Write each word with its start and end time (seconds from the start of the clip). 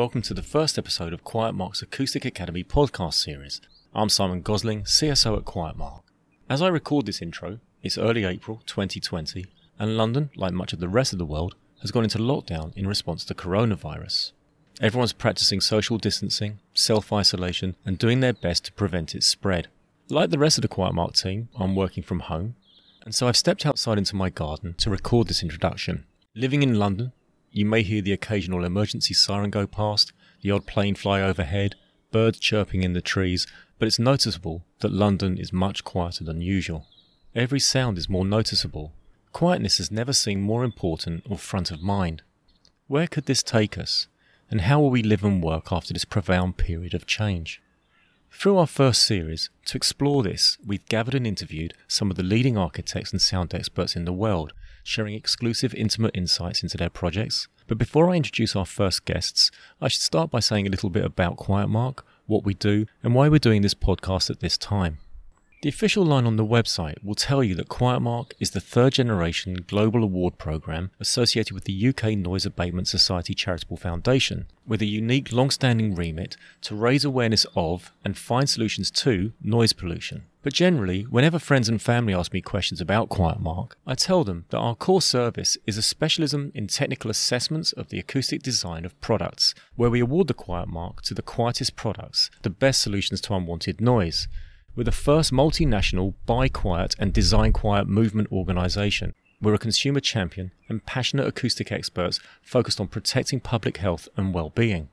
Welcome 0.00 0.22
to 0.22 0.32
the 0.32 0.42
first 0.42 0.78
episode 0.78 1.12
of 1.12 1.24
Quiet 1.24 1.52
Mark's 1.52 1.82
Acoustic 1.82 2.24
Academy 2.24 2.64
podcast 2.64 3.12
series. 3.12 3.60
I'm 3.94 4.08
Simon 4.08 4.40
Gosling, 4.40 4.84
CSO 4.84 5.36
at 5.36 5.44
Quiet 5.44 5.76
Mark. 5.76 6.04
As 6.48 6.62
I 6.62 6.68
record 6.68 7.04
this 7.04 7.20
intro, 7.20 7.58
it's 7.82 7.98
early 7.98 8.24
April 8.24 8.62
2020, 8.64 9.44
and 9.78 9.98
London, 9.98 10.30
like 10.34 10.54
much 10.54 10.72
of 10.72 10.80
the 10.80 10.88
rest 10.88 11.12
of 11.12 11.18
the 11.18 11.26
world, 11.26 11.54
has 11.82 11.90
gone 11.90 12.04
into 12.04 12.16
lockdown 12.16 12.74
in 12.78 12.86
response 12.86 13.26
to 13.26 13.34
coronavirus. 13.34 14.32
Everyone's 14.80 15.12
practicing 15.12 15.60
social 15.60 15.98
distancing, 15.98 16.60
self 16.72 17.12
isolation, 17.12 17.76
and 17.84 17.98
doing 17.98 18.20
their 18.20 18.32
best 18.32 18.64
to 18.64 18.72
prevent 18.72 19.14
its 19.14 19.26
spread. 19.26 19.68
Like 20.08 20.30
the 20.30 20.38
rest 20.38 20.56
of 20.56 20.62
the 20.62 20.68
Quiet 20.68 20.94
Mark 20.94 21.12
team, 21.12 21.50
I'm 21.58 21.76
working 21.76 22.02
from 22.02 22.20
home, 22.20 22.56
and 23.04 23.14
so 23.14 23.28
I've 23.28 23.36
stepped 23.36 23.66
outside 23.66 23.98
into 23.98 24.16
my 24.16 24.30
garden 24.30 24.76
to 24.78 24.88
record 24.88 25.28
this 25.28 25.42
introduction. 25.42 26.06
Living 26.34 26.62
in 26.62 26.78
London, 26.78 27.12
you 27.52 27.64
may 27.64 27.82
hear 27.82 28.00
the 28.00 28.12
occasional 28.12 28.64
emergency 28.64 29.14
siren 29.14 29.50
go 29.50 29.66
past, 29.66 30.12
the 30.42 30.50
odd 30.50 30.66
plane 30.66 30.94
fly 30.94 31.20
overhead, 31.20 31.74
birds 32.12 32.38
chirping 32.38 32.82
in 32.82 32.92
the 32.92 33.00
trees, 33.00 33.46
but 33.78 33.86
it's 33.86 33.98
noticeable 33.98 34.64
that 34.80 34.92
London 34.92 35.38
is 35.38 35.52
much 35.52 35.84
quieter 35.84 36.24
than 36.24 36.40
usual. 36.40 36.86
Every 37.34 37.60
sound 37.60 37.98
is 37.98 38.08
more 38.08 38.24
noticeable. 38.24 38.92
Quietness 39.32 39.78
has 39.78 39.90
never 39.90 40.12
seemed 40.12 40.42
more 40.42 40.64
important 40.64 41.24
or 41.28 41.38
front 41.38 41.70
of 41.70 41.82
mind. 41.82 42.22
Where 42.88 43.06
could 43.06 43.26
this 43.26 43.42
take 43.42 43.78
us? 43.78 44.08
And 44.50 44.62
how 44.62 44.80
will 44.80 44.90
we 44.90 45.02
live 45.02 45.22
and 45.22 45.42
work 45.42 45.70
after 45.70 45.92
this 45.92 46.04
profound 46.04 46.56
period 46.56 46.92
of 46.92 47.06
change? 47.06 47.62
Through 48.32 48.58
our 48.58 48.66
first 48.66 49.02
series, 49.02 49.50
to 49.66 49.76
explore 49.76 50.22
this, 50.22 50.56
we've 50.64 50.86
gathered 50.86 51.14
and 51.14 51.26
interviewed 51.26 51.74
some 51.86 52.10
of 52.10 52.16
the 52.16 52.22
leading 52.22 52.56
architects 52.56 53.12
and 53.12 53.20
sound 53.20 53.54
experts 53.54 53.94
in 53.94 54.04
the 54.04 54.12
world 54.12 54.52
sharing 54.82 55.14
exclusive, 55.14 55.74
intimate 55.74 56.14
insights 56.14 56.62
into 56.62 56.76
their 56.76 56.90
projects. 56.90 57.48
But 57.66 57.78
before 57.78 58.10
I 58.10 58.16
introduce 58.16 58.56
our 58.56 58.66
first 58.66 59.04
guests, 59.04 59.50
I 59.80 59.88
should 59.88 60.02
start 60.02 60.30
by 60.30 60.40
saying 60.40 60.66
a 60.66 60.70
little 60.70 60.90
bit 60.90 61.04
about 61.04 61.36
Quiet 61.36 61.68
Mark, 61.68 62.04
what 62.26 62.44
we 62.44 62.54
do, 62.54 62.86
and 63.02 63.14
why 63.14 63.28
we're 63.28 63.38
doing 63.38 63.62
this 63.62 63.74
podcast 63.74 64.30
at 64.30 64.40
this 64.40 64.58
time. 64.58 64.98
The 65.62 65.68
official 65.68 66.06
line 66.06 66.24
on 66.24 66.36
the 66.36 66.46
website 66.46 67.04
will 67.04 67.14
tell 67.14 67.44
you 67.44 67.54
that 67.56 67.68
QuietMark 67.68 68.32
is 68.40 68.52
the 68.52 68.62
third 68.62 68.94
generation 68.94 69.62
global 69.66 70.02
award 70.02 70.38
program 70.38 70.90
associated 70.98 71.52
with 71.52 71.64
the 71.64 71.88
UK 71.88 72.16
Noise 72.16 72.46
Abatement 72.46 72.88
Society 72.88 73.34
Charitable 73.34 73.76
Foundation, 73.76 74.46
with 74.66 74.80
a 74.80 74.86
unique 74.86 75.32
long 75.32 75.50
standing 75.50 75.94
remit 75.94 76.38
to 76.62 76.74
raise 76.74 77.04
awareness 77.04 77.44
of 77.54 77.92
and 78.06 78.16
find 78.16 78.48
solutions 78.48 78.90
to 78.92 79.34
noise 79.42 79.74
pollution. 79.74 80.24
But 80.40 80.54
generally, 80.54 81.02
whenever 81.02 81.38
friends 81.38 81.68
and 81.68 81.82
family 81.82 82.14
ask 82.14 82.32
me 82.32 82.40
questions 82.40 82.80
about 82.80 83.10
QuietMark, 83.10 83.72
I 83.86 83.94
tell 83.96 84.24
them 84.24 84.46
that 84.48 84.56
our 84.56 84.74
core 84.74 85.02
service 85.02 85.58
is 85.66 85.76
a 85.76 85.82
specialism 85.82 86.52
in 86.54 86.68
technical 86.68 87.10
assessments 87.10 87.72
of 87.72 87.90
the 87.90 87.98
acoustic 87.98 88.42
design 88.42 88.86
of 88.86 88.98
products, 89.02 89.54
where 89.76 89.90
we 89.90 90.00
award 90.00 90.28
the 90.28 90.32
QuietMark 90.32 91.02
to 91.02 91.12
the 91.12 91.20
quietest 91.20 91.76
products, 91.76 92.30
the 92.40 92.48
best 92.48 92.80
solutions 92.80 93.20
to 93.20 93.34
unwanted 93.34 93.82
noise. 93.82 94.26
We're 94.76 94.84
the 94.84 94.92
first 94.92 95.32
multinational 95.32 96.14
buy 96.26 96.48
quiet 96.48 96.94
and 96.98 97.12
design 97.12 97.52
quiet 97.52 97.88
movement 97.88 98.30
organisation. 98.30 99.14
We're 99.42 99.54
a 99.54 99.58
consumer 99.58 100.00
champion 100.00 100.52
and 100.68 100.86
passionate 100.86 101.26
acoustic 101.26 101.72
experts 101.72 102.20
focused 102.40 102.80
on 102.80 102.88
protecting 102.88 103.40
public 103.40 103.78
health 103.78 104.08
and 104.16 104.32
well-being. 104.32 104.88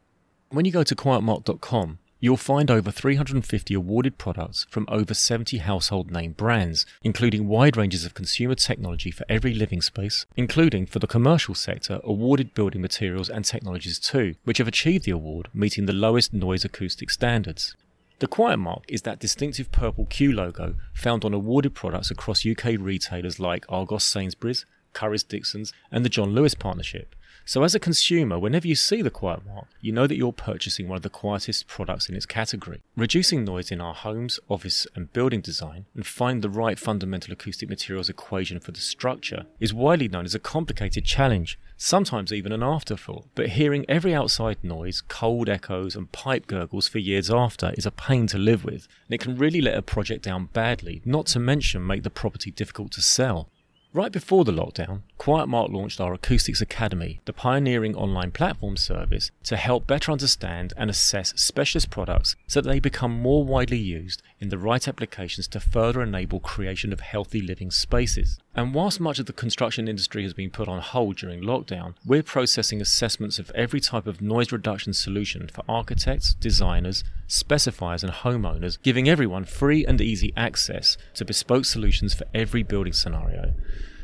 When 0.49 0.65
you 0.65 0.71
go 0.71 0.83
to 0.83 0.95
quietmark.com, 0.95 1.99
You'll 2.19 2.35
find 2.35 2.71
over 2.71 2.89
350 2.89 3.75
awarded 3.75 4.17
products 4.17 4.65
from 4.71 4.87
over 4.89 5.13
70 5.13 5.59
household 5.59 6.09
name 6.09 6.31
brands, 6.31 6.83
including 7.03 7.47
wide 7.47 7.77
ranges 7.77 8.05
of 8.05 8.15
consumer 8.15 8.55
technology 8.55 9.11
for 9.11 9.23
every 9.29 9.53
living 9.53 9.83
space, 9.83 10.25
including 10.35 10.87
for 10.87 10.97
the 10.97 11.05
commercial 11.05 11.53
sector 11.53 11.99
awarded 12.03 12.55
building 12.55 12.81
materials 12.81 13.29
and 13.29 13.45
technologies 13.45 13.99
too, 13.99 14.33
which 14.45 14.57
have 14.57 14.67
achieved 14.67 15.05
the 15.05 15.11
award 15.11 15.49
meeting 15.53 15.85
the 15.85 15.93
lowest 15.93 16.33
noise 16.33 16.65
acoustic 16.65 17.11
standards. 17.11 17.75
The 18.19 18.27
Quiet 18.27 18.57
Mark 18.57 18.83
is 18.87 19.03
that 19.03 19.19
distinctive 19.19 19.71
purple 19.71 20.07
Q 20.07 20.33
logo 20.33 20.73
found 20.91 21.23
on 21.23 21.35
awarded 21.35 21.75
products 21.75 22.09
across 22.09 22.47
UK 22.47 22.73
retailers 22.79 23.39
like 23.39 23.63
Argos 23.69 24.05
Sainsbury's, 24.05 24.65
Currys 24.95 25.27
Dixons, 25.27 25.71
and 25.91 26.03
the 26.03 26.09
John 26.09 26.31
Lewis 26.31 26.55
Partnership, 26.55 27.15
so, 27.47 27.63
as 27.63 27.73
a 27.73 27.79
consumer, 27.79 28.37
whenever 28.37 28.67
you 28.67 28.75
see 28.75 29.01
the 29.01 29.09
quiet 29.09 29.45
mark, 29.45 29.67
you 29.79 29.93
know 29.93 30.05
that 30.05 30.17
you're 30.17 30.33
purchasing 30.33 30.89
one 30.89 30.97
of 30.97 31.01
the 31.01 31.09
quietest 31.09 31.65
products 31.65 32.09
in 32.09 32.15
its 32.15 32.25
category. 32.25 32.83
Reducing 32.97 33.45
noise 33.45 33.71
in 33.71 33.79
our 33.79 33.93
homes, 33.93 34.37
office, 34.49 34.85
and 34.95 35.13
building 35.13 35.39
design 35.39 35.85
and 35.95 36.05
find 36.05 36.41
the 36.41 36.49
right 36.49 36.77
fundamental 36.77 37.31
acoustic 37.31 37.69
materials 37.69 38.09
equation 38.09 38.59
for 38.59 38.73
the 38.73 38.81
structure 38.81 39.45
is 39.61 39.73
widely 39.73 40.09
known 40.09 40.25
as 40.25 40.35
a 40.35 40.39
complicated 40.39 41.05
challenge, 41.05 41.57
sometimes 41.77 42.33
even 42.33 42.51
an 42.51 42.63
afterthought. 42.63 43.29
But 43.33 43.51
hearing 43.51 43.85
every 43.87 44.13
outside 44.13 44.61
noise, 44.61 44.99
cold 44.99 45.47
echoes, 45.47 45.95
and 45.95 46.11
pipe 46.11 46.47
gurgles 46.47 46.89
for 46.89 46.99
years 46.99 47.31
after 47.31 47.73
is 47.77 47.85
a 47.85 47.91
pain 47.91 48.27
to 48.27 48.37
live 48.37 48.65
with, 48.65 48.89
and 49.07 49.15
it 49.15 49.21
can 49.21 49.37
really 49.37 49.61
let 49.61 49.77
a 49.77 49.81
project 49.81 50.25
down 50.25 50.49
badly, 50.51 51.01
not 51.05 51.27
to 51.27 51.39
mention 51.39 51.87
make 51.87 52.03
the 52.03 52.09
property 52.09 52.51
difficult 52.51 52.91
to 52.91 53.01
sell. 53.01 53.47
Right 53.93 54.11
before 54.11 54.43
the 54.43 54.51
lockdown, 54.51 55.03
Quiet 55.17 55.47
Mark 55.47 55.71
launched 55.71 56.01
our 56.01 56.13
Acoustics 56.13 56.59
Academy, 56.59 57.21
the 57.23 57.31
pioneering 57.31 57.95
online 57.95 58.31
platform 58.31 58.75
service 58.75 59.31
to 59.45 59.55
help 59.55 59.87
better 59.87 60.11
understand 60.11 60.73
and 60.75 60.89
assess 60.89 61.33
specialist 61.39 61.89
products 61.89 62.35
so 62.47 62.59
that 62.59 62.69
they 62.69 62.79
become 62.81 63.11
more 63.11 63.45
widely 63.45 63.77
used 63.77 64.21
in 64.39 64.49
the 64.49 64.57
right 64.57 64.87
applications 64.87 65.47
to 65.47 65.59
further 65.59 66.01
enable 66.01 66.39
creation 66.39 66.93
of 66.93 66.99
healthy 66.99 67.41
living 67.41 67.71
spaces. 67.71 68.39
And 68.55 68.73
whilst 68.73 68.99
much 68.99 69.19
of 69.19 69.25
the 69.25 69.33
construction 69.33 69.87
industry 69.87 70.23
has 70.23 70.33
been 70.33 70.51
put 70.51 70.67
on 70.67 70.79
hold 70.79 71.17
during 71.17 71.41
lockdown, 71.41 71.95
we're 72.05 72.23
processing 72.23 72.79
assessments 72.79 73.39
of 73.39 73.51
every 73.51 73.79
type 73.79 74.05
of 74.05 74.21
noise 74.21 74.51
reduction 74.51 74.93
solution 74.93 75.47
for 75.47 75.63
architects, 75.67 76.35
designers, 76.35 77.03
specifiers, 77.27 78.03
and 78.03 78.13
homeowners, 78.13 78.81
giving 78.81 79.09
everyone 79.09 79.45
free 79.45 79.85
and 79.85 79.99
easy 79.99 80.33
access 80.37 80.97
to 81.15 81.25
bespoke 81.25 81.65
solutions 81.65 82.13
for 82.13 82.25
every 82.33 82.63
building 82.63 82.93
scenario. 82.93 83.53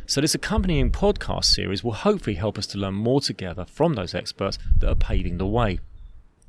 So, 0.05 0.19
this 0.19 0.35
accompanying 0.35 0.91
podcast 0.91 1.45
series 1.45 1.83
will 1.83 1.93
hopefully 1.93 2.35
help 2.35 2.57
us 2.57 2.67
to 2.67 2.77
learn 2.77 2.95
more 2.95 3.21
together 3.21 3.65
from 3.65 3.93
those 3.93 4.13
experts 4.13 4.59
that 4.79 4.89
are 4.89 4.95
paving 4.95 5.37
the 5.37 5.47
way. 5.47 5.79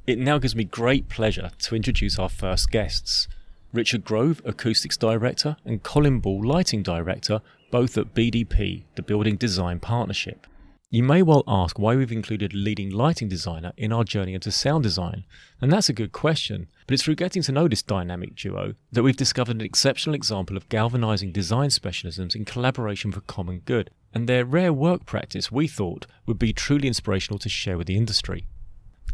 It 0.06 0.18
now 0.18 0.38
gives 0.38 0.56
me 0.56 0.64
great 0.64 1.08
pleasure 1.08 1.50
to 1.60 1.76
introduce 1.76 2.18
our 2.18 2.28
first 2.28 2.70
guests 2.70 3.28
Richard 3.74 4.04
Grove, 4.04 4.40
Acoustics 4.44 4.96
Director, 4.96 5.56
and 5.64 5.82
Colin 5.82 6.20
Ball, 6.20 6.46
Lighting 6.46 6.84
Director, 6.84 7.40
both 7.72 7.98
at 7.98 8.14
BDP, 8.14 8.84
the 8.94 9.02
Building 9.02 9.34
Design 9.34 9.80
Partnership. 9.80 10.46
You 10.90 11.02
may 11.02 11.22
well 11.22 11.42
ask 11.48 11.76
why 11.76 11.96
we've 11.96 12.12
included 12.12 12.52
a 12.52 12.56
leading 12.56 12.88
lighting 12.88 13.28
designer 13.28 13.72
in 13.76 13.92
our 13.92 14.04
journey 14.04 14.32
into 14.32 14.52
sound 14.52 14.84
design, 14.84 15.24
and 15.60 15.72
that's 15.72 15.88
a 15.88 15.92
good 15.92 16.12
question. 16.12 16.68
But 16.86 16.94
it's 16.94 17.02
through 17.02 17.16
getting 17.16 17.42
to 17.42 17.50
know 17.50 17.66
this 17.66 17.82
dynamic 17.82 18.36
duo 18.36 18.74
that 18.92 19.02
we've 19.02 19.16
discovered 19.16 19.56
an 19.56 19.62
exceptional 19.62 20.14
example 20.14 20.56
of 20.56 20.68
galvanizing 20.68 21.32
design 21.32 21.70
specialisms 21.70 22.36
in 22.36 22.44
collaboration 22.44 23.10
for 23.10 23.22
common 23.22 23.58
good, 23.64 23.90
and 24.14 24.28
their 24.28 24.44
rare 24.44 24.72
work 24.72 25.04
practice 25.04 25.50
we 25.50 25.66
thought 25.66 26.06
would 26.26 26.38
be 26.38 26.52
truly 26.52 26.86
inspirational 26.86 27.40
to 27.40 27.48
share 27.48 27.76
with 27.76 27.88
the 27.88 27.96
industry. 27.96 28.46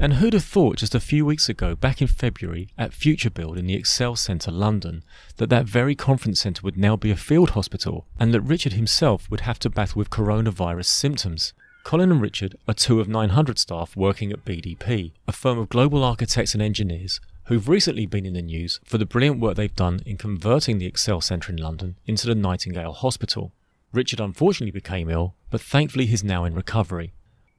And 0.02 0.14
who'd 0.14 0.32
have 0.32 0.44
thought 0.44 0.79
just 0.79 0.94
a 0.94 0.99
few 0.99 1.26
weeks 1.26 1.50
ago, 1.50 1.76
back 1.76 2.00
in 2.00 2.08
February, 2.08 2.70
at 2.79 2.94
Future 2.94 3.29
Build 3.29 3.58
in 3.58 3.67
the 3.67 3.79
ExCeL 3.79 4.17
Centre, 4.17 4.50
London, 4.50 5.05
that 5.37 5.50
that 5.50 5.67
very 5.67 5.94
conference 5.94 6.41
centre 6.41 6.62
would 6.62 6.79
now 6.79 6.97
be 6.97 7.11
a 7.11 7.17
field 7.17 7.50
hospital, 7.50 8.06
and 8.19 8.32
that 8.32 8.41
Richard 8.41 8.73
himself 8.73 9.31
would 9.31 9.41
have 9.41 9.58
to 9.58 9.69
battle 9.69 9.99
with 9.99 10.08
coronavirus 10.08 10.87
symptoms? 10.87 11.52
Colin 11.85 12.11
and 12.11 12.23
Richard 12.23 12.56
are 12.67 12.73
two 12.73 12.99
of 12.99 13.11
900 13.11 13.58
staff 13.58 13.94
working 13.94 14.32
at 14.32 14.43
BDP, 14.43 15.12
a 15.29 15.32
firm 15.32 15.58
of 15.58 15.69
global 15.69 16.03
architects 16.03 16.55
and 16.55 16.62
engineers 16.62 17.20
who've 17.44 17.69
recently 17.69 18.06
been 18.06 18.25
in 18.25 18.32
the 18.32 18.41
news 18.41 18.81
for 18.85 18.96
the 18.96 19.05
brilliant 19.05 19.38
work 19.38 19.56
they've 19.56 19.76
done 19.76 20.00
in 20.06 20.17
converting 20.17 20.79
the 20.79 20.91
ExCeL 20.91 21.23
Centre 21.23 21.53
in 21.53 21.58
London 21.58 21.96
into 22.06 22.26
the 22.26 22.35
Nightingale 22.35 22.94
Hospital. 22.94 23.53
Richard 23.93 24.20
unfortunately 24.20 24.70
became 24.70 25.11
ill, 25.11 25.35
but 25.50 25.61
thankfully 25.61 26.06
he's 26.06 26.25
now 26.25 26.44
in 26.46 26.55
recovery. 26.55 27.12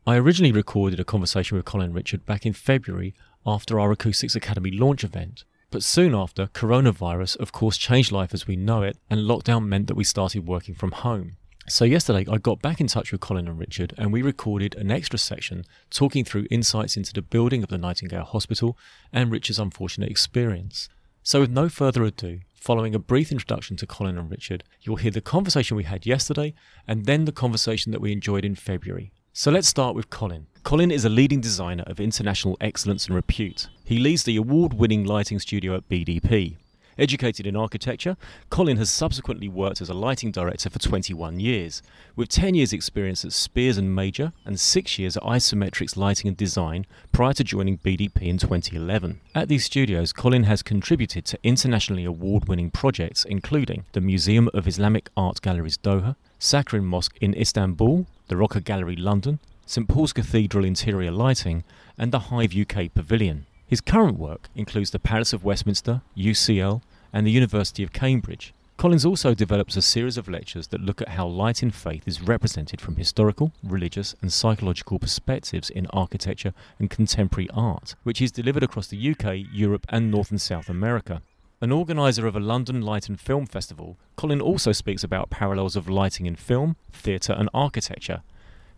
I 0.08 0.16
originally 0.16 0.52
recorded 0.52 1.00
a 1.00 1.04
conversation 1.04 1.56
with 1.56 1.66
Colin 1.66 1.94
Richard 1.94 2.26
back 2.26 2.44
in 2.44 2.54
February 2.54 3.14
after 3.46 3.80
our 3.80 3.92
Acoustics 3.92 4.36
Academy 4.36 4.72
launch 4.72 5.04
event, 5.04 5.44
but 5.70 5.84
soon 5.84 6.16
after, 6.16 6.48
coronavirus 6.48 7.38
of 7.38 7.52
course 7.52 7.78
changed 7.78 8.12
life 8.12 8.34
as 8.34 8.48
we 8.48 8.56
know 8.56 8.82
it, 8.82 8.98
and 9.12 9.22
lockdown 9.22 9.68
meant 9.68 9.86
that 9.86 9.96
we 9.96 10.04
started 10.04 10.48
working 10.48 10.74
from 10.74 10.92
home. 10.92 11.38
So, 11.70 11.86
yesterday 11.86 12.26
I 12.32 12.40
got 12.40 12.64
back 12.64 12.82
in 12.82 12.88
touch 12.88 13.12
with 13.12 13.22
Colin 13.22 13.48
and 13.48 13.60
Richard, 13.60 13.94
and 13.96 14.12
we 14.12 14.24
recorded 14.24 14.74
an 14.74 14.90
extra 14.90 15.20
section 15.20 15.66
talking 15.92 16.26
through 16.26 16.48
insights 16.50 16.98
into 16.98 17.14
the 17.14 17.22
building 17.22 17.62
of 17.62 17.70
the 17.70 17.78
Nightingale 17.78 18.24
Hospital 18.24 18.76
and 19.14 19.32
Richard's 19.32 19.60
unfortunate 19.60 20.10
experience. 20.10 20.90
So, 21.22 21.42
with 21.42 21.52
no 21.52 21.70
further 21.70 22.04
ado, 22.04 22.40
following 22.56 22.96
a 22.96 23.00
brief 23.00 23.32
introduction 23.32 23.78
to 23.78 23.86
Colin 23.86 24.18
and 24.18 24.32
Richard, 24.32 24.64
you'll 24.82 24.96
hear 24.96 25.12
the 25.12 25.22
conversation 25.22 25.78
we 25.78 25.84
had 25.84 26.08
yesterday 26.08 26.56
and 26.88 27.06
then 27.06 27.26
the 27.26 27.32
conversation 27.32 27.92
that 27.92 28.02
we 28.02 28.12
enjoyed 28.12 28.44
in 28.44 28.56
February. 28.56 29.12
So, 29.34 29.50
let's 29.50 29.70
start 29.70 29.96
with 29.96 30.10
Colin. 30.10 30.48
Colin 30.64 30.92
is 30.92 31.06
a 31.06 31.10
leading 31.10 31.40
designer 31.40 31.86
of 31.88 32.02
international 32.02 32.58
excellence 32.60 33.06
and 33.06 33.16
repute. 33.16 33.70
He 33.86 33.98
leads 33.98 34.24
the 34.24 34.36
award 34.36 34.74
winning 34.74 35.06
lighting 35.06 35.40
studio 35.40 35.74
at 35.74 35.88
BDP, 35.88 36.58
Educated 36.98 37.48
in 37.48 37.56
architecture, 37.56 38.18
Colin 38.50 38.78
has 38.78 38.90
subsequently 38.90 39.48
worked 39.48 39.82
as 39.82 39.90
a 39.90 39.94
lighting 39.94 40.32
director 40.32 40.70
for 40.70 40.80
21 40.80 41.40
years, 41.40 41.82
with 42.16 42.30
10 42.30 42.56
years' 42.56 42.74
experience 42.74 43.24
at 43.24 43.32
Speirs 43.32 43.78
and 43.78 43.96
Major 43.96 44.34
and 44.46 44.60
6 44.60 45.00
years 45.00 45.16
at 45.18 45.24
Isometrix 45.24 45.96
Lighting 45.96 46.28
and 46.28 46.38
Design 46.38 46.86
prior 47.12 47.34
to 47.34 47.44
joining 47.44 47.78
BDP 47.78 48.24
in 48.24 48.38
2011. 48.38 49.22
At 49.34 49.48
these 49.48 49.66
studios, 49.66 50.14
Colin 50.14 50.44
has 50.44 50.62
contributed 50.62 51.26
to 51.26 51.40
internationally 51.44 52.06
award 52.06 52.48
winning 52.48 52.72
projects 52.72 53.26
including 53.26 53.86
the 53.94 54.02
Museum 54.02 54.50
of 54.54 54.68
Islamic 54.68 55.10
Art 55.16 55.42
Galleries 55.42 55.78
Doha, 55.78 56.16
Sakirin 56.40 56.84
Mosque 56.84 57.18
in 57.22 57.34
Istanbul, 57.36 58.08
the 58.28 58.38
Roca 58.38 58.60
Gallery 58.60 58.96
London, 58.96 59.40
St 59.66 59.88
Paul's 59.88 60.12
Cathedral 60.12 60.66
interior 60.66 61.12
lighting, 61.12 61.64
and 61.98 62.12
the 62.12 62.20
Hive 62.20 62.56
UK 62.56 62.94
Pavilion. 62.94 63.46
His 63.72 63.80
current 63.80 64.20
work 64.20 64.50
includes 64.54 64.92
the 64.92 65.00
Palace 65.00 65.32
of 65.32 65.46
Westminster, 65.46 66.02
UCL, 66.18 66.82
and 67.14 67.26
the 67.26 67.32
University 67.32 67.84
of 67.84 67.94
Cambridge. 67.94 68.54
Colin's 68.76 69.06
also 69.06 69.34
develops 69.34 69.78
a 69.78 69.82
series 69.82 70.18
of 70.18 70.28
lectures 70.28 70.68
that 70.68 70.82
look 70.82 71.02
at 71.02 71.08
how 71.08 71.26
light 71.26 71.64
in 71.64 71.72
faith 71.72 72.06
is 72.06 72.22
represented 72.22 72.82
from 72.82 72.98
historical, 72.98 73.54
religious, 73.64 74.14
and 74.22 74.34
psychological 74.34 75.00
perspectives 75.00 75.70
in 75.70 75.88
architecture 75.94 76.54
and 76.80 76.90
contemporary 76.90 77.48
art, 77.54 77.96
which 78.04 78.22
is 78.22 78.30
delivered 78.30 78.64
across 78.64 78.88
the 78.88 79.12
UK, 79.12 79.38
Europe, 79.54 79.86
and 79.88 80.12
North 80.12 80.32
and 80.32 80.42
South 80.42 80.68
America. 80.68 81.22
An 81.62 81.72
organiser 81.72 82.28
of 82.28 82.36
a 82.36 82.42
London 82.42 82.82
Light 82.82 83.08
and 83.08 83.18
Film 83.18 83.46
Festival, 83.46 83.96
Colin 84.18 84.42
also 84.42 84.74
speaks 84.74 85.06
about 85.06 85.30
parallels 85.30 85.78
of 85.78 85.88
lighting 85.88 86.26
in 86.26 86.36
film, 86.36 86.76
theatre, 86.92 87.32
and 87.32 87.48
architecture, 87.54 88.22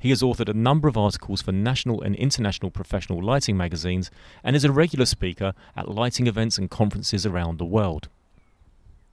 he 0.04 0.10
has 0.10 0.22
authored 0.22 0.50
a 0.50 0.54
number 0.54 0.90
of 0.90 0.98
articles 0.98 1.42
for 1.42 1.54
national 1.54 2.02
and 2.02 2.14
international 2.16 2.70
professional 2.70 3.24
lighting 3.24 3.56
magazines 3.56 4.12
and 4.44 4.54
is 4.54 4.66
a 4.66 4.72
regular 4.72 5.06
speaker 5.06 5.54
at 5.78 5.88
lighting 5.88 6.28
events 6.28 6.58
and 6.58 6.70
conferences 6.70 7.26
around 7.26 7.58
the 7.58 7.64
world. 7.64 8.10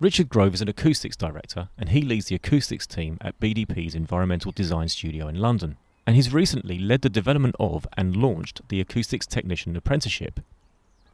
Richard 0.01 0.29
Grove 0.29 0.53
is 0.53 0.61
an 0.61 0.69
acoustics 0.69 1.17
director 1.17 1.69
and 1.79 1.91
he 1.91 2.03
leads 2.03 2.27
the 2.27 2.35
acoustics 2.35 2.89
team 2.89 3.19
at 3.21 3.39
BDP's 3.39 3.95
Environmental 3.95 4.51
Design 4.51 4.89
Studio 4.89 5.29
in 5.29 5.37
London. 5.37 5.77
And 6.09 6.17
he's 6.17 6.35
recently 6.35 6.77
led 6.81 7.03
the 7.03 7.09
development 7.09 7.55
of 7.61 7.87
and 7.97 8.17
launched 8.17 8.61
the 8.69 8.81
Acoustics 8.81 9.29
Technician 9.29 9.77
Apprenticeship. 9.77 10.41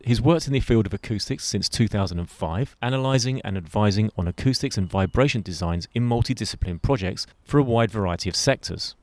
He's 0.02 0.22
worked 0.22 0.46
in 0.46 0.54
the 0.54 0.60
field 0.60 0.86
of 0.86 0.94
acoustics 0.94 1.44
since 1.44 1.68
2005, 1.68 2.76
analysing 2.80 3.42
and 3.42 3.58
advising 3.58 4.10
on 4.16 4.26
acoustics 4.26 4.78
and 4.78 4.88
vibration 4.88 5.42
designs 5.42 5.86
in 5.92 6.08
multidisciplinary 6.08 6.80
projects 6.80 7.26
for 7.44 7.58
a 7.58 7.62
wide 7.62 7.90
variety 7.90 8.30
of 8.30 8.36
sectors. 8.36 8.94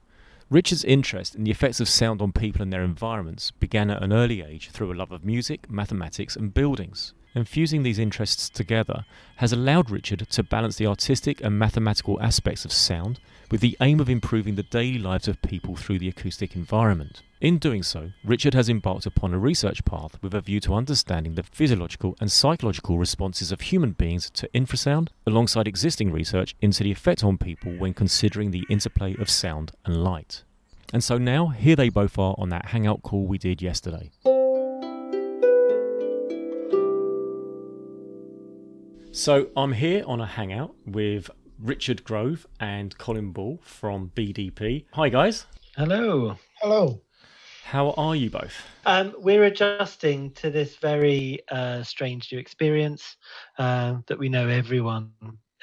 Richard's 0.49 0.83
interest 0.83 1.35
in 1.35 1.43
the 1.43 1.51
effects 1.51 1.79
of 1.79 1.89
sound 1.89 2.21
on 2.21 2.31
people 2.31 2.61
and 2.61 2.71
their 2.71 2.83
environments 2.83 3.51
began 3.51 3.89
at 3.89 4.03
an 4.03 4.13
early 4.13 4.41
age 4.41 4.69
through 4.69 4.91
a 4.91 4.95
love 4.95 5.11
of 5.11 5.25
music, 5.25 5.69
mathematics, 5.69 6.35
and 6.35 6.53
buildings. 6.53 7.13
And 7.35 7.47
fusing 7.47 7.81
these 7.81 7.97
interests 7.97 8.49
together 8.49 9.05
has 9.37 9.51
allowed 9.51 9.89
Richard 9.89 10.27
to 10.29 10.43
balance 10.43 10.75
the 10.75 10.85
artistic 10.85 11.41
and 11.43 11.57
mathematical 11.57 12.21
aspects 12.21 12.65
of 12.65 12.71
sound 12.71 13.19
with 13.49 13.61
the 13.61 13.77
aim 13.81 13.99
of 13.99 14.09
improving 14.09 14.55
the 14.55 14.63
daily 14.63 14.99
lives 14.99 15.27
of 15.27 15.41
people 15.41 15.75
through 15.75 15.99
the 15.99 16.09
acoustic 16.09 16.55
environment. 16.55 17.21
In 17.43 17.57
doing 17.57 17.83
so, 17.83 18.09
Richard 18.23 18.53
has 18.53 18.69
embarked 18.69 19.05
upon 19.05 19.33
a 19.33 19.37
research 19.37 19.83
path 19.83 20.17
with 20.21 20.33
a 20.33 20.39
view 20.39 20.61
to 20.61 20.73
understanding 20.73 21.35
the 21.35 21.43
physiological 21.43 22.15
and 22.21 22.31
psychological 22.31 22.97
responses 22.97 23.51
of 23.51 23.59
human 23.59 23.91
beings 23.91 24.29
to 24.29 24.47
infrasound, 24.55 25.09
alongside 25.27 25.67
existing 25.67 26.09
research 26.13 26.55
into 26.61 26.85
the 26.85 26.91
effect 26.93 27.21
on 27.21 27.37
people 27.37 27.73
when 27.73 27.93
considering 27.93 28.51
the 28.51 28.63
interplay 28.69 29.13
of 29.19 29.29
sound 29.29 29.73
and 29.83 30.01
light. 30.01 30.45
And 30.93 31.03
so 31.03 31.17
now, 31.17 31.47
here 31.47 31.75
they 31.75 31.89
both 31.89 32.17
are 32.17 32.33
on 32.37 32.47
that 32.47 32.67
hangout 32.67 33.03
call 33.03 33.27
we 33.27 33.37
did 33.37 33.61
yesterday. 33.61 34.09
So 39.11 39.49
I'm 39.57 39.73
here 39.73 40.05
on 40.07 40.21
a 40.21 40.27
hangout 40.27 40.75
with 40.85 41.29
Richard 41.59 42.05
Grove 42.05 42.47
and 42.61 42.97
Colin 42.97 43.33
Ball 43.33 43.59
from 43.61 44.13
BDP. 44.15 44.85
Hi, 44.93 45.09
guys. 45.09 45.45
Hello. 45.75 46.37
Hello. 46.61 47.01
How 47.63 47.92
are 47.92 48.15
you 48.15 48.30
both? 48.30 48.54
Um, 48.86 49.15
we're 49.18 49.45
adjusting 49.45 50.31
to 50.31 50.51
this 50.51 50.75
very 50.75 51.39
uh, 51.50 51.81
strange 51.83 52.31
new 52.31 52.38
experience 52.38 53.18
uh, 53.57 53.95
that 54.07 54.19
we 54.19 54.30
know 54.30 54.48
everyone 54.48 55.12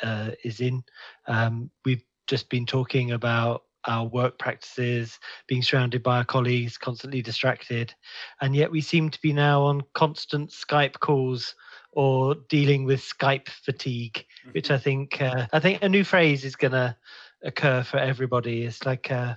uh, 0.03 0.31
is 0.43 0.61
in. 0.61 0.83
Um, 1.29 1.71
we've 1.85 2.03
just 2.27 2.49
been 2.49 2.67
talking 2.67 3.13
about 3.13 3.65
our 3.87 4.07
work 4.07 4.39
practices, 4.39 5.19
being 5.47 5.63
surrounded 5.63 6.03
by 6.03 6.19
our 6.19 6.25
colleagues, 6.25 6.79
constantly 6.79 7.23
distracted, 7.23 7.95
and 8.41 8.57
yet 8.57 8.71
we 8.71 8.81
seem 8.81 9.11
to 9.11 9.21
be 9.21 9.33
now 9.33 9.63
on 9.63 9.83
constant 9.95 10.51
Skype 10.51 10.99
calls 11.01 11.55
or 11.93 12.35
dealing 12.49 12.85
with 12.85 13.01
Skype 13.01 13.49
fatigue, 13.49 14.25
which 14.53 14.65
mm-hmm. 14.65 14.75
I 14.75 14.79
think 14.79 15.21
uh, 15.21 15.47
I 15.53 15.61
think 15.61 15.83
a 15.83 15.89
new 15.89 16.05
phrase 16.05 16.45
is 16.45 16.57
going 16.57 16.73
to 16.73 16.97
occur 17.43 17.83
for 17.83 17.99
everybody. 17.99 18.65
It's 18.65 18.85
like 18.85 19.11
uh, 19.11 19.35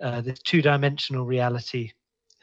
uh, 0.00 0.20
this 0.20 0.38
two-dimensional 0.40 1.24
reality 1.24 1.92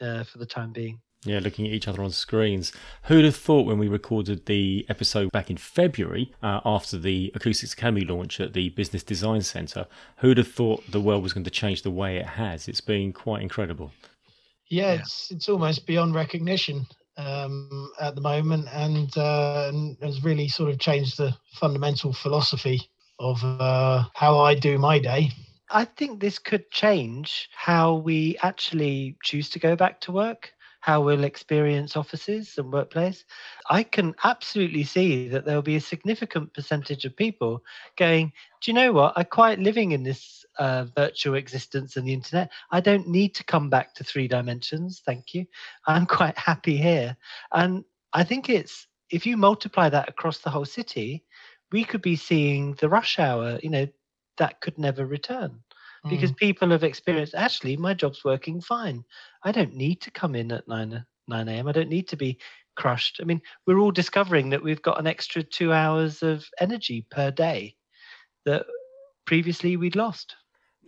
uh, 0.00 0.24
for 0.24 0.38
the 0.38 0.46
time 0.46 0.72
being. 0.72 1.00
Yeah, 1.24 1.40
looking 1.40 1.66
at 1.66 1.72
each 1.72 1.88
other 1.88 2.02
on 2.02 2.12
screens. 2.12 2.72
Who'd 3.04 3.24
have 3.24 3.34
thought 3.34 3.66
when 3.66 3.78
we 3.78 3.88
recorded 3.88 4.46
the 4.46 4.86
episode 4.88 5.32
back 5.32 5.50
in 5.50 5.56
February 5.56 6.32
uh, 6.42 6.60
after 6.64 6.96
the 6.96 7.32
Acoustics 7.34 7.72
Academy 7.72 8.02
launch 8.02 8.40
at 8.40 8.52
the 8.52 8.68
Business 8.70 9.02
Design 9.02 9.42
Centre, 9.42 9.86
who'd 10.18 10.38
have 10.38 10.50
thought 10.50 10.88
the 10.90 11.00
world 11.00 11.24
was 11.24 11.32
going 11.32 11.44
to 11.44 11.50
change 11.50 11.82
the 11.82 11.90
way 11.90 12.18
it 12.18 12.26
has? 12.26 12.68
It's 12.68 12.80
been 12.80 13.12
quite 13.12 13.42
incredible. 13.42 13.90
Yeah, 14.68 14.92
yeah. 14.92 15.00
it's 15.00 15.30
it's 15.32 15.48
almost 15.48 15.86
beyond 15.86 16.14
recognition 16.14 16.86
um, 17.16 17.90
at 18.00 18.14
the 18.14 18.20
moment, 18.20 18.68
and, 18.72 19.16
uh, 19.16 19.70
and, 19.72 19.96
has 20.00 20.22
really 20.22 20.46
sort 20.46 20.70
of 20.70 20.78
changed 20.78 21.18
the 21.18 21.34
fundamental 21.54 22.12
philosophy 22.12 22.88
of 23.18 23.42
uh, 23.42 24.04
how 24.14 24.38
I 24.38 24.54
do 24.54 24.78
my 24.78 25.00
day. 25.00 25.32
I 25.70 25.84
think 25.84 26.20
this 26.20 26.38
could 26.38 26.70
change 26.70 27.48
how 27.52 27.94
we 27.94 28.36
actually 28.42 29.16
choose 29.22 29.50
to 29.50 29.58
go 29.58 29.76
back 29.76 30.00
to 30.02 30.12
work 30.12 30.52
how 30.80 31.00
we'll 31.00 31.24
experience 31.24 31.96
offices 31.96 32.54
and 32.56 32.72
workplace, 32.72 33.24
I 33.68 33.82
can 33.82 34.14
absolutely 34.24 34.84
see 34.84 35.28
that 35.28 35.44
there'll 35.44 35.62
be 35.62 35.76
a 35.76 35.80
significant 35.80 36.54
percentage 36.54 37.04
of 37.04 37.16
people 37.16 37.62
going, 37.96 38.32
Do 38.60 38.70
you 38.70 38.74
know 38.74 38.92
what? 38.92 39.12
I'm 39.16 39.26
quite 39.26 39.58
living 39.58 39.92
in 39.92 40.02
this 40.02 40.44
uh, 40.58 40.86
virtual 40.96 41.34
existence 41.34 41.96
and 41.96 42.06
the 42.06 42.12
internet. 42.12 42.50
I 42.70 42.80
don't 42.80 43.08
need 43.08 43.34
to 43.34 43.44
come 43.44 43.68
back 43.70 43.94
to 43.94 44.04
three 44.04 44.28
dimensions. 44.28 45.02
Thank 45.04 45.34
you. 45.34 45.46
I'm 45.86 46.06
quite 46.18 46.38
happy 46.38 46.76
here. 46.76 47.16
And 47.52 47.84
I 48.12 48.24
think 48.24 48.48
it's, 48.48 48.86
if 49.10 49.26
you 49.26 49.36
multiply 49.36 49.88
that 49.88 50.08
across 50.08 50.38
the 50.38 50.50
whole 50.50 50.64
city, 50.64 51.24
we 51.72 51.84
could 51.84 52.02
be 52.02 52.16
seeing 52.16 52.74
the 52.74 52.88
rush 52.88 53.18
hour, 53.18 53.58
you 53.62 53.70
know, 53.70 53.86
that 54.38 54.60
could 54.60 54.78
never 54.78 55.04
return 55.04 55.60
because 56.08 56.32
mm. 56.32 56.36
people 56.36 56.70
have 56.70 56.84
experienced 56.84 57.34
actually 57.34 57.76
my 57.76 57.94
job's 57.94 58.24
working 58.24 58.60
fine. 58.60 59.04
I 59.44 59.52
don't 59.52 59.74
need 59.74 60.00
to 60.02 60.10
come 60.10 60.34
in 60.34 60.52
at 60.52 60.68
9 60.68 61.04
9 61.28 61.48
a.m. 61.48 61.68
I 61.68 61.72
don't 61.72 61.90
need 61.90 62.08
to 62.08 62.16
be 62.16 62.38
crushed. 62.76 63.18
I 63.20 63.24
mean, 63.24 63.42
we're 63.66 63.78
all 63.78 63.90
discovering 63.90 64.50
that 64.50 64.62
we've 64.62 64.82
got 64.82 64.98
an 64.98 65.06
extra 65.06 65.42
two 65.42 65.72
hours 65.72 66.22
of 66.22 66.46
energy 66.60 67.06
per 67.10 67.30
day 67.30 67.74
that 68.46 68.64
previously 69.26 69.76
we'd 69.76 69.96
lost. 69.96 70.34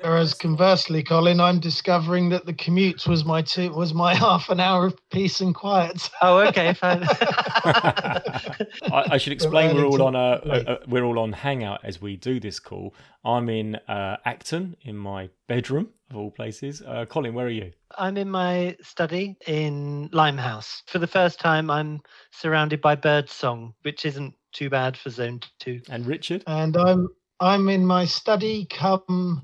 Whereas 0.03 0.33
conversely, 0.33 1.03
Colin, 1.03 1.41
I'm 1.41 1.61
discovering 1.61 2.31
that 2.31 2.47
the 2.47 2.55
commute 2.55 3.07
was 3.07 3.25
my 3.25 3.43
two 3.43 3.71
was 3.73 3.93
my 3.93 4.15
half 4.27 4.49
an 4.49 4.59
hour 4.59 4.87
of 4.87 5.11
peace 5.11 5.41
and 5.41 5.55
quiet. 5.55 6.09
Oh, 6.23 6.39
okay, 6.39 6.73
fine. 6.73 7.03
I, 7.05 9.05
I, 9.11 9.19
should 9.19 9.33
explain 9.33 9.77
we're 9.77 9.85
all 9.85 10.03
on 10.03 10.15
a, 10.15 10.41
a, 10.45 10.73
a, 10.73 10.79
we're 10.89 11.05
all 11.05 11.19
on 11.19 11.33
Hangout 11.33 11.81
as 11.85 12.01
we 12.01 12.17
do 12.17 12.41
this 12.41 12.59
call. 12.59 12.95
I'm 13.25 13.51
in 13.51 13.77
uh, 13.89 14.17
Acton 14.25 14.77
in 14.83 14.97
my 14.97 15.29
bedroom 15.47 15.91
of 16.11 16.17
all 16.17 16.31
places. 16.31 16.83
Uh, 16.83 17.05
Colin, 17.05 17.35
where 17.35 17.47
are 17.47 17.51
you? 17.51 17.73
I'm 17.99 18.17
in 18.17 18.31
my 18.31 18.77
study 18.83 19.37
in 19.47 20.09
Limehouse. 20.13 20.83
For 20.87 20.99
the 20.99 21.07
first 21.07 21.41
time, 21.41 21.71
I'm 21.71 22.01
surrounded 22.31 22.81
by 22.81 22.95
bird 22.95 23.29
song, 23.29 23.75
which 23.83 24.07
isn't 24.07 24.35
too 24.53 24.71
bad 24.71 24.97
for 24.97 25.11
Zone 25.11 25.41
Two. 25.59 25.81
And 25.91 26.07
Richard. 26.07 26.43
And 26.47 26.77
I'm 26.77 27.09
I'm 27.41 27.69
in 27.69 27.85
my 27.85 28.05
study. 28.05 28.67
Come 28.67 29.43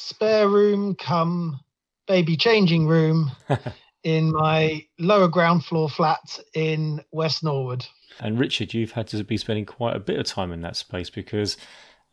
spare 0.00 0.48
room 0.48 0.94
come 0.94 1.60
baby 2.06 2.36
changing 2.36 2.86
room 2.86 3.30
in 4.02 4.32
my 4.32 4.84
lower 4.98 5.28
ground 5.28 5.64
floor 5.64 5.88
flat 5.88 6.40
in 6.54 7.00
West 7.12 7.44
Norwood. 7.44 7.86
And 8.18 8.38
Richard, 8.38 8.74
you've 8.74 8.92
had 8.92 9.06
to 9.08 9.22
be 9.24 9.36
spending 9.36 9.66
quite 9.66 9.96
a 9.96 10.00
bit 10.00 10.18
of 10.18 10.26
time 10.26 10.52
in 10.52 10.62
that 10.62 10.76
space 10.76 11.08
because, 11.08 11.56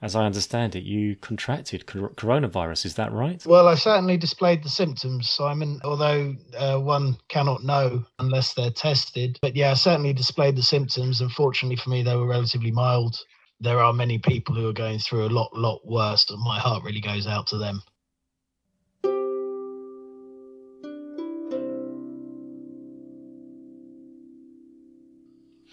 as 0.01 0.15
I 0.15 0.25
understand 0.25 0.75
it, 0.75 0.83
you 0.83 1.15
contracted 1.15 1.85
coronavirus. 1.85 2.85
Is 2.85 2.95
that 2.95 3.11
right? 3.11 3.43
Well, 3.45 3.67
I 3.67 3.75
certainly 3.75 4.17
displayed 4.17 4.63
the 4.63 4.69
symptoms, 4.69 5.29
Simon, 5.29 5.79
although 5.83 6.35
uh, 6.57 6.77
one 6.77 7.17
cannot 7.27 7.63
know 7.63 8.05
unless 8.19 8.53
they're 8.53 8.71
tested. 8.71 9.39
But 9.41 9.55
yeah, 9.55 9.71
I 9.71 9.75
certainly 9.75 10.13
displayed 10.13 10.55
the 10.55 10.63
symptoms. 10.63 11.19
Unfortunately 11.19 11.77
for 11.77 11.89
me, 11.89 12.03
they 12.03 12.15
were 12.15 12.27
relatively 12.27 12.71
mild 12.71 13.17
there 13.59 13.79
are 13.79 13.93
many 13.93 14.19
people 14.19 14.55
who 14.55 14.69
are 14.69 14.73
going 14.73 14.99
through 14.99 15.25
a 15.25 15.29
lot, 15.29 15.55
lot 15.55 15.81
worse, 15.85 16.29
and 16.29 16.39
my 16.43 16.59
heart 16.59 16.83
really 16.83 17.01
goes 17.01 17.27
out 17.27 17.47
to 17.47 17.57
them. 17.57 17.81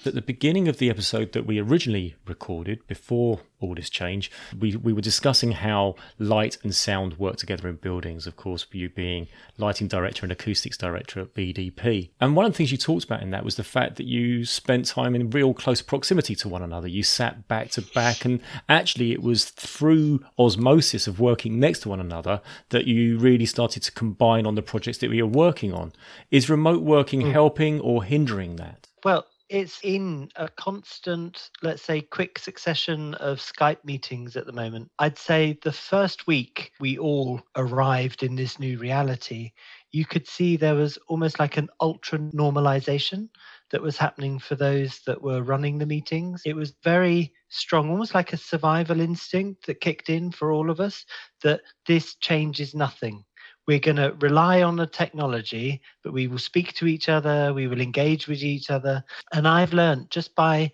At 0.06 0.12
the 0.12 0.20
beginning 0.20 0.68
of 0.68 0.76
the 0.76 0.90
episode 0.90 1.32
that 1.32 1.46
we 1.46 1.58
originally 1.58 2.14
recorded 2.26 2.86
before 2.86 3.40
all 3.58 3.74
this 3.74 3.88
change, 3.88 4.30
we, 4.58 4.76
we 4.76 4.92
were 4.92 5.00
discussing 5.00 5.52
how 5.52 5.94
light 6.18 6.58
and 6.62 6.74
sound 6.74 7.18
work 7.18 7.36
together 7.36 7.68
in 7.68 7.76
buildings, 7.76 8.26
of 8.26 8.36
course, 8.36 8.66
you 8.72 8.90
being 8.90 9.28
lighting 9.56 9.88
director 9.88 10.26
and 10.26 10.32
acoustics 10.32 10.76
director 10.76 11.20
at 11.20 11.32
BDP. 11.32 12.10
And 12.20 12.36
one 12.36 12.44
of 12.44 12.52
the 12.52 12.56
things 12.58 12.70
you 12.70 12.76
talked 12.76 13.04
about 13.04 13.22
in 13.22 13.30
that 13.30 13.46
was 13.46 13.56
the 13.56 13.64
fact 13.64 13.96
that 13.96 14.06
you 14.06 14.44
spent 14.44 14.84
time 14.84 15.14
in 15.14 15.30
real 15.30 15.54
close 15.54 15.80
proximity 15.80 16.34
to 16.36 16.50
one 16.50 16.62
another. 16.62 16.86
You 16.86 17.02
sat 17.02 17.48
back 17.48 17.70
to 17.70 17.80
back, 17.80 18.26
and 18.26 18.40
actually, 18.68 19.12
it 19.12 19.22
was 19.22 19.46
through 19.46 20.20
osmosis 20.38 21.06
of 21.06 21.18
working 21.18 21.58
next 21.58 21.80
to 21.80 21.88
one 21.88 22.00
another 22.00 22.42
that 22.68 22.86
you 22.86 23.16
really 23.16 23.46
started 23.46 23.82
to 23.84 23.92
combine 23.92 24.44
on 24.44 24.54
the 24.54 24.62
projects 24.62 24.98
that 24.98 25.08
we 25.08 25.22
were 25.22 25.28
working 25.28 25.72
on. 25.72 25.94
Is 26.30 26.50
remote 26.50 26.82
working 26.82 27.22
mm. 27.22 27.32
helping 27.32 27.80
or 27.80 28.04
hindering 28.04 28.56
that? 28.56 28.88
Well, 29.02 29.26
it's 29.54 29.78
in 29.84 30.28
a 30.34 30.48
constant, 30.48 31.50
let's 31.62 31.82
say, 31.82 32.00
quick 32.00 32.40
succession 32.40 33.14
of 33.14 33.38
Skype 33.38 33.84
meetings 33.84 34.36
at 34.36 34.46
the 34.46 34.52
moment. 34.52 34.90
I'd 34.98 35.16
say 35.16 35.56
the 35.62 35.70
first 35.70 36.26
week 36.26 36.72
we 36.80 36.98
all 36.98 37.40
arrived 37.54 38.24
in 38.24 38.34
this 38.34 38.58
new 38.58 38.78
reality, 38.78 39.52
you 39.92 40.04
could 40.04 40.26
see 40.26 40.56
there 40.56 40.74
was 40.74 40.98
almost 41.06 41.38
like 41.38 41.56
an 41.56 41.68
ultra 41.80 42.18
normalization 42.18 43.28
that 43.70 43.80
was 43.80 43.96
happening 43.96 44.40
for 44.40 44.56
those 44.56 45.00
that 45.06 45.22
were 45.22 45.44
running 45.44 45.78
the 45.78 45.86
meetings. 45.86 46.42
It 46.44 46.56
was 46.56 46.74
very 46.82 47.32
strong, 47.48 47.90
almost 47.90 48.12
like 48.12 48.32
a 48.32 48.36
survival 48.36 49.00
instinct 49.00 49.66
that 49.66 49.80
kicked 49.80 50.08
in 50.08 50.32
for 50.32 50.50
all 50.50 50.68
of 50.68 50.80
us 50.80 51.04
that 51.44 51.60
this 51.86 52.16
changes 52.16 52.74
nothing 52.74 53.24
we're 53.66 53.78
going 53.78 53.96
to 53.96 54.14
rely 54.20 54.62
on 54.62 54.76
the 54.76 54.86
technology, 54.86 55.80
but 56.02 56.12
we 56.12 56.26
will 56.26 56.38
speak 56.38 56.74
to 56.74 56.86
each 56.86 57.08
other, 57.08 57.52
we 57.54 57.66
will 57.66 57.80
engage 57.80 58.28
with 58.28 58.42
each 58.42 58.70
other. 58.70 59.02
And 59.32 59.48
I've 59.48 59.72
learned 59.72 60.10
just 60.10 60.34
by 60.34 60.70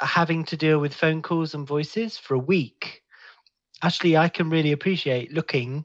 having 0.00 0.44
to 0.44 0.56
deal 0.56 0.78
with 0.78 0.94
phone 0.94 1.22
calls 1.22 1.54
and 1.54 1.66
voices 1.66 2.18
for 2.18 2.34
a 2.34 2.38
week, 2.38 3.02
actually, 3.82 4.16
I 4.16 4.28
can 4.28 4.50
really 4.50 4.72
appreciate 4.72 5.32
looking 5.32 5.84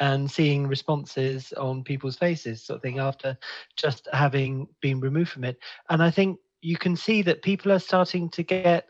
and 0.00 0.30
seeing 0.30 0.66
responses 0.66 1.52
on 1.54 1.84
people's 1.84 2.16
faces, 2.16 2.64
sort 2.64 2.78
of 2.78 2.82
thing, 2.82 2.98
after 2.98 3.36
just 3.76 4.08
having 4.12 4.66
been 4.80 5.00
removed 5.00 5.30
from 5.30 5.44
it. 5.44 5.58
And 5.88 6.02
I 6.02 6.10
think 6.10 6.38
you 6.62 6.76
can 6.76 6.96
see 6.96 7.22
that 7.22 7.42
people 7.42 7.70
are 7.72 7.78
starting 7.78 8.28
to 8.30 8.42
get 8.42 8.86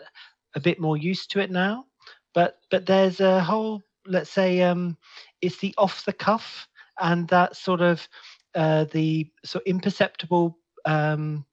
a 0.55 0.61
bit 0.61 0.81
more 0.81 0.97
used 0.97 1.31
to 1.33 1.41
it 1.41 1.51
now. 1.51 1.87
But 2.33 2.59
but 2.71 2.87
there's 2.87 3.21
a 3.21 3.41
whole, 3.41 3.83
let's 4.07 4.31
say, 4.31 4.63
um, 4.63 4.97
it's 5.41 5.59
the 5.59 5.75
off 5.77 6.05
the 6.05 6.13
cuff 6.13 6.67
and 7.01 7.29
that 7.29 7.57
sort 7.57 7.81
of 7.81 8.07
uh, 8.55 8.85
the 8.93 9.31
sort 9.45 9.63
of 9.63 9.67
imperceptible 9.67 10.59
um, 10.85 11.45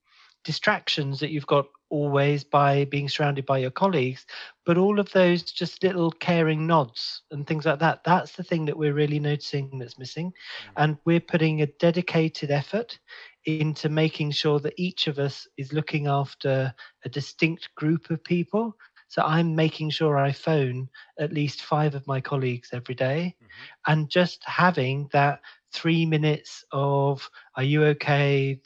distractions 0.44 1.20
that 1.20 1.32
you've 1.32 1.48
got 1.48 1.66
always 1.90 2.44
by 2.44 2.86
being 2.86 3.10
surrounded 3.10 3.46
by 3.46 3.58
your 3.58 3.70
colleagues, 3.70 4.26
but 4.66 4.78
all 4.78 5.00
of 5.00 5.12
those 5.12 5.44
just 5.44 5.84
little 5.84 6.10
caring 6.10 6.66
nods 6.66 7.24
and 7.32 7.46
things 7.46 7.66
like 7.66 7.80
that. 7.80 8.04
That's 8.04 8.32
the 8.32 8.44
thing 8.44 8.66
that 8.66 8.78
we're 8.78 8.94
really 8.94 9.20
noticing 9.20 9.78
that's 9.78 10.00
missing. 10.00 10.28
Mm. 10.28 10.72
And 10.78 10.98
we're 11.06 11.20
putting 11.20 11.62
a 11.62 11.68
dedicated 11.68 12.50
effort 12.50 12.98
into 13.46 13.90
making 13.90 14.32
sure 14.32 14.60
that 14.60 14.74
each 14.78 15.08
of 15.08 15.20
us 15.20 15.48
is 15.58 15.74
looking 15.74 16.08
after 16.08 16.74
a 17.04 17.10
distinct 17.10 17.70
group 17.76 18.10
of 18.10 18.24
people. 18.24 18.78
So 19.12 19.22
I'm 19.24 19.56
making 19.56 19.90
sure 19.90 20.18
I 20.18 20.32
phone 20.32 20.88
at 21.20 21.34
least 21.34 21.64
five 21.64 21.96
of 21.96 22.08
my 22.08 22.22
colleagues 22.22 22.70
every 22.72 22.96
day, 22.96 23.36
mm-hmm. 23.36 23.92
and 23.92 24.10
just 24.10 24.42
having 24.46 25.10
that 25.12 25.42
three 25.74 26.06
minutes 26.06 26.64
of 26.72 27.30
are 27.56 27.64
you 27.64 27.84
okay? 27.84 28.62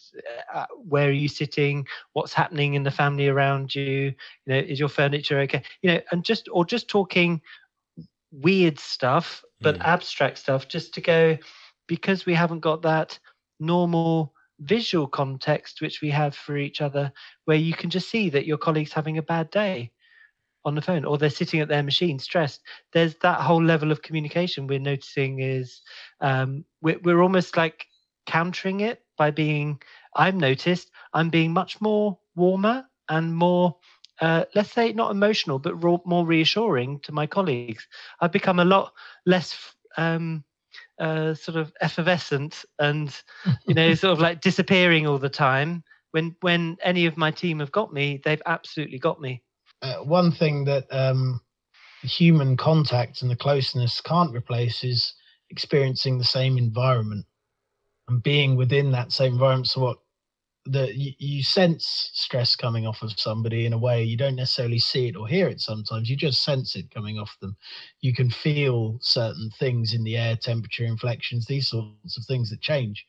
Uh, 0.53 0.67
where 0.87 1.07
are 1.09 1.11
you 1.23 1.27
sitting? 1.27 1.87
What's 2.13 2.31
happening 2.31 2.75
in 2.75 2.83
the 2.83 2.91
family 2.91 3.27
around 3.27 3.73
you? 3.73 3.83
You 3.83 4.13
know 4.45 4.59
is 4.59 4.79
your 4.79 4.87
furniture 4.87 5.39
okay? 5.39 5.63
You 5.81 5.93
know 5.93 6.01
and 6.11 6.23
just 6.23 6.47
or 6.51 6.63
just 6.63 6.87
talking 6.87 7.41
weird 8.31 8.77
stuff 8.77 9.43
but 9.61 9.79
mm. 9.79 9.83
abstract 9.83 10.37
stuff 10.37 10.67
just 10.67 10.93
to 10.93 11.01
go 11.01 11.37
because 11.87 12.27
we 12.27 12.35
haven't 12.35 12.59
got 12.59 12.83
that 12.83 13.17
normal 13.59 14.31
visual 14.59 15.07
context 15.07 15.81
which 15.81 16.01
we 16.01 16.11
have 16.11 16.35
for 16.35 16.55
each 16.55 16.81
other 16.81 17.11
where 17.45 17.57
you 17.57 17.73
can 17.73 17.89
just 17.89 18.11
see 18.11 18.29
that 18.29 18.45
your 18.45 18.57
colleague's 18.57 18.93
having 18.93 19.17
a 19.17 19.23
bad 19.23 19.49
day 19.49 19.91
on 20.65 20.75
the 20.75 20.81
phone 20.81 21.05
or 21.05 21.17
they're 21.17 21.29
sitting 21.29 21.59
at 21.61 21.67
their 21.67 21.83
machine 21.83 22.19
stressed. 22.19 22.61
There's 22.91 23.15
that 23.17 23.39
whole 23.39 23.63
level 23.63 23.91
of 23.91 24.01
communication 24.01 24.67
we're 24.67 24.79
noticing 24.79 25.39
is 25.39 25.81
um, 26.21 26.65
we're, 26.81 26.99
we're 27.03 27.21
almost 27.21 27.55
like 27.55 27.87
countering 28.25 28.79
it 28.79 29.03
by 29.17 29.31
being 29.31 29.79
i've 30.15 30.35
noticed 30.35 30.89
i'm 31.13 31.29
being 31.29 31.53
much 31.53 31.79
more 31.79 32.17
warmer 32.35 32.83
and 33.09 33.35
more 33.35 33.75
uh, 34.21 34.45
let's 34.55 34.71
say 34.71 34.93
not 34.93 35.11
emotional 35.11 35.59
but 35.59 35.83
raw, 35.83 35.97
more 36.05 36.25
reassuring 36.25 37.01
to 37.01 37.11
my 37.11 37.27
colleagues. 37.27 37.85
I've 38.21 38.31
become 38.31 38.59
a 38.59 38.65
lot 38.65 38.93
less 39.25 39.75
um, 39.97 40.45
uh, 40.97 41.33
sort 41.33 41.57
of 41.57 41.73
effervescent 41.81 42.63
and 42.79 43.13
you 43.67 43.73
know 43.73 43.93
sort 43.95 44.13
of 44.13 44.19
like 44.19 44.39
disappearing 44.39 45.05
all 45.05 45.17
the 45.17 45.29
time. 45.29 45.83
When 46.11 46.33
when 46.39 46.77
any 46.81 47.07
of 47.07 47.17
my 47.17 47.31
team 47.31 47.59
have 47.59 47.73
got 47.73 47.91
me 47.91 48.21
they've 48.23 48.41
absolutely 48.45 48.99
got 48.99 49.19
me 49.19 49.43
uh, 49.81 49.97
one 49.97 50.31
thing 50.31 50.65
that 50.65 50.85
um, 50.91 51.41
human 52.01 52.57
contact 52.57 53.21
and 53.21 53.31
the 53.31 53.35
closeness 53.35 54.01
can't 54.01 54.33
replace 54.33 54.83
is 54.83 55.13
experiencing 55.49 56.17
the 56.17 56.23
same 56.23 56.57
environment 56.57 57.25
and 58.07 58.21
being 58.23 58.55
within 58.55 58.91
that 58.91 59.11
same 59.11 59.33
environment. 59.33 59.67
So 59.67 59.81
what 59.81 59.97
you, 60.67 61.11
you, 61.19 61.43
sense 61.43 62.09
stress 62.13 62.55
coming 62.55 62.87
off 62.87 63.03
of 63.03 63.19
somebody 63.19 63.65
in 63.65 63.73
a 63.73 63.77
way 63.77 64.03
you 64.03 64.17
don't 64.17 64.35
necessarily 64.35 64.79
see 64.79 65.07
it 65.07 65.15
or 65.15 65.27
hear 65.27 65.47
it 65.47 65.61
sometimes. 65.61 66.09
You 66.09 66.15
just 66.15 66.43
sense 66.43 66.75
it 66.75 66.89
coming 66.91 67.19
off 67.19 67.37
them. 67.39 67.55
You 68.01 68.13
can 68.13 68.29
feel 68.29 68.97
certain 69.01 69.51
things 69.59 69.93
in 69.93 70.03
the 70.03 70.17
air 70.17 70.35
temperature 70.35 70.85
inflections 70.85 71.45
these 71.45 71.67
sorts 71.67 72.17
of 72.17 72.25
things 72.25 72.49
that 72.49 72.61
change 72.61 73.05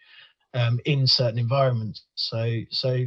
um, 0.52 0.80
in 0.84 1.06
certain 1.06 1.38
environments. 1.38 2.04
So 2.14 2.60
so 2.70 3.06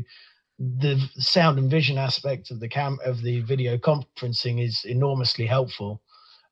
the 0.59 0.99
sound 1.17 1.57
and 1.57 1.71
vision 1.71 1.97
aspect 1.97 2.51
of 2.51 2.59
the 2.59 2.67
cam 2.67 2.99
of 3.05 3.21
the 3.21 3.39
video 3.41 3.77
conferencing 3.77 4.63
is 4.63 4.83
enormously 4.83 5.45
helpful. 5.45 6.01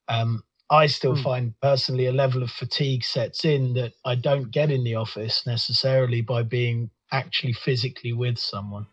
Um, 0.08 0.44
I 0.70 0.88
still 0.88 1.16
mm. 1.16 1.24
find 1.24 1.54
personally 1.62 2.06
a 2.06 2.12
level 2.14 2.42
of 2.44 2.50
fatigue 2.50 3.04
sets 3.04 3.46
in 3.46 3.74
that 3.74 3.94
I 4.06 4.16
don't 4.16 4.52
get 4.52 4.72
in 4.72 4.84
the 4.84 4.96
office 4.96 5.46
necessarily 5.46 6.22
by 6.22 6.44
being 6.44 6.90
actually 7.12 7.54
physically 7.54 8.14
with 8.14 8.38
someone. 8.38 8.88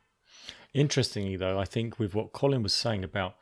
Interestingly, 0.72 1.36
though, 1.36 1.58
I 1.58 1.64
think 1.64 1.98
with 1.98 2.14
what 2.14 2.32
Colin 2.32 2.62
was 2.62 2.74
saying 2.74 3.04
about 3.04 3.36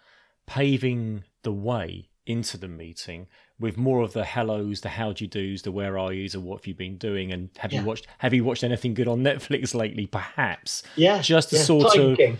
paving 0.47 1.25
the 1.43 1.53
way 1.53 2.09
into 2.27 2.57
the 2.57 2.69
meeting 2.69 3.27
with 3.59 3.77
more 3.77 4.03
of 4.03 4.13
the 4.13 4.25
hellos, 4.25 4.81
the 4.81 4.89
how 4.89 5.13
do 5.13 5.25
you 5.25 5.31
do's, 5.31 5.63
the 5.63 5.73
where 5.73 5.99
are 5.99 6.13
yous, 6.13 6.35
or 6.35 6.41
what 6.41 6.61
have 6.61 6.67
you 6.67 6.75
been 6.75 6.97
doing, 6.97 7.33
and 7.33 7.51
have 7.59 7.73
yeah. 7.73 7.81
you 7.81 7.87
watched 7.87 8.07
have 8.19 8.35
you 8.35 8.45
watched 8.45 8.65
anything 8.65 8.95
good 8.95 9.09
on 9.09 9.21
Netflix 9.21 9.75
lately? 9.75 10.07
Perhaps, 10.07 10.83
yeah, 10.97 11.21
just 11.21 11.53
a 11.53 11.57
yeah. 11.57 11.63
sort 11.63 11.93
Tiger 11.93 12.11
of 12.11 12.17
King. 12.17 12.39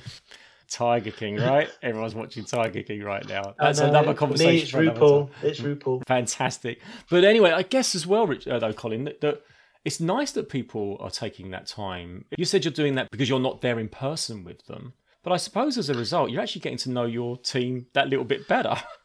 Tiger 0.69 1.11
King, 1.11 1.37
right? 1.37 1.71
Everyone's 1.83 2.15
watching 2.15 2.45
Tiger 2.45 2.83
King 2.83 3.03
right 3.03 3.27
now. 3.29 3.55
That's 3.59 3.81
another 3.81 4.15
conversation. 4.15 4.81
Me, 4.81 4.87
it's 4.87 4.99
RuPaul. 4.99 5.31
It's 5.43 5.61
RuPaul. 5.61 6.07
Fantastic. 6.07 6.81
But 7.11 7.25
anyway, 7.25 7.53
I 7.53 7.63
guess 7.63 7.95
as 7.95 8.07
well, 8.07 8.27
Rich, 8.27 8.49
uh, 8.49 8.59
though, 8.59 8.73
Colin, 8.73 9.05
that, 9.05 9.21
that 9.21 9.43
it's 9.85 10.01
nice 10.01 10.33
that 10.33 10.49
people 10.49 10.97
are 11.01 11.11
taking 11.11 11.51
that 11.51 11.67
time. 11.67 12.25
You 12.39 12.47
said 12.47 12.65
you're 12.65 12.73
doing 12.73 12.95
that 12.95 13.11
because 13.11 13.29
you're 13.29 13.39
not 13.39 13.61
there 13.61 13.79
in 13.79 13.89
person 13.89 14.45
with 14.45 14.65
them. 14.67 14.95
But 15.23 15.33
I 15.33 15.37
suppose 15.37 15.79
as 15.79 15.89
a 15.89 15.95
result, 15.95 16.31
you're 16.31 16.43
actually 16.43 16.63
getting 16.63 16.79
to 16.79 16.91
know 16.91 17.05
your 17.05 17.37
team 17.37 17.87
that 17.93 18.09
little 18.09 18.25
bit 18.25 18.49
better. 18.49 18.75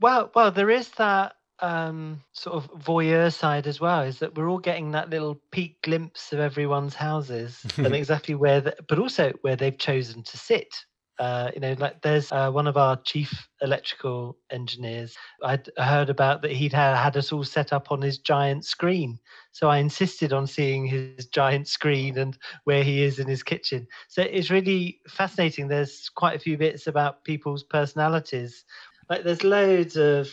Well, 0.00 0.30
well, 0.34 0.50
there 0.50 0.70
is 0.70 0.88
that 0.90 1.34
um, 1.60 2.22
sort 2.32 2.56
of 2.56 2.70
voyeur 2.72 3.32
side 3.32 3.66
as 3.66 3.80
well. 3.80 4.02
Is 4.02 4.18
that 4.20 4.36
we're 4.36 4.48
all 4.48 4.58
getting 4.58 4.92
that 4.92 5.10
little 5.10 5.40
peek 5.50 5.82
glimpse 5.82 6.32
of 6.32 6.38
everyone's 6.38 6.94
houses 6.94 7.64
and 7.76 7.94
exactly 7.94 8.34
where, 8.34 8.60
the, 8.60 8.76
but 8.88 8.98
also 8.98 9.32
where 9.42 9.56
they've 9.56 9.78
chosen 9.78 10.22
to 10.22 10.36
sit. 10.36 10.84
Uh, 11.18 11.50
you 11.52 11.60
know, 11.60 11.74
like 11.78 12.00
there's 12.02 12.30
uh, 12.30 12.48
one 12.48 12.68
of 12.68 12.76
our 12.76 12.96
chief 12.98 13.48
electrical 13.60 14.36
engineers. 14.50 15.16
I'd 15.42 15.68
heard 15.76 16.10
about 16.10 16.42
that 16.42 16.52
he'd 16.52 16.72
had, 16.72 16.94
had 16.96 17.16
us 17.16 17.32
all 17.32 17.42
set 17.42 17.72
up 17.72 17.90
on 17.90 18.00
his 18.00 18.18
giant 18.18 18.64
screen. 18.64 19.18
So 19.50 19.68
I 19.68 19.78
insisted 19.78 20.32
on 20.32 20.46
seeing 20.46 20.86
his 20.86 21.26
giant 21.26 21.66
screen 21.66 22.18
and 22.18 22.38
where 22.64 22.84
he 22.84 23.02
is 23.02 23.18
in 23.18 23.26
his 23.26 23.42
kitchen. 23.42 23.88
So 24.06 24.22
it's 24.22 24.50
really 24.50 25.00
fascinating. 25.08 25.66
There's 25.66 26.08
quite 26.08 26.36
a 26.36 26.40
few 26.40 26.56
bits 26.56 26.86
about 26.86 27.24
people's 27.24 27.64
personalities 27.64 28.64
like 29.08 29.24
there's 29.24 29.44
loads 29.44 29.96
of 29.96 30.30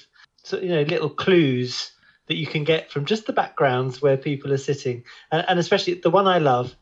you 0.51 0.69
know 0.69 0.83
little 0.83 1.09
clues 1.09 1.91
that 2.27 2.35
you 2.35 2.47
can 2.47 2.63
get 2.63 2.91
from 2.91 3.05
just 3.05 3.27
the 3.27 3.33
backgrounds 3.33 4.01
where 4.01 4.17
people 4.17 4.51
are 4.51 4.57
sitting, 4.57 5.03
and, 5.31 5.45
and 5.47 5.59
especially 5.59 5.95
the 5.95 6.09
one 6.09 6.27
I 6.27 6.39
love 6.39 6.75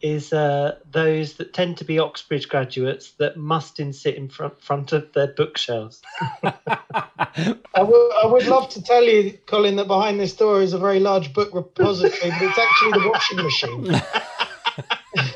is 0.00 0.32
uh, 0.32 0.76
those 0.88 1.34
that 1.34 1.52
tend 1.52 1.76
to 1.78 1.84
be 1.84 1.98
Oxbridge 1.98 2.48
graduates 2.48 3.12
that 3.12 3.36
must 3.36 3.80
in 3.80 3.92
sit 3.92 4.14
in 4.14 4.28
front, 4.28 4.60
front 4.62 4.92
of 4.92 5.12
their 5.12 5.26
bookshelves. 5.28 6.00
I, 6.42 7.56
w- 7.74 8.10
I 8.22 8.26
would 8.26 8.46
love 8.46 8.68
to 8.70 8.82
tell 8.82 9.02
you, 9.02 9.36
Colin, 9.46 9.76
that 9.76 9.88
behind 9.88 10.20
this 10.20 10.34
door 10.34 10.62
is 10.62 10.72
a 10.72 10.78
very 10.78 11.00
large 11.00 11.32
book 11.32 11.50
repository, 11.52 12.30
but 12.30 12.42
it's 12.42 12.58
actually 12.58 12.92
the 12.92 13.08
washing 13.08 13.42
machine. 13.42 14.00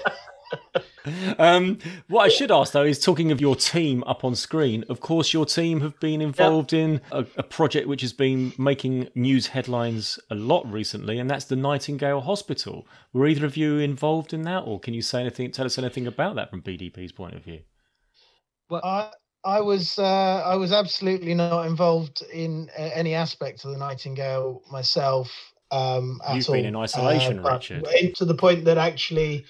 Um, 1.38 1.78
what 2.08 2.22
I 2.22 2.28
should 2.28 2.50
ask 2.50 2.72
though 2.72 2.84
is 2.84 2.98
talking 3.00 3.32
of 3.32 3.40
your 3.40 3.56
team 3.56 4.04
up 4.06 4.24
on 4.24 4.34
screen. 4.34 4.84
Of 4.88 5.00
course, 5.00 5.32
your 5.32 5.46
team 5.46 5.80
have 5.80 5.98
been 6.00 6.20
involved 6.20 6.72
in 6.72 7.00
a, 7.10 7.26
a, 7.36 7.42
project 7.42 7.88
which 7.88 8.02
has 8.02 8.12
been 8.12 8.52
making 8.56 9.08
news 9.14 9.48
headlines 9.48 10.18
a 10.30 10.34
lot 10.34 10.70
recently, 10.70 11.18
and 11.18 11.28
that's 11.28 11.46
the 11.46 11.56
Nightingale 11.56 12.20
Hospital. 12.20 12.86
Were 13.12 13.26
either 13.26 13.46
of 13.46 13.56
you 13.56 13.78
involved 13.78 14.32
in 14.32 14.42
that, 14.42 14.60
or 14.60 14.78
can 14.78 14.94
you 14.94 15.02
say 15.02 15.20
anything? 15.20 15.50
Tell 15.50 15.66
us 15.66 15.78
anything 15.78 16.06
about 16.06 16.36
that 16.36 16.50
from 16.50 16.62
BDP's 16.62 17.12
point 17.12 17.34
of 17.34 17.42
view. 17.42 17.60
Well, 18.70 18.82
I 18.84 19.10
I 19.44 19.60
was 19.60 19.98
uh, 19.98 20.42
I 20.44 20.54
was 20.56 20.72
absolutely 20.72 21.34
not 21.34 21.66
involved 21.66 22.22
in 22.32 22.68
uh, 22.78 22.90
any 22.94 23.14
aspect 23.14 23.64
of 23.64 23.72
the 23.72 23.78
Nightingale 23.78 24.62
myself. 24.70 25.30
Um, 25.70 26.20
You've 26.32 26.48
all. 26.48 26.54
been 26.54 26.66
in 26.66 26.76
isolation, 26.76 27.44
uh, 27.44 27.54
Richard. 27.54 27.86
To 28.16 28.24
the 28.24 28.34
point 28.34 28.64
that 28.66 28.78
actually 28.78 29.44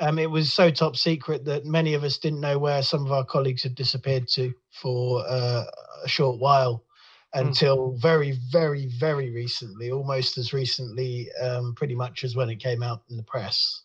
um, 0.00 0.18
it 0.18 0.30
was 0.30 0.52
so 0.52 0.70
top 0.70 0.96
secret 0.96 1.44
that 1.44 1.64
many 1.64 1.94
of 1.94 2.04
us 2.04 2.18
didn't 2.18 2.40
know 2.40 2.58
where 2.58 2.82
some 2.82 3.04
of 3.04 3.12
our 3.12 3.24
colleagues 3.24 3.62
had 3.62 3.74
disappeared 3.74 4.28
to 4.28 4.52
for 4.70 5.24
uh, 5.26 5.64
a 6.04 6.08
short 6.08 6.38
while 6.38 6.84
hmm. 7.32 7.46
until 7.46 7.92
very, 7.92 8.38
very, 8.50 8.86
very 8.98 9.30
recently, 9.30 9.90
almost 9.90 10.36
as 10.38 10.52
recently, 10.52 11.28
um, 11.40 11.74
pretty 11.74 11.94
much 11.94 12.24
as 12.24 12.34
when 12.34 12.50
it 12.50 12.56
came 12.56 12.82
out 12.82 13.02
in 13.10 13.16
the 13.16 13.22
press. 13.22 13.82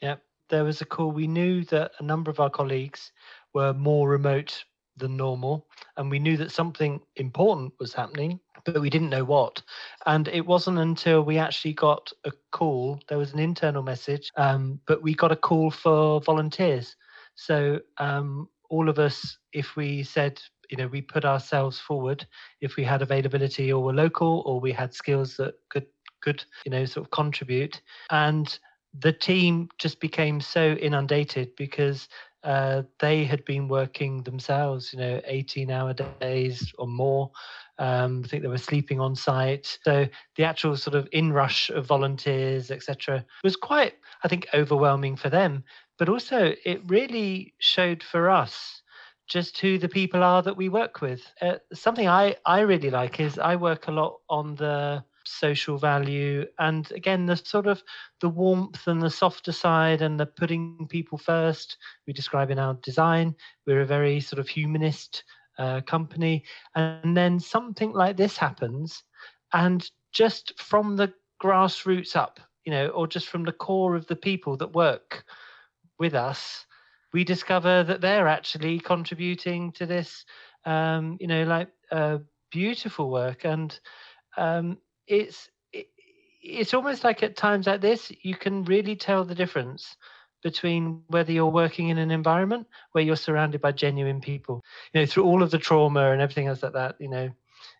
Yeah, 0.00 0.16
there 0.48 0.64
was 0.64 0.80
a 0.80 0.84
call. 0.84 1.10
We 1.10 1.26
knew 1.26 1.64
that 1.66 1.92
a 1.98 2.02
number 2.02 2.30
of 2.30 2.40
our 2.40 2.50
colleagues 2.50 3.10
were 3.54 3.72
more 3.72 4.08
remote 4.08 4.64
than 4.98 5.16
normal, 5.16 5.66
and 5.96 6.10
we 6.10 6.18
knew 6.18 6.36
that 6.36 6.52
something 6.52 7.00
important 7.16 7.72
was 7.78 7.92
happening 7.92 8.40
but 8.64 8.80
we 8.80 8.90
didn't 8.90 9.10
know 9.10 9.24
what. 9.24 9.62
And 10.06 10.28
it 10.28 10.46
wasn't 10.46 10.78
until 10.78 11.22
we 11.22 11.38
actually 11.38 11.74
got 11.74 12.12
a 12.24 12.32
call, 12.52 13.00
there 13.08 13.18
was 13.18 13.32
an 13.32 13.38
internal 13.38 13.82
message, 13.82 14.30
um, 14.36 14.80
but 14.86 15.02
we 15.02 15.14
got 15.14 15.32
a 15.32 15.36
call 15.36 15.70
for 15.70 16.20
volunteers. 16.20 16.96
So 17.34 17.80
um, 17.98 18.48
all 18.70 18.88
of 18.88 18.98
us, 18.98 19.38
if 19.52 19.76
we 19.76 20.02
said, 20.02 20.40
you 20.70 20.76
know, 20.76 20.88
we 20.88 21.00
put 21.00 21.24
ourselves 21.24 21.78
forward, 21.78 22.26
if 22.60 22.76
we 22.76 22.84
had 22.84 23.02
availability 23.02 23.72
or 23.72 23.82
were 23.82 23.94
local 23.94 24.42
or 24.44 24.60
we 24.60 24.72
had 24.72 24.92
skills 24.92 25.36
that 25.36 25.54
could, 25.70 25.86
could, 26.20 26.44
you 26.64 26.70
know, 26.70 26.84
sort 26.84 27.06
of 27.06 27.10
contribute. 27.10 27.80
And 28.10 28.58
the 28.98 29.12
team 29.12 29.68
just 29.78 30.00
became 30.00 30.40
so 30.40 30.72
inundated 30.72 31.54
because 31.56 32.08
uh, 32.44 32.82
they 33.00 33.24
had 33.24 33.44
been 33.44 33.68
working 33.68 34.22
themselves, 34.22 34.92
you 34.92 34.98
know, 34.98 35.20
18 35.24 35.70
hour 35.70 35.92
days 35.92 36.72
or 36.78 36.86
more. 36.86 37.30
Um, 37.78 38.22
I 38.24 38.28
think 38.28 38.42
they 38.42 38.48
were 38.48 38.58
sleeping 38.58 39.00
on 39.00 39.14
site. 39.14 39.78
So 39.82 40.06
the 40.36 40.44
actual 40.44 40.76
sort 40.76 40.96
of 40.96 41.08
inrush 41.12 41.70
of 41.70 41.86
volunteers, 41.86 42.70
etc., 42.70 43.24
was 43.42 43.56
quite, 43.56 43.94
I 44.24 44.28
think, 44.28 44.46
overwhelming 44.54 45.16
for 45.16 45.30
them. 45.30 45.64
But 45.98 46.08
also, 46.08 46.54
it 46.64 46.80
really 46.86 47.54
showed 47.58 48.02
for 48.02 48.30
us 48.30 48.82
just 49.28 49.58
who 49.58 49.78
the 49.78 49.88
people 49.88 50.22
are 50.22 50.42
that 50.42 50.56
we 50.56 50.68
work 50.68 51.00
with. 51.00 51.20
Uh, 51.40 51.56
something 51.72 52.08
I, 52.08 52.36
I 52.46 52.60
really 52.60 52.90
like 52.90 53.20
is 53.20 53.38
I 53.38 53.56
work 53.56 53.88
a 53.88 53.92
lot 53.92 54.18
on 54.30 54.54
the 54.54 55.04
social 55.28 55.78
value. 55.78 56.46
And 56.58 56.90
again 56.92 57.26
the 57.26 57.36
sort 57.36 57.66
of 57.66 57.82
the 58.20 58.28
warmth 58.28 58.86
and 58.86 59.02
the 59.02 59.10
softer 59.10 59.52
side 59.52 60.02
and 60.02 60.18
the 60.18 60.26
putting 60.26 60.86
people 60.88 61.18
first 61.18 61.76
we 62.06 62.12
describe 62.12 62.50
in 62.50 62.58
our 62.58 62.74
design. 62.74 63.34
We're 63.66 63.82
a 63.82 63.86
very 63.86 64.20
sort 64.20 64.40
of 64.40 64.48
humanist 64.48 65.24
uh, 65.58 65.80
company. 65.82 66.44
And 66.74 67.16
then 67.16 67.40
something 67.40 67.92
like 67.92 68.16
this 68.16 68.36
happens 68.36 69.02
and 69.52 69.90
just 70.12 70.60
from 70.60 70.96
the 70.96 71.12
grassroots 71.42 72.16
up 72.16 72.40
you 72.64 72.72
know 72.72 72.88
or 72.88 73.06
just 73.06 73.28
from 73.28 73.44
the 73.44 73.52
core 73.52 73.94
of 73.94 74.06
the 74.08 74.16
people 74.16 74.56
that 74.56 74.74
work 74.74 75.24
with 75.98 76.14
us 76.14 76.66
we 77.12 77.24
discover 77.24 77.84
that 77.84 78.00
they're 78.00 78.26
actually 78.26 78.78
contributing 78.80 79.72
to 79.72 79.86
this 79.86 80.24
um, 80.64 81.16
you 81.20 81.26
know 81.26 81.44
like 81.44 81.68
uh, 81.90 82.18
beautiful 82.50 83.10
work. 83.10 83.44
And 83.44 83.78
um, 84.36 84.78
it's 85.08 85.50
it, 85.72 85.88
it's 86.42 86.74
almost 86.74 87.04
like 87.04 87.22
at 87.22 87.36
times 87.36 87.66
like 87.66 87.80
this 87.80 88.12
you 88.22 88.34
can 88.36 88.64
really 88.64 88.96
tell 88.96 89.24
the 89.24 89.34
difference 89.34 89.96
between 90.42 91.02
whether 91.08 91.32
you're 91.32 91.46
working 91.46 91.88
in 91.88 91.98
an 91.98 92.12
environment 92.12 92.66
where 92.92 93.02
you're 93.02 93.16
surrounded 93.16 93.60
by 93.60 93.72
genuine 93.72 94.20
people. 94.20 94.62
You 94.92 95.00
know 95.00 95.06
through 95.06 95.24
all 95.24 95.42
of 95.42 95.50
the 95.50 95.58
trauma 95.58 96.12
and 96.12 96.22
everything 96.22 96.46
else 96.46 96.62
like 96.62 96.74
that 96.74 96.96
you 97.00 97.08
know 97.08 97.30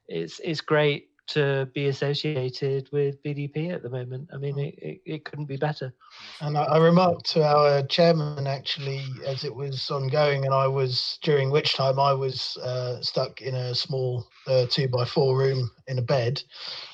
it's 0.09 0.41
it's 0.43 0.61
great 0.61 1.08
to 1.29 1.69
be 1.75 1.88
associated 1.88 2.88
with 2.93 3.23
BDP 3.23 3.73
at 3.73 3.83
the 3.83 3.91
moment. 3.91 4.29
I 4.33 4.38
mean, 4.38 4.57
mm. 4.57 4.69
it, 4.69 4.79
it, 4.79 5.01
it 5.05 5.25
couldn't 5.25 5.47
be 5.47 5.57
better. 5.57 5.95
And 6.41 6.57
I, 6.57 6.64
I, 6.64 6.79
remarked 6.79 7.29
to 7.33 7.45
our 7.45 7.83
chairman 7.83 8.47
actually 8.47 9.03
as 9.27 9.45
it 9.45 9.55
was 9.55 9.91
ongoing, 9.91 10.45
and 10.45 10.55
I 10.55 10.67
was 10.67 11.19
during 11.23 11.51
which 11.51 11.75
time 11.75 11.99
I 11.99 12.12
was 12.12 12.57
uh, 12.59 13.01
stuck 13.01 13.41
in 13.43 13.55
a 13.55 13.75
small 13.75 14.27
uh, 14.47 14.67
two 14.71 14.88
by 14.88 15.05
four 15.05 15.37
room 15.37 15.71
in 15.87 15.99
a 15.99 16.03
bed 16.03 16.43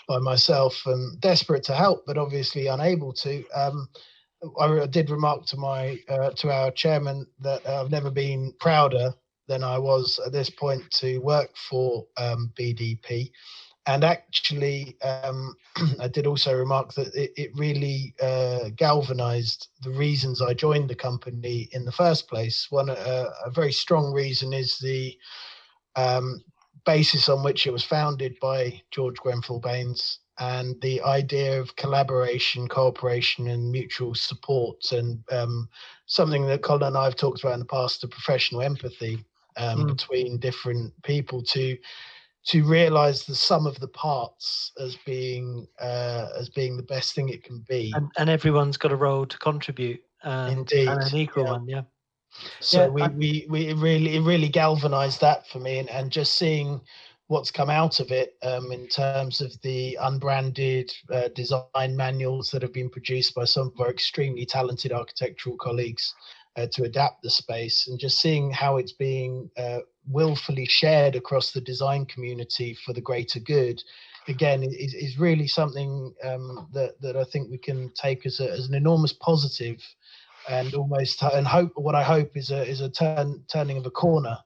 by 0.09 0.18
myself 0.18 0.81
and 0.87 1.20
desperate 1.20 1.62
to 1.64 1.75
help, 1.75 2.05
but 2.07 2.18
obviously 2.18 2.66
unable 2.66 3.12
to. 3.14 3.44
Um, 3.55 3.88
I 4.61 4.87
did 4.87 5.11
remark 5.11 5.47
to 5.47 5.57
my 5.57 5.99
uh, 6.09 6.31
to 6.31 6.53
our 6.53 6.70
chairman 6.70 7.27
that 7.40 7.66
I've 7.66 7.90
never 7.90 8.11
been 8.11 8.53
prouder 8.61 9.14
than 9.49 9.62
I 9.62 9.79
was 9.79 10.20
at 10.25 10.33
this 10.33 10.51
point 10.51 10.90
to 10.90 11.18
work 11.18 11.51
for 11.68 12.07
um, 12.16 12.53
BDP 12.59 13.31
and 13.87 14.05
actually, 14.05 14.97
um, 15.03 15.55
I 16.01 16.09
did 16.09 16.27
also 16.27 16.55
remark 16.55 16.94
that 16.94 17.14
it, 17.14 17.33
it 17.37 17.51
really 17.55 18.14
uh, 18.23 18.70
galvanized 18.77 19.68
the 19.83 19.90
reasons 19.90 20.40
I 20.40 20.55
joined 20.55 20.88
the 20.88 20.94
company 20.94 21.68
in 21.73 21.85
the 21.85 21.92
first 21.92 22.29
place. 22.29 22.66
One, 22.70 22.90
uh, 22.90 23.31
a 23.44 23.51
very 23.51 23.73
strong 23.73 24.12
reason 24.12 24.53
is 24.53 24.79
the 24.79 25.16
um, 25.97 26.42
basis 26.87 27.29
on 27.29 27.42
which 27.42 27.66
it 27.66 27.73
was 27.73 27.85
founded 27.85 28.37
by 28.40 28.81
George 28.90 29.16
Grenfell 29.16 29.61
Baines 29.61 30.18
and 30.38 30.81
the 30.81 31.01
idea 31.03 31.61
of 31.61 31.77
collaboration, 31.77 32.66
cooperation, 32.66 33.49
and 33.49 33.70
mutual 33.70 34.14
support, 34.14 34.90
and 34.90 35.23
um, 35.31 35.68
something 36.07 36.47
that 36.47 36.62
Colin 36.62 36.88
and 36.88 36.97
I 36.97 37.05
have 37.05 37.16
talked 37.16 37.40
about 37.40 37.55
in 37.55 37.61
the 37.61 37.66
past, 37.66 38.01
the 38.01 38.09
professional 38.09 38.62
empathy 38.62 39.25
um, 39.57 39.85
mm. 39.85 39.88
between 39.88 40.38
different 40.38 40.92
people 41.03 41.42
to 41.42 41.77
to 42.46 42.62
realize 42.64 43.24
the 43.24 43.35
sum 43.35 43.66
of 43.66 43.78
the 43.80 43.88
parts 43.88 44.72
as 44.78 44.96
being 45.07 45.66
uh, 45.80 46.26
as 46.38 46.48
being 46.50 46.76
the 46.76 46.83
best 46.83 47.14
thing 47.14 47.28
it 47.28 47.42
can 47.42 47.64
be 47.68 47.92
and, 47.96 48.11
and 48.18 48.30
everyone's 48.30 48.76
got 48.76 48.92
a 48.92 48.96
role 48.96 49.26
to 49.26 49.38
contribute 49.38 50.02
and, 50.22 50.59
indeed 50.59 50.88
and 50.88 51.02
an 51.02 51.16
equal 51.16 51.44
yeah. 51.44 51.50
one 51.50 51.68
yeah 51.68 51.83
so 52.61 52.83
yeah, 52.83 52.88
we, 52.88 53.02
I... 53.02 53.09
we 53.09 53.46
we 53.48 53.72
really 53.74 54.16
it 54.16 54.22
really 54.22 54.48
galvanized 54.48 55.20
that 55.20 55.46
for 55.48 55.59
me 55.59 55.78
and, 55.78 55.90
and 55.90 56.11
just 56.11 56.37
seeing 56.37 56.80
what's 57.28 57.50
come 57.50 57.70
out 57.70 58.00
of 58.00 58.11
it 58.11 58.37
um, 58.42 58.70
in 58.70 58.87
terms 58.87 59.40
of 59.40 59.50
the 59.62 59.96
unbranded 60.02 60.92
uh, 61.11 61.28
design 61.35 61.96
manuals 61.96 62.50
that 62.50 62.61
have 62.61 62.72
been 62.72 62.90
produced 62.90 63.35
by 63.35 63.44
some 63.44 63.68
of 63.68 63.80
our 63.80 63.90
extremely 63.90 64.44
talented 64.44 64.92
architectural 64.92 65.57
colleagues 65.57 66.14
uh, 66.56 66.66
to 66.72 66.84
adapt 66.84 67.22
the 67.22 67.30
space 67.30 67.88
and 67.88 67.98
just 67.98 68.20
seeing 68.20 68.50
how 68.50 68.76
it's 68.76 68.92
being 68.92 69.50
uh, 69.56 69.80
willfully 70.06 70.66
shared 70.66 71.16
across 71.16 71.52
the 71.52 71.60
design 71.60 72.06
community 72.06 72.76
for 72.84 72.92
the 72.92 73.00
greater 73.00 73.40
good 73.40 73.82
again 74.28 74.62
is, 74.62 74.94
is 74.94 75.18
really 75.18 75.46
something 75.46 76.14
um, 76.22 76.68
that, 76.72 77.00
that 77.00 77.16
I 77.16 77.24
think 77.24 77.50
we 77.50 77.58
can 77.58 77.90
take 77.94 78.24
as, 78.26 78.40
a, 78.40 78.50
as 78.50 78.68
an 78.68 78.74
enormous 78.74 79.12
positive 79.12 79.82
and 80.48 80.74
almost 80.74 81.22
and 81.22 81.46
hope 81.46 81.72
what 81.74 81.94
I 81.94 82.02
hope 82.02 82.36
is 82.36 82.50
a 82.50 82.62
is 82.68 82.82
a 82.82 82.90
turn 82.90 83.42
turning 83.50 83.78
of 83.78 83.86
a 83.86 83.90
corner 83.90 84.36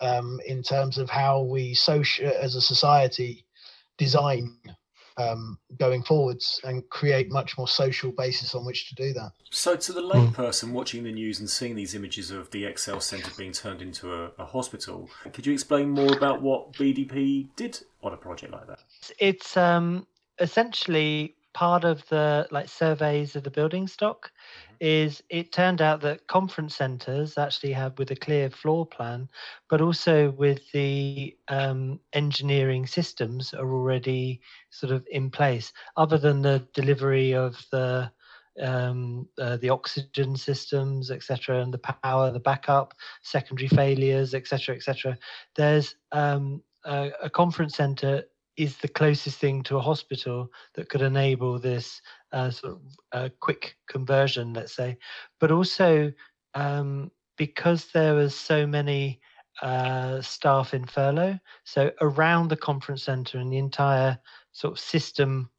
um, 0.00 0.40
in 0.44 0.62
terms 0.62 0.98
of 0.98 1.08
how 1.08 1.42
we 1.42 1.72
social 1.74 2.28
as 2.40 2.56
a 2.56 2.60
society 2.60 3.44
design 3.96 4.56
um, 5.18 5.58
going 5.78 6.02
forwards 6.02 6.60
and 6.64 6.88
create 6.90 7.30
much 7.30 7.56
more 7.56 7.68
social 7.68 8.12
basis 8.12 8.54
on 8.54 8.64
which 8.64 8.88
to 8.88 8.94
do 8.94 9.12
that. 9.14 9.32
So, 9.50 9.76
to 9.76 9.92
the 9.92 10.02
layperson 10.02 10.68
mm. 10.68 10.72
watching 10.72 11.04
the 11.04 11.12
news 11.12 11.40
and 11.40 11.48
seeing 11.48 11.74
these 11.74 11.94
images 11.94 12.30
of 12.30 12.50
the 12.50 12.64
ExCeL 12.64 13.02
Centre 13.02 13.30
being 13.36 13.52
turned 13.52 13.82
into 13.82 14.12
a, 14.12 14.30
a, 14.38 14.44
hospital, 14.44 15.08
could 15.32 15.46
you 15.46 15.52
explain 15.52 15.90
more 15.90 16.14
about 16.16 16.42
what 16.42 16.72
BDP 16.72 17.48
did 17.56 17.80
on 18.02 18.12
a 18.12 18.16
project 18.16 18.52
like 18.52 18.66
that? 18.66 18.80
It's 19.18 19.56
um, 19.56 20.06
essentially 20.38 21.34
part 21.56 21.84
of 21.84 22.06
the 22.10 22.46
like 22.50 22.68
surveys 22.68 23.34
of 23.34 23.42
the 23.42 23.50
building 23.50 23.86
stock 23.86 24.30
is 24.78 25.22
it 25.30 25.52
turned 25.52 25.80
out 25.80 26.02
that 26.02 26.26
conference 26.26 26.76
centers 26.76 27.38
actually 27.38 27.72
have 27.72 27.98
with 27.98 28.10
a 28.10 28.14
clear 28.14 28.50
floor 28.50 28.84
plan, 28.84 29.26
but 29.70 29.80
also 29.80 30.32
with 30.32 30.60
the 30.72 31.34
um, 31.48 31.98
engineering 32.12 32.86
systems 32.86 33.54
are 33.54 33.72
already 33.72 34.38
sort 34.68 34.92
of 34.92 35.06
in 35.10 35.30
place. 35.30 35.72
Other 35.96 36.18
than 36.18 36.42
the 36.42 36.62
delivery 36.74 37.32
of 37.32 37.56
the 37.72 38.12
um, 38.60 39.26
uh, 39.40 39.56
the 39.56 39.70
oxygen 39.70 40.36
systems, 40.36 41.10
etc., 41.10 41.62
and 41.62 41.72
the 41.72 41.78
power, 41.78 42.30
the 42.30 42.40
backup, 42.40 42.92
secondary 43.22 43.68
failures, 43.68 44.34
etc., 44.34 44.74
etc. 44.74 45.16
There's 45.54 45.94
um, 46.12 46.62
a, 46.84 47.12
a 47.22 47.30
conference 47.30 47.76
center 47.76 48.24
is 48.56 48.76
the 48.78 48.88
closest 48.88 49.38
thing 49.38 49.62
to 49.64 49.76
a 49.76 49.82
hospital 49.82 50.50
that 50.74 50.88
could 50.88 51.02
enable 51.02 51.58
this 51.58 52.00
uh, 52.32 52.50
sort 52.50 52.74
of 52.74 52.80
uh, 53.12 53.28
quick 53.40 53.76
conversion, 53.88 54.52
let's 54.52 54.74
say. 54.74 54.96
But 55.40 55.50
also, 55.50 56.12
um, 56.54 57.10
because 57.36 57.86
there 57.92 58.14
was 58.14 58.34
so 58.34 58.66
many 58.66 59.20
uh, 59.62 60.20
staff 60.20 60.74
in 60.74 60.86
furlough, 60.86 61.38
so 61.64 61.90
around 62.00 62.48
the 62.48 62.56
conference 62.56 63.02
centre 63.02 63.38
and 63.38 63.52
the 63.52 63.58
entire 63.58 64.18
sort 64.52 64.72
of 64.72 64.78
system 64.78 65.50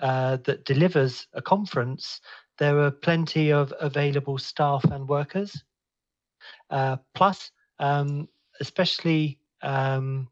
uh, 0.00 0.38
that 0.44 0.64
delivers 0.64 1.26
a 1.34 1.42
conference, 1.42 2.20
there 2.58 2.74
were 2.74 2.90
plenty 2.90 3.52
of 3.52 3.72
available 3.80 4.38
staff 4.38 4.84
and 4.84 5.08
workers. 5.08 5.62
Uh, 6.70 6.96
plus, 7.14 7.50
um, 7.78 8.28
especially 8.60 9.38
um, 9.62 10.28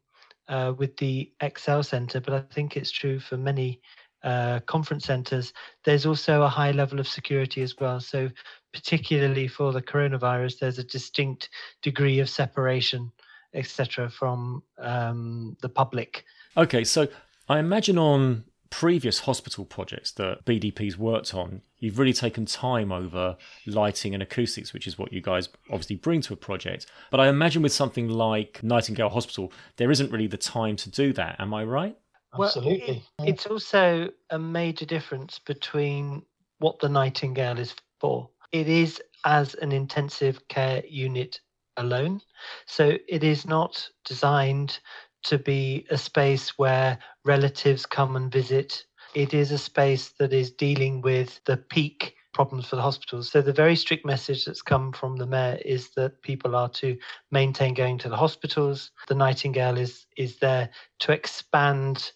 uh, 0.49 0.73
with 0.77 0.97
the 0.97 1.31
ExCeL 1.41 1.85
Centre, 1.85 2.19
but 2.19 2.33
I 2.33 2.41
think 2.53 2.75
it's 2.75 2.91
true 2.91 3.19
for 3.19 3.37
many 3.37 3.81
uh, 4.23 4.59
conference 4.65 5.05
centres, 5.05 5.53
there's 5.85 6.05
also 6.05 6.41
a 6.41 6.47
high 6.49 6.71
level 6.71 6.99
of 6.99 7.07
security 7.07 7.61
as 7.61 7.77
well. 7.79 8.01
So, 8.01 8.29
particularly 8.73 9.47
for 9.47 9.71
the 9.71 9.81
coronavirus, 9.81 10.59
there's 10.59 10.77
a 10.77 10.83
distinct 10.83 11.49
degree 11.81 12.19
of 12.19 12.29
separation, 12.29 13.11
etc., 13.53 14.09
from 14.09 14.63
um, 14.77 15.55
the 15.61 15.69
public. 15.69 16.25
Okay, 16.57 16.83
so 16.83 17.07
I 17.47 17.59
imagine 17.59 17.97
on 17.97 18.43
previous 18.69 19.19
hospital 19.19 19.65
projects 19.65 20.11
that 20.13 20.45
BDP's 20.45 20.97
worked 20.97 21.33
on, 21.33 21.61
you've 21.79 21.99
really 21.99 22.13
taken 22.13 22.45
time 22.45 22.91
over 22.91 23.37
lighting 23.65 24.13
and 24.13 24.21
acoustics, 24.21 24.73
which 24.73 24.87
is 24.87 24.97
what 24.97 25.11
you 25.11 25.21
guys 25.21 25.49
obviously 25.69 25.95
bring 25.95 26.21
to 26.21 26.33
a 26.33 26.37
project. 26.37 26.85
But 27.11 27.19
I 27.19 27.27
imagine 27.27 27.61
with 27.61 27.73
something 27.73 28.09
like 28.09 28.61
Nightingale 28.63 29.09
Hospital, 29.09 29.51
there 29.77 29.91
isn't 29.91 30.11
really 30.11 30.27
the 30.27 30.37
time 30.37 30.75
to 30.77 30.89
do 30.89 31.13
that. 31.13 31.37
Am 31.39 31.53
I 31.53 31.63
right? 31.63 31.97
Absolutely. 32.33 33.03
Well, 33.17 33.27
it, 33.27 33.33
it's 33.33 33.45
also 33.47 34.09
a 34.29 34.37
major 34.37 34.85
difference 34.85 35.39
between 35.39 36.21
what 36.59 36.79
the 36.79 36.89
Nightingale 36.89 37.57
is 37.57 37.73
for. 37.99 38.29
It 38.51 38.67
is 38.67 39.01
as 39.25 39.55
an 39.55 39.71
intensive 39.71 40.47
care 40.47 40.83
unit 40.87 41.39
alone. 41.77 42.21
So 42.65 42.97
it 43.07 43.23
is 43.23 43.47
not 43.47 43.89
designed 44.05 44.79
to 45.23 45.37
be 45.37 45.85
a 45.89 45.97
space 45.97 46.57
where 46.57 46.97
relatives 47.25 47.85
come 47.85 48.15
and 48.15 48.31
visit. 48.31 48.85
It 49.13 49.33
is 49.33 49.51
a 49.51 49.57
space 49.57 50.09
that 50.19 50.33
is 50.33 50.51
dealing 50.51 51.01
with 51.01 51.41
the 51.45 51.57
peak 51.57 52.15
problems 52.33 52.67
for 52.67 52.75
the 52.75 52.81
hospitals. 52.81 53.29
So 53.29 53.41
the 53.41 53.53
very 53.53 53.75
strict 53.75 54.05
message 54.05 54.45
that's 54.45 54.61
come 54.61 54.93
from 54.93 55.17
the 55.17 55.25
mayor 55.25 55.59
is 55.65 55.89
that 55.95 56.21
people 56.21 56.55
are 56.55 56.69
to 56.69 56.97
maintain 57.31 57.73
going 57.73 57.97
to 57.99 58.09
the 58.09 58.15
hospitals. 58.15 58.91
The 59.07 59.15
Nightingale 59.15 59.77
is 59.77 60.05
is 60.15 60.37
there 60.37 60.69
to 60.99 61.11
expand 61.11 62.11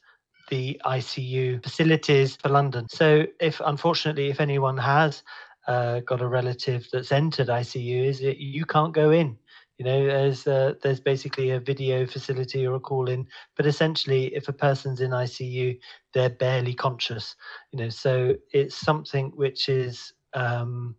the 0.50 0.80
ICU 0.86 1.64
facilities 1.64 2.36
for 2.36 2.50
London. 2.50 2.88
So 2.90 3.26
if 3.40 3.62
unfortunately 3.66 4.30
if 4.30 4.40
anyone 4.40 4.78
has 4.78 5.24
uh, 5.68 6.02
got 6.02 6.22
a 6.22 6.28
relative 6.28 6.88
that's 6.92 7.12
entered 7.12 7.48
ICU, 7.48 8.06
is 8.06 8.22
it 8.22 8.38
you 8.38 8.66
can't 8.66 8.94
go 8.94 9.12
in 9.12 9.38
you 9.78 9.86
know 9.86 10.06
there's 10.06 10.48
uh, 10.48 10.74
there's 10.82 11.00
basically 11.00 11.52
a 11.52 11.60
video 11.60 12.06
facility 12.06 12.66
or 12.66 12.76
a 12.76 12.80
call 12.80 13.10
in 13.10 13.28
but 13.56 13.66
essentially 13.66 14.34
if 14.36 14.48
a 14.48 14.54
person's 14.54 15.02
in 15.02 15.12
icu 15.12 15.80
they're 16.14 16.30
barely 16.30 16.74
conscious 16.74 17.36
you 17.72 17.80
know 17.80 17.90
so 17.90 18.36
it's 18.52 18.76
something 18.76 19.32
which 19.36 19.70
is 19.70 20.14
um, 20.34 20.96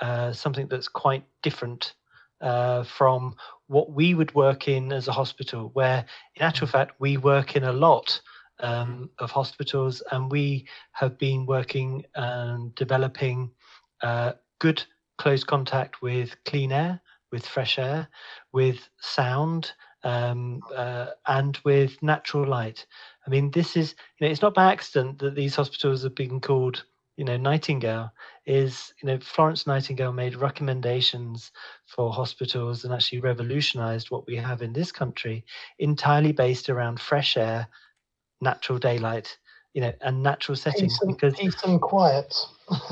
uh, 0.00 0.32
something 0.32 0.66
that's 0.68 0.88
quite 0.88 1.24
different 1.42 1.94
uh, 2.40 2.84
from 2.84 3.34
what 3.66 3.92
we 3.92 4.14
would 4.14 4.34
work 4.34 4.68
in 4.68 4.92
as 4.92 5.08
a 5.08 5.12
hospital 5.12 5.70
where 5.74 6.04
in 6.36 6.42
actual 6.42 6.66
mm. 6.66 6.72
fact 6.72 6.92
we 6.98 7.16
work 7.16 7.56
in 7.56 7.64
a 7.64 7.72
lot 7.72 8.20
um, 8.60 9.10
of 9.18 9.30
hospitals 9.30 10.02
and 10.10 10.30
we 10.30 10.66
have 10.92 11.18
been 11.18 11.46
working 11.46 12.04
and 12.14 12.74
developing 12.74 13.50
uh, 14.02 14.32
good 14.60 14.82
close 15.18 15.44
contact 15.44 16.00
with 16.00 16.36
clean 16.44 16.72
air 16.72 17.00
with 17.32 17.46
fresh 17.46 17.78
air, 17.78 18.08
with 18.52 18.88
sound, 19.00 19.72
um, 20.04 20.60
uh, 20.74 21.08
and 21.26 21.58
with 21.64 22.02
natural 22.02 22.46
light. 22.46 22.86
I 23.26 23.30
mean, 23.30 23.50
this 23.50 23.76
is, 23.76 23.94
you 24.18 24.26
know, 24.26 24.30
it's 24.30 24.42
not 24.42 24.54
by 24.54 24.72
accident 24.72 25.18
that 25.18 25.34
these 25.34 25.56
hospitals 25.56 26.02
have 26.02 26.14
been 26.14 26.40
called, 26.40 26.84
you 27.16 27.24
know, 27.24 27.36
Nightingale. 27.36 28.12
Is, 28.46 28.94
you 29.02 29.06
know, 29.08 29.18
Florence 29.18 29.66
Nightingale 29.66 30.12
made 30.12 30.36
recommendations 30.36 31.52
for 31.86 32.12
hospitals 32.12 32.84
and 32.84 32.94
actually 32.94 33.20
revolutionized 33.20 34.10
what 34.10 34.26
we 34.26 34.36
have 34.36 34.62
in 34.62 34.72
this 34.72 34.90
country 34.92 35.44
entirely 35.78 36.32
based 36.32 36.70
around 36.70 37.00
fresh 37.00 37.36
air, 37.36 37.68
natural 38.40 38.78
daylight, 38.78 39.36
you 39.74 39.80
know, 39.80 39.92
and 40.00 40.22
natural 40.22 40.56
setting 40.56 40.88
Peace 40.88 40.98
and, 41.02 41.16
because 41.16 41.34
peace 41.36 41.62
and 41.64 41.80
quiet 41.80 42.34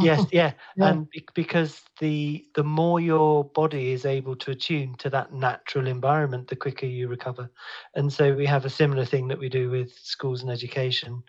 yes 0.00 0.24
yeah. 0.32 0.52
yeah. 0.76 0.88
and 0.88 1.08
because 1.34 1.82
the 2.00 2.46
the 2.54 2.64
more 2.64 3.00
your 3.00 3.44
body 3.44 3.92
is 3.92 4.04
able 4.04 4.36
to 4.36 4.50
attune 4.50 4.94
to 4.96 5.10
that 5.10 5.32
natural 5.32 5.86
environment 5.86 6.48
the 6.48 6.56
quicker 6.56 6.86
you 6.86 7.08
recover 7.08 7.50
and 7.94 8.12
so 8.12 8.34
we 8.34 8.46
have 8.46 8.64
a 8.64 8.70
similar 8.70 9.04
thing 9.04 9.28
that 9.28 9.38
we 9.38 9.48
do 9.48 9.70
with 9.70 9.92
schools 9.92 10.42
and 10.42 10.50
education 10.50 11.22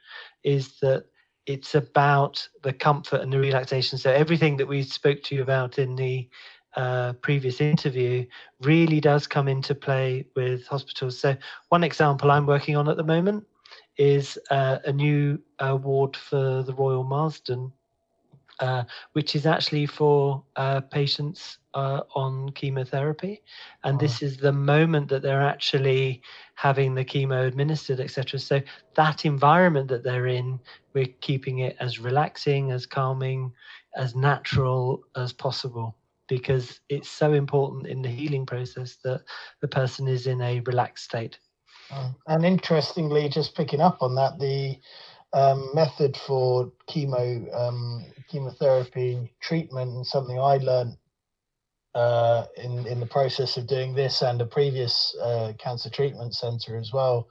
is 0.43 0.79
that 0.79 1.05
it's 1.45 1.75
about 1.75 2.45
the 2.63 2.73
comfort 2.73 3.21
and 3.21 3.31
the 3.31 3.39
relaxation 3.39 3.97
so 3.97 4.11
everything 4.11 4.57
that 4.57 4.67
we 4.67 4.83
spoke 4.83 5.21
to 5.23 5.35
you 5.35 5.41
about 5.41 5.79
in 5.79 5.95
the 5.95 6.27
uh, 6.75 7.13
previous 7.13 7.59
interview 7.59 8.23
really 8.61 8.99
does 8.99 9.25
come 9.25 9.47
into 9.47 9.73
play 9.73 10.25
with 10.35 10.67
hospitals 10.67 11.19
so 11.19 11.35
one 11.69 11.83
example 11.83 12.29
i'm 12.29 12.45
working 12.45 12.75
on 12.75 12.87
at 12.87 12.97
the 12.97 13.03
moment 13.03 13.43
is 13.97 14.37
uh, 14.51 14.79
a 14.85 14.91
new 14.91 15.39
award 15.59 16.15
for 16.15 16.63
the 16.63 16.73
royal 16.73 17.03
marsden 17.03 17.71
uh, 18.59 18.83
which 19.13 19.35
is 19.35 19.45
actually 19.45 19.85
for 19.85 20.43
uh, 20.55 20.81
patients 20.81 21.59
uh, 21.75 22.01
on 22.15 22.49
chemotherapy. 22.49 23.43
And 23.83 23.97
oh. 23.97 23.99
this 23.99 24.23
is 24.23 24.37
the 24.37 24.51
moment 24.51 25.09
that 25.09 25.21
they're 25.21 25.43
actually 25.43 26.23
having 26.55 26.95
the 26.95 27.05
chemo 27.05 27.47
administered, 27.47 27.99
etc. 27.99 28.39
So 28.39 28.61
that 28.95 29.25
environment 29.25 29.89
that 29.89 30.03
they're 30.03 30.25
in, 30.25 30.59
we're 30.93 31.13
keeping 31.21 31.59
it 31.59 31.75
as 31.79 31.99
relaxing, 31.99 32.71
as 32.71 32.87
calming, 32.87 33.51
as 33.95 34.15
natural 34.15 35.03
as 35.15 35.33
possible 35.33 35.95
because 36.27 36.81
it's 36.89 37.09
so 37.09 37.33
important 37.33 37.87
in 37.87 38.01
the 38.01 38.09
healing 38.09 38.45
process 38.45 38.97
that 39.03 39.21
the 39.61 39.67
person 39.67 40.07
is 40.07 40.27
in 40.27 40.41
a 40.41 40.59
relaxed 40.61 41.05
state. 41.05 41.39
Oh, 41.91 42.13
and 42.27 42.45
interestingly, 42.45 43.29
just 43.29 43.55
picking 43.55 43.81
up 43.81 44.01
on 44.01 44.15
that, 44.15 44.39
the 44.39 44.77
um, 45.33 45.69
method 45.73 46.17
for 46.17 46.71
chemo 46.89 47.53
um, 47.55 48.05
chemotherapy 48.27 49.31
treatment 49.41 49.91
and 49.91 50.05
something 50.05 50.39
I 50.39 50.57
learned 50.57 50.97
uh, 51.95 52.45
in 52.57 52.85
in 52.87 52.99
the 52.99 53.05
process 53.05 53.57
of 53.57 53.67
doing 53.67 53.93
this 53.93 54.21
and 54.21 54.41
a 54.41 54.45
previous 54.45 55.15
uh, 55.21 55.53
cancer 55.57 55.89
treatment 55.89 56.35
center 56.35 56.77
as 56.77 56.91
well 56.93 57.27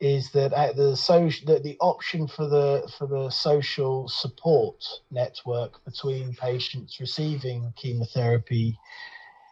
is 0.00 0.30
that 0.32 0.50
the 0.74 0.96
social 0.96 1.46
that 1.46 1.62
the 1.62 1.76
option 1.80 2.26
for 2.26 2.48
the 2.48 2.90
for 2.98 3.06
the 3.06 3.30
social 3.30 4.08
support 4.08 4.82
network 5.10 5.84
between 5.84 6.34
patients 6.34 6.98
receiving 6.98 7.72
chemotherapy 7.76 8.76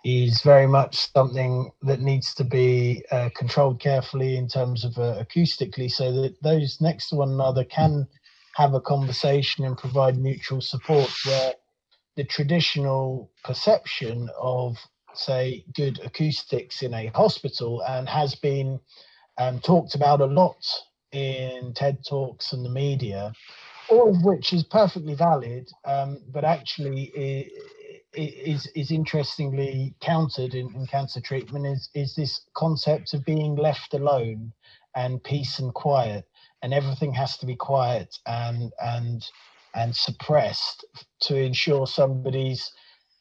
is 0.05 0.41
very 0.43 0.67
much 0.67 1.13
something 1.13 1.71
that 1.83 2.01
needs 2.01 2.35
to 2.35 2.45
be 2.45 3.05
uh, 3.11 3.29
controlled 3.37 3.81
carefully 3.81 4.37
in 4.37 4.49
terms 4.49 4.85
of 4.85 4.97
uh, 4.99 5.23
acoustically 5.23 5.91
so 5.91 6.11
that 6.13 6.43
those 6.43 6.81
next 6.81 7.11
to 7.11 7.17
one 7.17 7.31
another 7.31 7.65
can 7.65 8.07
have 8.55 8.75
a 8.75 8.81
conversation 8.81 9.65
and 9.65 9.77
provide 9.77 10.19
mutual 10.19 10.61
support 10.61 11.11
where 11.27 11.55
the 12.17 12.25
traditional 12.25 13.31
perception 13.45 14.29
of 14.39 14.77
say 15.15 15.65
good 15.75 16.01
acoustics 16.05 16.83
in 16.83 16.95
a 16.95 17.07
hospital 17.09 17.83
and 17.89 18.09
has 18.09 18.35
been 18.35 18.81
um, 19.39 19.61
talked 19.61 19.95
about 19.95 20.21
a 20.21 20.27
lot 20.27 20.65
in 21.13 21.73
ted 21.75 21.99
talks 22.09 22.53
and 22.53 22.65
the 22.65 22.71
media 22.71 23.33
all 23.89 24.11
of 24.11 24.23
which 24.23 24.53
is 24.53 24.63
perfectly 24.63 25.15
valid 25.15 25.69
um, 25.85 26.19
but 26.31 26.45
actually 26.45 27.13
is 28.15 28.67
is 28.75 28.91
interestingly 28.91 29.95
countered 30.01 30.55
in, 30.55 30.75
in 30.75 30.87
cancer 30.87 31.21
treatment 31.21 31.67
is 31.67 31.89
is 31.95 32.15
this 32.15 32.43
concept 32.55 33.15
of 33.15 33.25
being 33.25 33.55
left 33.55 33.95
alone 33.95 34.53
and 34.97 35.23
peace 35.23 35.59
and 35.61 35.73
quiet 35.75 36.25
and 36.63 36.75
everything 36.75 37.13
has 37.13 37.37
to 37.39 37.47
be 37.47 37.55
quiet 37.55 38.17
and 38.27 38.73
and 38.81 39.25
and 39.75 39.95
suppressed 39.95 40.85
to 41.21 41.37
ensure 41.37 41.87
somebody's 41.87 42.73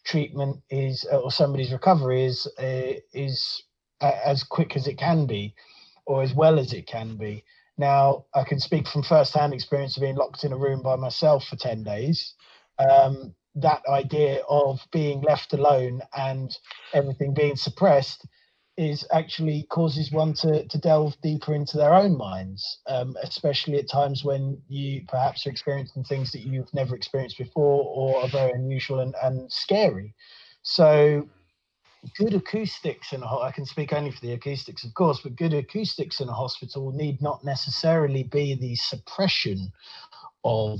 treatment 0.05 0.57
is 0.69 1.05
or 1.11 1.31
somebody's 1.31 1.71
recovery 1.71 2.25
is 2.25 2.47
uh, 2.59 2.93
is 3.13 3.63
as 4.01 4.43
quick 4.43 4.75
as 4.75 4.87
it 4.87 4.97
can 4.97 5.25
be 5.25 5.53
or 6.05 6.23
as 6.23 6.33
well 6.33 6.57
as 6.57 6.73
it 6.73 6.87
can 6.87 7.15
be. 7.17 7.43
Now 7.77 8.25
i 8.33 8.43
can 8.43 8.59
speak 8.59 8.87
from 8.87 9.03
first-hand 9.03 9.53
experience 9.53 9.95
of 9.95 10.01
being 10.01 10.15
locked 10.15 10.43
in 10.43 10.51
a 10.53 10.57
room 10.57 10.81
by 10.81 10.95
myself 10.95 11.45
for 11.45 11.55
10 11.55 11.83
days. 11.83 12.33
Um, 12.79 13.35
that 13.55 13.81
idea 13.89 14.41
of 14.47 14.79
being 14.91 15.21
left 15.21 15.53
alone 15.53 16.01
and 16.15 16.55
everything 16.93 17.33
being 17.33 17.55
suppressed 17.55 18.25
is 18.77 19.05
actually 19.11 19.65
causes 19.69 20.09
one 20.09 20.33
to, 20.33 20.65
to 20.67 20.77
delve 20.77 21.13
deeper 21.21 21.53
into 21.53 21.75
their 21.75 21.93
own 21.93 22.17
minds, 22.17 22.79
um, 22.87 23.13
especially 23.23 23.77
at 23.77 23.89
times 23.89 24.23
when 24.23 24.61
you 24.69 25.03
perhaps 25.05 25.45
are 25.45 25.49
experiencing 25.49 26.03
things 26.05 26.31
that 26.31 26.45
you've 26.45 26.73
never 26.73 26.95
experienced 26.95 27.37
before 27.37 27.83
or 27.83 28.21
are 28.21 28.29
very 28.29 28.53
unusual 28.53 29.01
and, 29.01 29.13
and 29.21 29.51
scary. 29.51 30.15
So 30.61 31.27
good 32.17 32.33
acoustics 32.33 33.11
in 33.11 33.21
a 33.21 33.39
I 33.39 33.51
can 33.51 33.65
speak 33.65 33.91
only 33.91 34.11
for 34.11 34.21
the 34.21 34.31
acoustics, 34.31 34.85
of 34.85 34.93
course, 34.93 35.19
but 35.21 35.35
good 35.35 35.53
acoustics 35.53 36.21
in 36.21 36.29
a 36.29 36.33
hospital 36.33 36.93
need 36.93 37.21
not 37.21 37.43
necessarily 37.43 38.23
be 38.23 38.55
the 38.55 38.75
suppression 38.75 39.73
of 40.45 40.79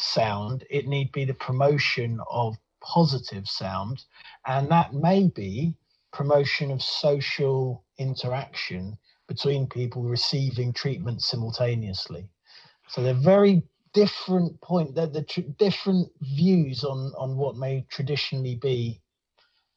sound. 0.00 0.64
It 0.70 0.86
need 0.88 1.12
be 1.12 1.24
the 1.24 1.34
promotion 1.34 2.20
of 2.30 2.56
positive 2.82 3.48
sound, 3.48 4.04
and 4.46 4.70
that 4.70 4.94
may 4.94 5.28
be 5.28 5.74
promotion 6.12 6.70
of 6.70 6.82
social 6.82 7.84
interaction 7.98 8.98
between 9.28 9.68
people 9.68 10.02
receiving 10.04 10.72
treatment 10.72 11.22
simultaneously. 11.22 12.28
So 12.88 13.02
they're 13.02 13.14
very 13.14 13.62
different 13.94 14.60
point. 14.60 14.94
They're 14.94 15.06
the 15.06 15.24
tr- 15.24 15.42
different 15.58 16.10
views 16.22 16.84
on 16.84 17.12
on 17.18 17.36
what 17.36 17.56
may 17.56 17.86
traditionally 17.90 18.56
be 18.56 19.00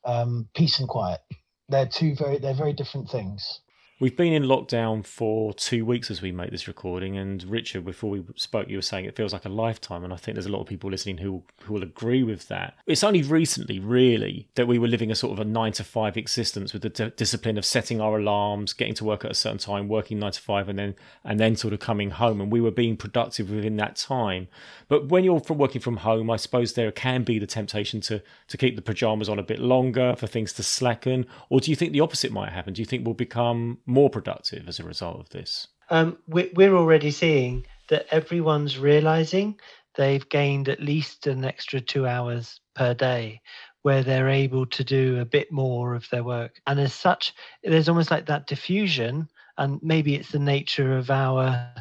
um, 0.05 0.49
peace 0.55 0.79
and 0.79 0.89
quiet. 0.89 1.21
They're 1.69 1.87
two 1.87 2.15
very 2.15 2.39
they're 2.39 2.53
very 2.53 2.73
different 2.73 3.09
things. 3.09 3.61
We've 4.01 4.17
been 4.17 4.33
in 4.33 4.45
lockdown 4.45 5.05
for 5.05 5.53
two 5.53 5.85
weeks 5.85 6.09
as 6.09 6.23
we 6.23 6.31
make 6.31 6.49
this 6.49 6.67
recording, 6.67 7.17
and 7.17 7.43
Richard, 7.43 7.85
before 7.85 8.09
we 8.09 8.23
spoke, 8.35 8.67
you 8.67 8.79
were 8.79 8.81
saying 8.81 9.05
it 9.05 9.15
feels 9.15 9.31
like 9.31 9.45
a 9.45 9.49
lifetime, 9.49 10.03
and 10.03 10.11
I 10.11 10.15
think 10.15 10.33
there's 10.33 10.47
a 10.47 10.51
lot 10.51 10.59
of 10.59 10.65
people 10.65 10.89
listening 10.89 11.19
who 11.19 11.43
who 11.61 11.75
will 11.75 11.83
agree 11.83 12.23
with 12.23 12.47
that. 12.47 12.73
It's 12.87 13.03
only 13.03 13.21
recently, 13.21 13.77
really, 13.77 14.49
that 14.55 14.67
we 14.67 14.79
were 14.79 14.87
living 14.87 15.11
a 15.11 15.15
sort 15.15 15.33
of 15.33 15.39
a 15.39 15.47
nine 15.47 15.73
to 15.73 15.83
five 15.83 16.17
existence 16.17 16.73
with 16.73 16.81
the 16.81 16.89
d- 16.89 17.11
discipline 17.15 17.59
of 17.59 17.63
setting 17.63 18.01
our 18.01 18.17
alarms, 18.17 18.73
getting 18.73 18.95
to 18.95 19.03
work 19.03 19.23
at 19.23 19.29
a 19.29 19.35
certain 19.35 19.59
time, 19.59 19.87
working 19.87 20.17
nine 20.17 20.31
to 20.31 20.41
five, 20.41 20.67
and 20.67 20.79
then 20.79 20.95
and 21.23 21.39
then 21.39 21.55
sort 21.55 21.71
of 21.71 21.79
coming 21.79 22.09
home, 22.09 22.41
and 22.41 22.51
we 22.51 22.59
were 22.59 22.71
being 22.71 22.97
productive 22.97 23.51
within 23.51 23.75
that 23.75 23.97
time. 23.97 24.47
But 24.87 25.09
when 25.09 25.23
you're 25.23 25.41
from 25.41 25.59
working 25.59 25.79
from 25.79 25.97
home, 25.97 26.31
I 26.31 26.37
suppose 26.37 26.73
there 26.73 26.91
can 26.91 27.21
be 27.21 27.37
the 27.37 27.45
temptation 27.45 28.01
to 28.01 28.23
to 28.47 28.57
keep 28.57 28.75
the 28.75 28.81
pajamas 28.81 29.29
on 29.29 29.37
a 29.37 29.43
bit 29.43 29.59
longer 29.59 30.15
for 30.17 30.25
things 30.25 30.53
to 30.53 30.63
slacken, 30.63 31.27
or 31.49 31.59
do 31.59 31.69
you 31.69 31.75
think 31.75 31.93
the 31.93 32.01
opposite 32.01 32.31
might 32.31 32.51
happen? 32.51 32.73
Do 32.73 32.81
you 32.81 32.87
think 32.87 33.05
we'll 33.05 33.13
become 33.13 33.77
more 33.91 34.09
productive 34.09 34.67
as 34.67 34.79
a 34.79 34.83
result 34.83 35.19
of 35.19 35.29
this? 35.29 35.67
Um, 35.89 36.17
we're 36.27 36.75
already 36.75 37.11
seeing 37.11 37.65
that 37.89 38.07
everyone's 38.11 38.77
realizing 38.77 39.59
they've 39.95 40.27
gained 40.29 40.69
at 40.69 40.79
least 40.81 41.27
an 41.27 41.43
extra 41.43 41.81
two 41.81 42.07
hours 42.07 42.61
per 42.75 42.93
day 42.93 43.41
where 43.81 44.03
they're 44.03 44.29
able 44.29 44.65
to 44.67 44.83
do 44.83 45.19
a 45.19 45.25
bit 45.25 45.51
more 45.51 45.95
of 45.95 46.07
their 46.09 46.23
work. 46.23 46.61
And 46.67 46.79
as 46.79 46.93
such, 46.93 47.33
there's 47.63 47.89
almost 47.89 48.11
like 48.11 48.25
that 48.27 48.47
diffusion, 48.47 49.27
and 49.57 49.79
maybe 49.81 50.15
it's 50.15 50.31
the 50.31 50.39
nature 50.39 50.97
of 50.97 51.09
our 51.09 51.73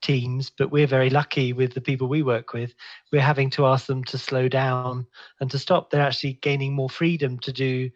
teams, 0.00 0.50
but 0.50 0.70
we're 0.70 0.86
very 0.86 1.10
lucky 1.10 1.52
with 1.52 1.74
the 1.74 1.80
people 1.80 2.08
we 2.08 2.22
work 2.22 2.52
with. 2.52 2.74
We're 3.12 3.20
having 3.20 3.50
to 3.50 3.66
ask 3.66 3.86
them 3.86 4.04
to 4.04 4.18
slow 4.18 4.48
down 4.48 5.06
and 5.40 5.50
to 5.50 5.58
stop. 5.58 5.90
They're 5.90 6.00
actually 6.00 6.34
gaining 6.34 6.72
more 6.72 6.88
freedom 6.88 7.38
to 7.40 7.52
do 7.52 7.90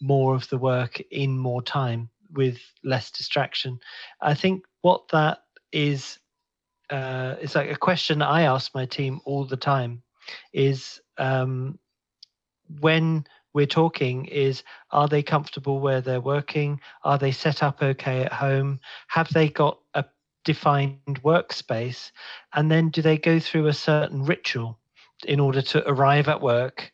more 0.00 0.34
of 0.34 0.48
the 0.48 0.58
work 0.58 1.00
in 1.10 1.36
more 1.36 1.62
time 1.62 2.10
with 2.32 2.58
less 2.84 3.10
distraction. 3.10 3.78
I 4.20 4.34
think 4.34 4.64
what 4.82 5.08
that 5.12 5.38
is, 5.72 6.18
uh, 6.90 7.36
it's 7.40 7.54
like 7.54 7.70
a 7.70 7.76
question 7.76 8.22
I 8.22 8.42
ask 8.42 8.74
my 8.74 8.86
team 8.86 9.20
all 9.24 9.44
the 9.44 9.56
time 9.56 10.02
is 10.52 11.00
um, 11.18 11.78
when 12.80 13.26
we're 13.54 13.66
talking 13.66 14.26
is 14.26 14.62
are 14.90 15.08
they 15.08 15.22
comfortable 15.22 15.80
where 15.80 16.00
they're 16.00 16.20
working? 16.20 16.80
Are 17.02 17.18
they 17.18 17.32
set 17.32 17.62
up 17.62 17.82
okay 17.82 18.22
at 18.24 18.32
home? 18.32 18.80
Have 19.08 19.28
they 19.32 19.48
got 19.48 19.78
a 19.94 20.04
defined 20.44 21.22
workspace? 21.24 22.10
And 22.54 22.70
then 22.70 22.90
do 22.90 23.02
they 23.02 23.18
go 23.18 23.40
through 23.40 23.66
a 23.66 23.72
certain 23.72 24.24
ritual 24.24 24.78
in 25.26 25.40
order 25.40 25.62
to 25.62 25.88
arrive 25.88 26.28
at 26.28 26.40
work 26.40 26.92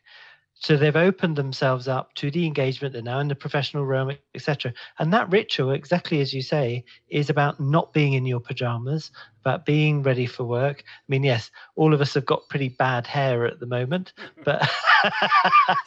so 0.57 0.77
they've 0.77 0.95
opened 0.95 1.35
themselves 1.35 1.87
up 1.87 2.13
to 2.15 2.31
the 2.31 2.45
engagement. 2.45 2.93
They're 2.93 3.01
now 3.01 3.19
in 3.19 3.27
the 3.27 3.35
professional 3.35 3.85
realm, 3.85 4.11
etc. 4.33 4.73
And 4.97 5.11
that 5.13 5.29
ritual, 5.29 5.71
exactly 5.71 6.21
as 6.21 6.33
you 6.33 6.41
say, 6.41 6.85
is 7.09 7.29
about 7.29 7.59
not 7.59 7.91
being 7.91 8.13
in 8.13 8.25
your 8.25 8.39
pajamas, 8.39 9.11
about 9.41 9.65
being 9.65 10.01
ready 10.01 10.25
for 10.25 10.45
work. 10.45 10.83
I 10.87 11.03
mean, 11.09 11.23
yes, 11.23 11.51
all 11.75 11.93
of 11.93 11.99
us 11.99 12.13
have 12.13 12.25
got 12.25 12.47
pretty 12.49 12.69
bad 12.69 13.05
hair 13.05 13.45
at 13.45 13.59
the 13.59 13.65
moment, 13.65 14.13
but 14.45 14.67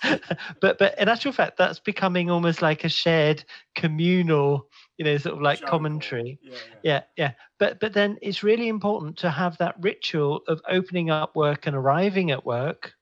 but 0.60 0.78
but 0.78 0.98
in 0.98 1.08
actual 1.08 1.32
fact, 1.32 1.56
that's 1.56 1.80
becoming 1.80 2.30
almost 2.30 2.60
like 2.60 2.84
a 2.84 2.90
shared 2.90 3.44
communal, 3.74 4.68
you 4.98 5.04
know, 5.04 5.16
sort 5.16 5.34
of 5.34 5.42
like 5.42 5.62
commentary. 5.62 6.38
Yeah, 6.42 6.52
yeah. 6.52 6.58
yeah, 6.82 7.02
yeah. 7.16 7.32
But 7.58 7.80
but 7.80 7.94
then 7.94 8.18
it's 8.20 8.42
really 8.42 8.68
important 8.68 9.16
to 9.18 9.30
have 9.30 9.56
that 9.58 9.76
ritual 9.80 10.42
of 10.46 10.60
opening 10.68 11.08
up 11.08 11.34
work 11.34 11.66
and 11.66 11.74
arriving 11.74 12.30
at 12.30 12.44
work 12.44 12.92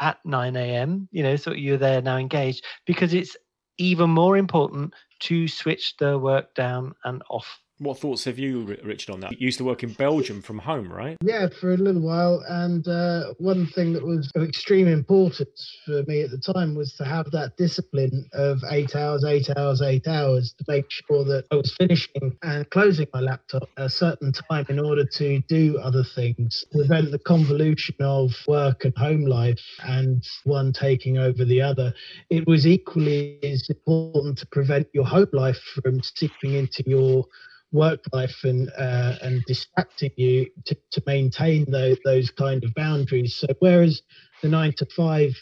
at 0.00 0.18
9 0.24 0.56
a.m. 0.56 1.08
You 1.12 1.22
know, 1.22 1.36
so 1.36 1.52
you're 1.52 1.76
there 1.78 2.02
now 2.02 2.16
engaged 2.16 2.64
because 2.86 3.14
it's 3.14 3.36
even 3.78 4.10
more 4.10 4.36
important 4.36 4.94
to 5.20 5.48
switch 5.48 5.96
the 5.98 6.18
work 6.18 6.54
down 6.54 6.94
and 7.04 7.22
off. 7.30 7.60
What 7.78 7.98
thoughts 7.98 8.24
have 8.24 8.38
you, 8.38 8.76
Richard, 8.82 9.12
on 9.12 9.20
that? 9.20 9.32
You 9.32 9.46
used 9.46 9.58
to 9.58 9.64
work 9.64 9.84
in 9.84 9.92
Belgium 9.92 10.42
from 10.42 10.58
home, 10.58 10.92
right? 10.92 11.16
Yeah, 11.22 11.48
for 11.60 11.72
a 11.72 11.76
little 11.76 12.02
while. 12.02 12.42
And 12.48 12.86
uh, 12.88 13.34
one 13.38 13.68
thing 13.68 13.92
that 13.92 14.04
was 14.04 14.30
of 14.34 14.42
extreme 14.42 14.88
importance 14.88 15.78
for 15.86 16.02
me 16.08 16.22
at 16.22 16.30
the 16.30 16.38
time 16.38 16.74
was 16.74 16.94
to 16.94 17.04
have 17.04 17.30
that 17.30 17.56
discipline 17.56 18.28
of 18.32 18.58
eight 18.70 18.96
hours, 18.96 19.24
eight 19.24 19.48
hours, 19.56 19.80
eight 19.80 20.08
hours 20.08 20.54
to 20.58 20.64
make 20.66 20.86
sure 20.90 21.24
that 21.24 21.44
I 21.52 21.56
was 21.56 21.72
finishing 21.78 22.36
and 22.42 22.68
closing 22.70 23.06
my 23.14 23.20
laptop 23.20 23.68
at 23.76 23.86
a 23.86 23.90
certain 23.90 24.32
time 24.32 24.66
in 24.68 24.80
order 24.80 25.04
to 25.04 25.40
do 25.42 25.78
other 25.78 26.02
things, 26.02 26.64
prevent 26.72 27.12
the 27.12 27.18
convolution 27.20 27.94
of 28.00 28.32
work 28.48 28.84
and 28.84 28.96
home 28.96 29.24
life 29.24 29.62
and 29.84 30.26
one 30.42 30.72
taking 30.72 31.18
over 31.18 31.44
the 31.44 31.60
other. 31.60 31.94
It 32.28 32.46
was 32.48 32.66
equally 32.66 33.38
as 33.44 33.68
important 33.70 34.38
to 34.38 34.46
prevent 34.48 34.88
your 34.92 35.04
home 35.04 35.28
life 35.32 35.60
from 35.74 36.00
seeping 36.02 36.54
into 36.54 36.82
your 36.84 37.24
work 37.72 38.04
life 38.12 38.44
and 38.44 38.70
uh, 38.78 39.16
and 39.22 39.42
distracting 39.46 40.10
you 40.16 40.46
to, 40.66 40.76
to 40.92 41.02
maintain 41.06 41.70
those, 41.70 41.98
those 42.04 42.30
kind 42.30 42.64
of 42.64 42.74
boundaries. 42.74 43.36
So 43.36 43.48
whereas 43.58 44.02
the 44.42 44.48
nine 44.48 44.72
to 44.78 44.86
five 44.86 45.34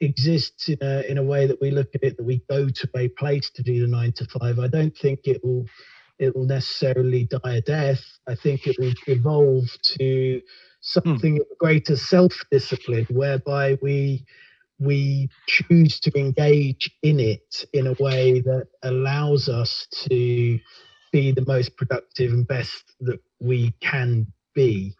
exists 0.00 0.68
in 0.68 0.78
a 0.82 1.02
in 1.02 1.18
a 1.18 1.22
way 1.22 1.46
that 1.46 1.60
we 1.60 1.70
look 1.70 1.88
at 1.94 2.02
it 2.02 2.16
that 2.16 2.24
we 2.24 2.42
go 2.50 2.68
to 2.68 2.88
a 2.96 3.08
place 3.08 3.50
to 3.54 3.62
do 3.62 3.80
the 3.80 3.86
nine 3.86 4.12
to 4.12 4.26
five, 4.26 4.58
I 4.58 4.68
don't 4.68 4.96
think 4.96 5.20
it 5.24 5.42
will 5.44 5.66
it 6.18 6.36
will 6.36 6.46
necessarily 6.46 7.24
die 7.24 7.56
a 7.56 7.60
death. 7.62 8.04
I 8.28 8.34
think 8.34 8.66
it 8.66 8.76
will 8.78 8.92
evolve 9.06 9.64
to 9.98 10.42
something 10.82 11.38
of 11.38 11.46
greater 11.58 11.96
self-discipline 11.96 13.06
whereby 13.10 13.78
we 13.82 14.24
we 14.78 15.28
choose 15.46 16.00
to 16.00 16.12
engage 16.18 16.90
in 17.02 17.20
it 17.20 17.64
in 17.72 17.86
a 17.86 17.94
way 18.00 18.40
that 18.40 18.68
allows 18.82 19.48
us 19.48 19.86
to 20.08 20.58
be 21.12 21.32
the 21.32 21.44
most 21.46 21.76
productive 21.76 22.32
and 22.32 22.46
best 22.46 22.84
that 23.00 23.20
we 23.40 23.72
can 23.80 24.26
be 24.54 24.94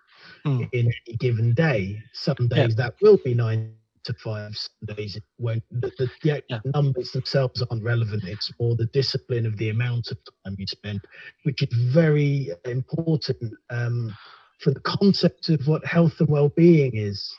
mm. 0.44 0.68
in 0.72 0.92
any 1.06 1.16
given 1.18 1.54
day. 1.54 2.02
Some 2.12 2.48
days 2.48 2.74
yeah. 2.76 2.84
that 2.84 2.94
will 3.00 3.18
be 3.24 3.34
nine 3.34 3.74
to 4.04 4.14
five. 4.14 4.56
Some 4.56 4.96
days 4.96 5.16
it 5.16 5.24
won't. 5.38 5.62
The, 5.70 5.90
the, 5.98 6.10
the 6.22 6.42
yeah. 6.48 6.60
numbers 6.64 7.12
themselves 7.12 7.62
aren't 7.70 7.82
relevant. 7.82 8.24
It's 8.24 8.50
more 8.58 8.76
the 8.76 8.86
discipline 8.86 9.46
of 9.46 9.56
the 9.58 9.70
amount 9.70 10.10
of 10.10 10.18
time 10.44 10.56
you 10.58 10.66
spend, 10.66 11.00
which 11.44 11.62
is 11.62 11.68
very 11.72 12.50
important 12.64 13.54
um, 13.70 14.14
for 14.58 14.70
the 14.72 14.80
concept 14.80 15.48
of 15.48 15.66
what 15.66 15.84
health 15.84 16.20
and 16.20 16.28
well-being 16.28 16.96
is 16.96 17.34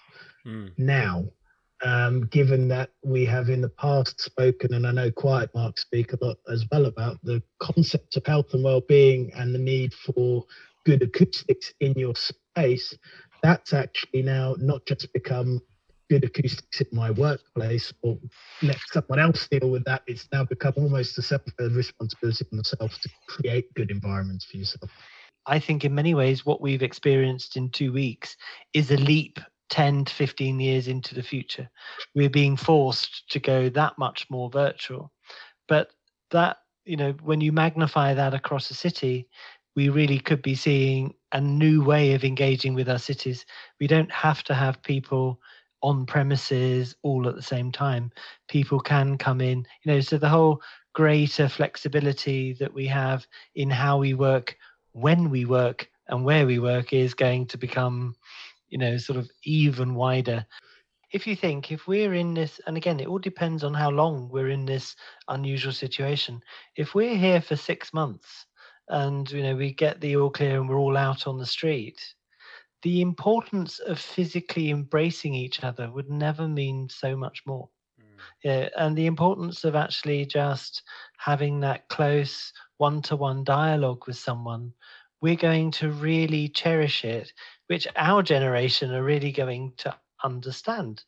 mm. 0.45 0.71
now 0.77 1.25
um, 1.83 2.21
given 2.27 2.67
that 2.69 2.91
we 3.03 3.25
have 3.25 3.49
in 3.49 3.61
the 3.61 3.69
past 3.69 4.21
spoken, 4.21 4.73
and 4.73 4.85
I 4.85 4.91
know 4.91 5.11
Quiet 5.11 5.49
Mark 5.55 5.79
speak 5.79 6.13
a 6.13 6.23
lot 6.23 6.37
as 6.49 6.65
well 6.71 6.85
about 6.85 7.17
the 7.23 7.41
concept 7.59 8.15
of 8.17 8.25
health 8.25 8.53
and 8.53 8.63
well-being 8.63 9.31
and 9.35 9.53
the 9.53 9.59
need 9.59 9.93
for 9.93 10.45
good 10.85 11.01
acoustics 11.01 11.73
in 11.79 11.93
your 11.93 12.13
space. 12.15 12.95
That's 13.43 13.73
actually 13.73 14.21
now 14.23 14.55
not 14.59 14.85
just 14.85 15.11
become 15.13 15.61
good 16.09 16.23
acoustics 16.25 16.81
in 16.81 16.87
my 16.91 17.09
workplace 17.11 17.93
or 18.03 18.17
let 18.61 18.77
someone 18.91 19.19
else 19.19 19.47
deal 19.49 19.71
with 19.71 19.85
that. 19.85 20.03
It's 20.07 20.27
now 20.31 20.43
become 20.43 20.73
almost 20.75 21.17
a 21.17 21.21
separate 21.21 21.71
responsibility 21.71 22.45
on 22.51 22.57
yourself 22.57 22.99
to 23.01 23.09
create 23.27 23.73
good 23.75 23.89
environments 23.89 24.45
for 24.45 24.57
yourself. 24.57 24.91
I 25.45 25.57
think 25.59 25.85
in 25.85 25.95
many 25.95 26.13
ways 26.13 26.45
what 26.45 26.61
we've 26.61 26.83
experienced 26.83 27.57
in 27.57 27.69
two 27.69 27.91
weeks 27.91 28.35
is 28.73 28.91
a 28.91 28.97
leap 28.97 29.39
10 29.71 30.05
to 30.05 30.13
15 30.13 30.59
years 30.59 30.87
into 30.87 31.15
the 31.15 31.23
future. 31.23 31.69
We're 32.13 32.29
being 32.29 32.55
forced 32.55 33.29
to 33.31 33.39
go 33.39 33.69
that 33.69 33.97
much 33.97 34.27
more 34.29 34.49
virtual. 34.49 35.11
But 35.67 35.91
that, 36.29 36.57
you 36.85 36.97
know, 36.97 37.13
when 37.23 37.41
you 37.41 37.51
magnify 37.51 38.13
that 38.13 38.33
across 38.33 38.69
a 38.69 38.75
city, 38.75 39.27
we 39.75 39.89
really 39.89 40.19
could 40.19 40.41
be 40.41 40.55
seeing 40.55 41.13
a 41.31 41.39
new 41.39 41.83
way 41.83 42.13
of 42.13 42.25
engaging 42.25 42.73
with 42.73 42.89
our 42.89 42.99
cities. 42.99 43.45
We 43.79 43.87
don't 43.87 44.11
have 44.11 44.43
to 44.43 44.53
have 44.53 44.83
people 44.83 45.39
on 45.81 46.05
premises 46.05 46.95
all 47.01 47.27
at 47.27 47.35
the 47.35 47.41
same 47.41 47.71
time. 47.71 48.11
People 48.49 48.79
can 48.79 49.17
come 49.17 49.41
in, 49.41 49.65
you 49.83 49.93
know, 49.93 50.01
so 50.01 50.17
the 50.17 50.29
whole 50.29 50.61
greater 50.93 51.47
flexibility 51.47 52.53
that 52.53 52.73
we 52.73 52.85
have 52.87 53.25
in 53.55 53.69
how 53.69 53.97
we 53.97 54.13
work, 54.13 54.57
when 54.91 55.29
we 55.29 55.45
work, 55.45 55.89
and 56.09 56.25
where 56.25 56.45
we 56.45 56.59
work 56.59 56.91
is 56.91 57.13
going 57.13 57.45
to 57.47 57.57
become 57.57 58.13
you 58.71 58.77
know, 58.77 58.97
sort 58.97 59.19
of 59.19 59.29
even 59.43 59.93
wider. 59.93 60.45
if 61.11 61.27
you 61.27 61.35
think 61.35 61.71
if 61.71 61.87
we're 61.87 62.13
in 62.13 62.33
this, 62.33 62.59
and 62.65 62.77
again, 62.77 62.99
it 62.99 63.07
all 63.07 63.19
depends 63.19 63.63
on 63.63 63.73
how 63.73 63.91
long 63.91 64.29
we're 64.29 64.49
in 64.49 64.65
this 64.65 64.95
unusual 65.27 65.73
situation. 65.73 66.41
If 66.77 66.95
we're 66.95 67.17
here 67.17 67.41
for 67.41 67.57
six 67.57 67.93
months 67.93 68.47
and 68.87 69.29
you 69.29 69.43
know 69.43 69.55
we 69.55 69.73
get 69.73 70.01
the 70.01 70.15
all 70.15 70.29
clear 70.29 70.59
and 70.59 70.67
we're 70.67 70.79
all 70.79 70.97
out 70.97 71.27
on 71.27 71.37
the 71.37 71.45
street, 71.45 72.01
the 72.81 73.01
importance 73.01 73.79
of 73.79 73.99
physically 73.99 74.71
embracing 74.71 75.33
each 75.33 75.63
other 75.63 75.91
would 75.91 76.09
never 76.09 76.47
mean 76.47 76.87
so 76.89 77.15
much 77.15 77.43
more. 77.45 77.69
Mm. 77.99 78.21
Yeah, 78.45 78.69
and 78.77 78.97
the 78.97 79.05
importance 79.05 79.65
of 79.65 79.75
actually 79.75 80.25
just 80.25 80.81
having 81.17 81.59
that 81.59 81.89
close 81.89 82.53
one-to-one 82.77 83.43
dialogue 83.43 84.07
with 84.07 84.17
someone 84.17 84.73
we're 85.21 85.35
going 85.35 85.71
to 85.71 85.91
really 85.91 86.49
cherish 86.49 87.05
it 87.05 87.31
which 87.71 87.87
our 87.95 88.21
generation 88.21 88.93
are 88.93 89.01
really 89.01 89.31
going 89.31 89.71
to 89.77 89.95
understand 90.25 91.03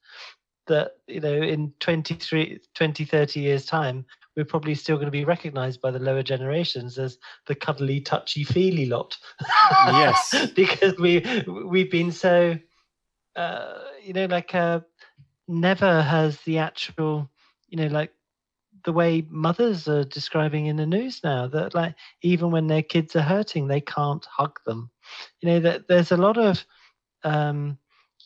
that 0.67 0.91
you 1.07 1.19
know 1.19 1.33
in 1.33 1.73
23 1.81 2.57
20 2.73 3.03
30 3.03 3.39
years 3.41 3.65
time 3.65 4.05
we're 4.37 4.45
probably 4.45 4.73
still 4.73 4.95
going 4.95 5.07
to 5.07 5.11
be 5.11 5.25
recognized 5.25 5.81
by 5.81 5.91
the 5.91 5.99
lower 5.99 6.23
generations 6.23 6.97
as 6.97 7.17
the 7.47 7.53
cuddly 7.53 7.99
touchy 7.99 8.45
feely 8.45 8.85
lot 8.85 9.17
Yes. 9.87 10.47
because 10.55 10.97
we 10.97 11.21
we've 11.65 11.91
been 11.91 12.13
so 12.13 12.57
uh 13.35 13.79
you 14.01 14.13
know 14.13 14.27
like 14.27 14.55
uh 14.55 14.79
never 15.49 16.01
has 16.01 16.39
the 16.45 16.59
actual 16.59 17.29
you 17.67 17.75
know 17.75 17.87
like 17.87 18.13
the 18.85 18.93
way 18.93 19.27
mothers 19.29 19.89
are 19.89 20.05
describing 20.05 20.67
in 20.67 20.77
the 20.77 20.85
news 20.85 21.19
now 21.25 21.45
that 21.45 21.75
like 21.75 21.95
even 22.21 22.51
when 22.51 22.67
their 22.67 22.83
kids 22.83 23.17
are 23.17 23.21
hurting 23.21 23.67
they 23.67 23.81
can't 23.81 24.25
hug 24.37 24.59
them 24.65 24.89
you 25.41 25.49
know 25.49 25.59
that 25.59 25.87
there's 25.87 26.11
a 26.11 26.17
lot 26.17 26.37
of 26.37 26.65
um 27.23 27.77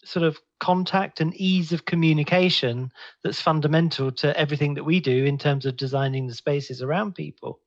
sort 0.03 0.25
of 0.25 0.39
contact 0.59 1.19
and 1.19 1.35
ease 1.35 1.71
of 1.71 1.85
communication 1.85 2.91
that's 3.23 3.41
fundamental 3.41 4.11
to 4.11 4.37
everything 4.39 4.73
that 4.73 4.83
we 4.83 4.99
do 4.99 5.25
in 5.25 5.37
terms 5.37 5.65
of 5.65 5.75
designing 5.77 6.27
the 6.27 6.33
spaces 6.33 6.81
around 6.81 7.13
people. 7.13 7.59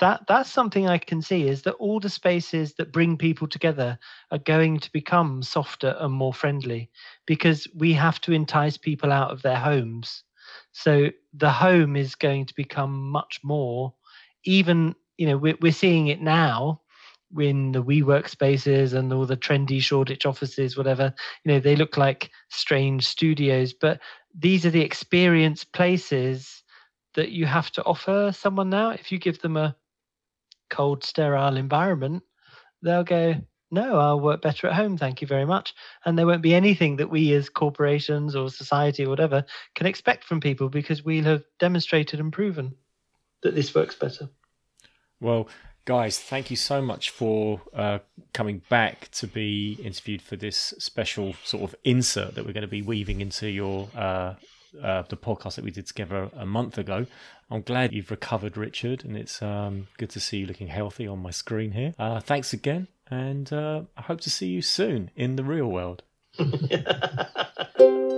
That 0.00 0.22
that's 0.28 0.50
something 0.50 0.86
i 0.86 0.96
can 0.96 1.20
see 1.20 1.48
is 1.48 1.62
that 1.62 1.74
all 1.74 1.98
the 1.98 2.08
spaces 2.08 2.74
that 2.74 2.92
bring 2.92 3.16
people 3.18 3.48
together 3.48 3.98
are 4.30 4.38
going 4.38 4.78
to 4.78 4.92
become 4.92 5.42
softer 5.42 5.96
and 5.98 6.14
more 6.14 6.32
friendly 6.32 6.88
because 7.26 7.66
we 7.74 7.92
have 7.94 8.20
to 8.20 8.32
entice 8.32 8.76
people 8.76 9.10
out 9.10 9.32
of 9.32 9.42
their 9.42 9.56
homes. 9.58 10.22
So 10.72 11.10
the 11.34 11.50
home 11.50 11.96
is 11.96 12.14
going 12.14 12.46
to 12.46 12.54
become 12.54 13.10
much 13.10 13.40
more, 13.42 13.92
even, 14.44 14.94
you 15.16 15.26
know, 15.26 15.36
we're, 15.36 15.58
we're 15.60 15.72
seeing 15.72 16.06
it 16.06 16.22
now 16.22 16.80
in 17.36 17.72
the 17.72 17.82
WeWork 17.82 18.28
spaces 18.28 18.92
and 18.94 19.12
all 19.12 19.26
the 19.26 19.36
trendy 19.36 19.82
Shoreditch 19.82 20.24
offices, 20.24 20.76
whatever, 20.76 21.12
you 21.44 21.52
know, 21.52 21.60
they 21.60 21.76
look 21.76 21.96
like 21.96 22.30
strange 22.48 23.06
studios, 23.06 23.72
but 23.72 24.00
these 24.34 24.64
are 24.64 24.70
the 24.70 24.82
experience 24.82 25.64
places 25.64 26.62
that 27.14 27.30
you 27.30 27.46
have 27.46 27.70
to 27.72 27.84
offer 27.84 28.32
someone 28.34 28.70
now. 28.70 28.90
If 28.90 29.12
you 29.12 29.18
give 29.18 29.40
them 29.40 29.56
a 29.56 29.76
cold, 30.70 31.04
sterile 31.04 31.56
environment, 31.56 32.22
they'll 32.82 33.04
go, 33.04 33.34
no, 33.70 33.98
I'll 33.98 34.20
work 34.20 34.40
better 34.40 34.66
at 34.66 34.74
home. 34.74 34.96
Thank 34.96 35.20
you 35.20 35.26
very 35.26 35.44
much. 35.44 35.74
And 36.04 36.18
there 36.18 36.26
won't 36.26 36.42
be 36.42 36.54
anything 36.54 36.96
that 36.96 37.10
we 37.10 37.32
as 37.34 37.50
corporations 37.50 38.34
or 38.34 38.48
society 38.48 39.04
or 39.04 39.10
whatever 39.10 39.44
can 39.74 39.86
expect 39.86 40.24
from 40.24 40.40
people 40.40 40.68
because 40.68 41.04
we'll 41.04 41.24
have 41.24 41.44
demonstrated 41.58 42.20
and 42.20 42.32
proven 42.32 42.74
that 43.42 43.54
this 43.54 43.74
works 43.74 43.94
better. 43.94 44.28
Well, 45.20 45.48
guys, 45.88 46.18
thank 46.18 46.50
you 46.50 46.56
so 46.56 46.82
much 46.82 47.08
for 47.08 47.62
uh, 47.72 47.98
coming 48.34 48.60
back 48.68 49.08
to 49.10 49.26
be 49.26 49.78
interviewed 49.82 50.20
for 50.20 50.36
this 50.36 50.74
special 50.78 51.32
sort 51.44 51.62
of 51.62 51.74
insert 51.82 52.34
that 52.34 52.44
we're 52.44 52.52
going 52.52 52.60
to 52.60 52.68
be 52.68 52.82
weaving 52.82 53.22
into 53.22 53.48
your 53.48 53.88
uh, 53.96 54.34
uh, 54.82 55.02
the 55.08 55.16
podcast 55.16 55.54
that 55.54 55.64
we 55.64 55.70
did 55.70 55.86
together 55.86 56.28
a 56.36 56.44
month 56.44 56.76
ago. 56.76 57.06
I'm 57.50 57.62
glad 57.62 57.94
you've 57.94 58.10
recovered, 58.10 58.58
Richard, 58.58 59.02
and 59.02 59.16
it's 59.16 59.40
um, 59.40 59.86
good 59.96 60.10
to 60.10 60.20
see 60.20 60.40
you 60.40 60.46
looking 60.46 60.68
healthy 60.68 61.06
on 61.06 61.20
my 61.20 61.30
screen 61.30 61.72
here. 61.72 61.94
Uh, 61.98 62.20
thanks 62.20 62.52
again, 62.52 62.88
and 63.10 63.50
uh, 63.50 63.84
I 63.96 64.02
hope 64.02 64.20
to 64.20 64.30
see 64.30 64.48
you 64.48 64.60
soon 64.60 65.10
in 65.16 65.36
the 65.36 65.42
real 65.42 65.68
world. 65.68 66.02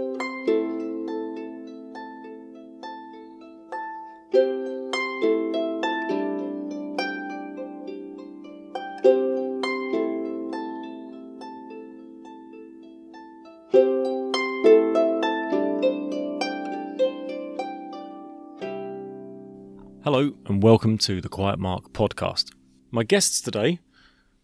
welcome 20.70 20.96
to 20.96 21.20
the 21.20 21.28
Quiet 21.28 21.59
Mark 21.59 21.92
podcast. 21.92 22.52
My 22.92 23.02
guests 23.02 23.40
today, 23.40 23.80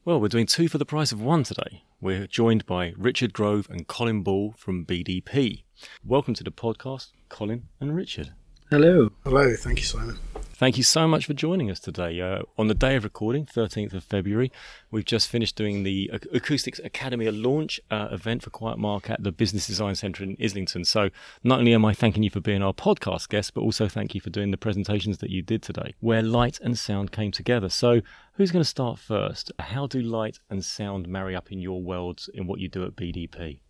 well, 0.05 0.21
we're 0.21 0.27
doing 0.27 0.45
two 0.45 0.67
for 0.67 0.77
the 0.77 0.85
price 0.85 1.13
of 1.13 1.23
one 1.23 1.45
today. 1.45 1.85
We're 2.01 2.27
joined 2.27 2.67
by 2.67 2.95
Richard 2.97 3.33
Grove 3.33 3.69
and 3.71 3.87
Colin 3.87 4.25
Ball 4.25 4.53
from 4.59 4.85
BDP. 4.85 5.63
Welcome 6.05 6.35
to 6.35 6.43
the 6.43 6.51
podcast, 6.51 7.13
Colin 7.29 7.69
and 7.79 7.95
Richard. 7.95 8.33
Hello. 8.71 9.11
Hello, 9.23 9.55
thank 9.55 9.79
you, 9.79 9.85
Simon. 9.85 10.19
Thank 10.59 10.79
you 10.79 10.85
so 10.85 11.07
much 11.07 11.27
for 11.27 11.35
joining 11.35 11.71
us 11.71 11.79
today. 11.79 12.19
Uh, 12.19 12.41
on 12.57 12.69
the 12.69 12.75
day 12.75 12.97
of 12.97 13.05
recording, 13.05 13.45
13th 13.45 13.93
of 13.93 14.03
February, 14.03 14.51
we've 14.91 15.05
just 15.05 15.29
finished 15.29 15.55
doing 15.55 15.83
the 15.83 16.11
Acoustics 16.33 16.79
Academy 16.79 17.31
launch 17.31 17.79
uh, 17.91 18.09
event 18.11 18.43
for 18.43 18.49
Quiet 18.49 18.79
Mark 18.79 19.11
at 19.11 19.23
the 19.23 19.33
Business 19.33 19.67
Design 19.67 19.95
Centre 19.95 20.25
in 20.25 20.35
Islington. 20.43 20.87
So, 20.87 21.11
not 21.45 21.59
only 21.59 21.75
am 21.75 21.85
I 21.85 21.93
thanking 21.93 22.23
you 22.23 22.31
for 22.31 22.41
being 22.41 22.63
our 22.63 22.73
podcast 22.73 23.29
guest, 23.29 23.53
but 23.53 23.61
also 23.61 23.87
thank 23.87 24.15
you 24.15 24.21
for 24.23 24.31
doing 24.31 24.51
the 24.51 24.57
presentations 24.57 25.19
that 25.19 25.29
you 25.29 25.43
did 25.43 25.63
today, 25.63 25.93
where 26.01 26.23
light 26.23 26.59
and 26.61 26.79
sound 26.79 27.13
came 27.13 27.33
together. 27.33 27.69
So, 27.69 28.01
who's 28.37 28.51
going 28.51 28.63
to 28.63 28.69
start 28.69 28.99
first? 28.99 29.53
How 29.59 29.87
do 29.87 30.01
light 30.01 30.39
and 30.49 30.65
sound 30.65 31.07
marry 31.07 31.37
up 31.37 31.53
in 31.53 31.59
your 31.59 31.83
worlds 31.83 32.31
in 32.33 32.47
what 32.47 32.61
you 32.61 32.69
do 32.71 32.83
at 32.87 32.97
BDP? 32.97 33.61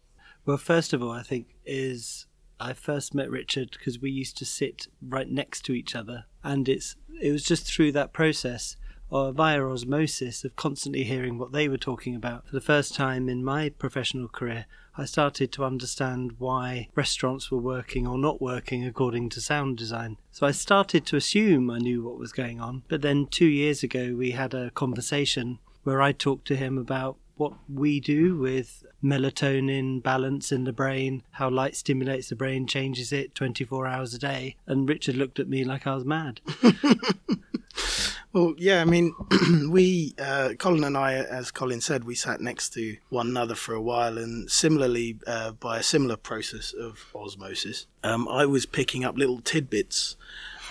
Well, 0.45 0.57
first 0.57 0.93
of 0.93 1.03
all, 1.03 1.11
I 1.11 1.25
think 1.25 1.57
is 1.65 2.27
I 2.59 2.73
first 2.73 3.15
met 3.15 3.31
Richard 3.31 3.73
because 3.73 4.01
we 4.01 4.11
used 4.11 4.37
to 4.39 4.45
sit 4.45 4.89
right 5.01 5.29
next 5.29 5.65
to 5.67 5.73
each 5.73 5.95
other, 5.95 6.25
and 6.43 6.69
it's 6.69 6.97
it 7.21 7.33
was 7.33 7.45
just 7.45 7.67
through 7.67 7.93
that 7.93 8.13
process 8.13 8.77
or 9.09 9.33
via 9.33 9.65
osmosis 9.65 10.45
of 10.45 10.57
constantly 10.57 11.05
hearing 11.05 11.39
what 11.39 11.53
they 11.53 11.69
were 11.69 11.77
talking 11.77 12.15
about. 12.15 12.47
For 12.47 12.55
the 12.55 12.61
first 12.61 12.95
time 12.95 13.29
in 13.29 13.45
my 13.45 13.69
professional 13.69 14.29
career, 14.29 14.67
I 14.99 15.05
started 15.05 15.53
to 15.53 15.65
understand 15.65 16.33
why 16.39 16.89
restaurants 16.95 17.51
were 17.51 17.59
working 17.59 18.07
or 18.07 18.19
not 18.19 18.41
working 18.41 18.85
according 18.85 19.29
to 19.31 19.41
sound 19.41 19.77
design. 19.77 20.17
So 20.33 20.47
I 20.47 20.51
started 20.51 21.07
to 21.07 21.17
assume 21.17 21.71
I 21.71 21.79
knew 21.79 22.03
what 22.03 22.19
was 22.19 22.33
going 22.33 22.61
on. 22.61 22.83
But 22.89 23.03
then 23.03 23.27
two 23.27 23.47
years 23.47 23.83
ago, 23.83 24.15
we 24.17 24.33
had 24.33 24.55
a 24.55 24.71
conversation 24.71 25.59
where 25.85 26.03
I 26.03 26.13
talked 26.13 26.47
to 26.49 26.57
him 26.57 26.79
about 26.79 27.17
what 27.37 27.53
we 27.73 28.01
do 28.01 28.37
with 28.37 28.85
melatonin 29.03 30.03
balance 30.03 30.53
in 30.53 30.65
the 30.65 30.73
brain, 30.73 31.23
how 31.33 31.49
light 31.51 31.77
stimulates 31.77 32.29
the 32.29 32.37
brain, 32.37 32.67
changes 32.67 33.13
it 33.13 33.35
24 33.35 33.87
hours 33.87 34.15
a 34.15 34.19
day. 34.19 34.57
And 34.67 34.89
Richard 34.89 35.17
looked 35.17 35.39
at 35.39 35.49
me 35.49 35.65
like 35.65 35.87
I 35.87 35.95
was 35.95 36.05
mad. 36.05 36.41
Well, 38.37 38.53
yeah, 38.59 38.83
I 38.83 38.85
mean, 38.85 39.15
we, 39.71 40.15
uh, 40.19 40.51
Colin 40.59 40.85
and 40.85 40.95
I, 40.95 41.15
as 41.15 41.51
Colin 41.51 41.81
said, 41.81 42.05
we 42.05 42.15
sat 42.15 42.39
next 42.39 42.75
to 42.75 42.99
one 43.09 43.29
another 43.29 43.55
for 43.55 43.75
a 43.75 43.81
while, 43.81 44.19
and 44.19 44.51
similarly, 44.51 45.17
uh, 45.27 45.53
by 45.53 45.79
a 45.79 45.83
similar 45.83 46.17
process 46.17 46.75
of 46.75 47.07
osmosis, 47.15 47.87
um, 48.05 48.29
I 48.29 48.45
was 48.45 48.67
picking 48.67 49.07
up 49.07 49.17
little 49.17 49.41
tidbits 49.41 50.17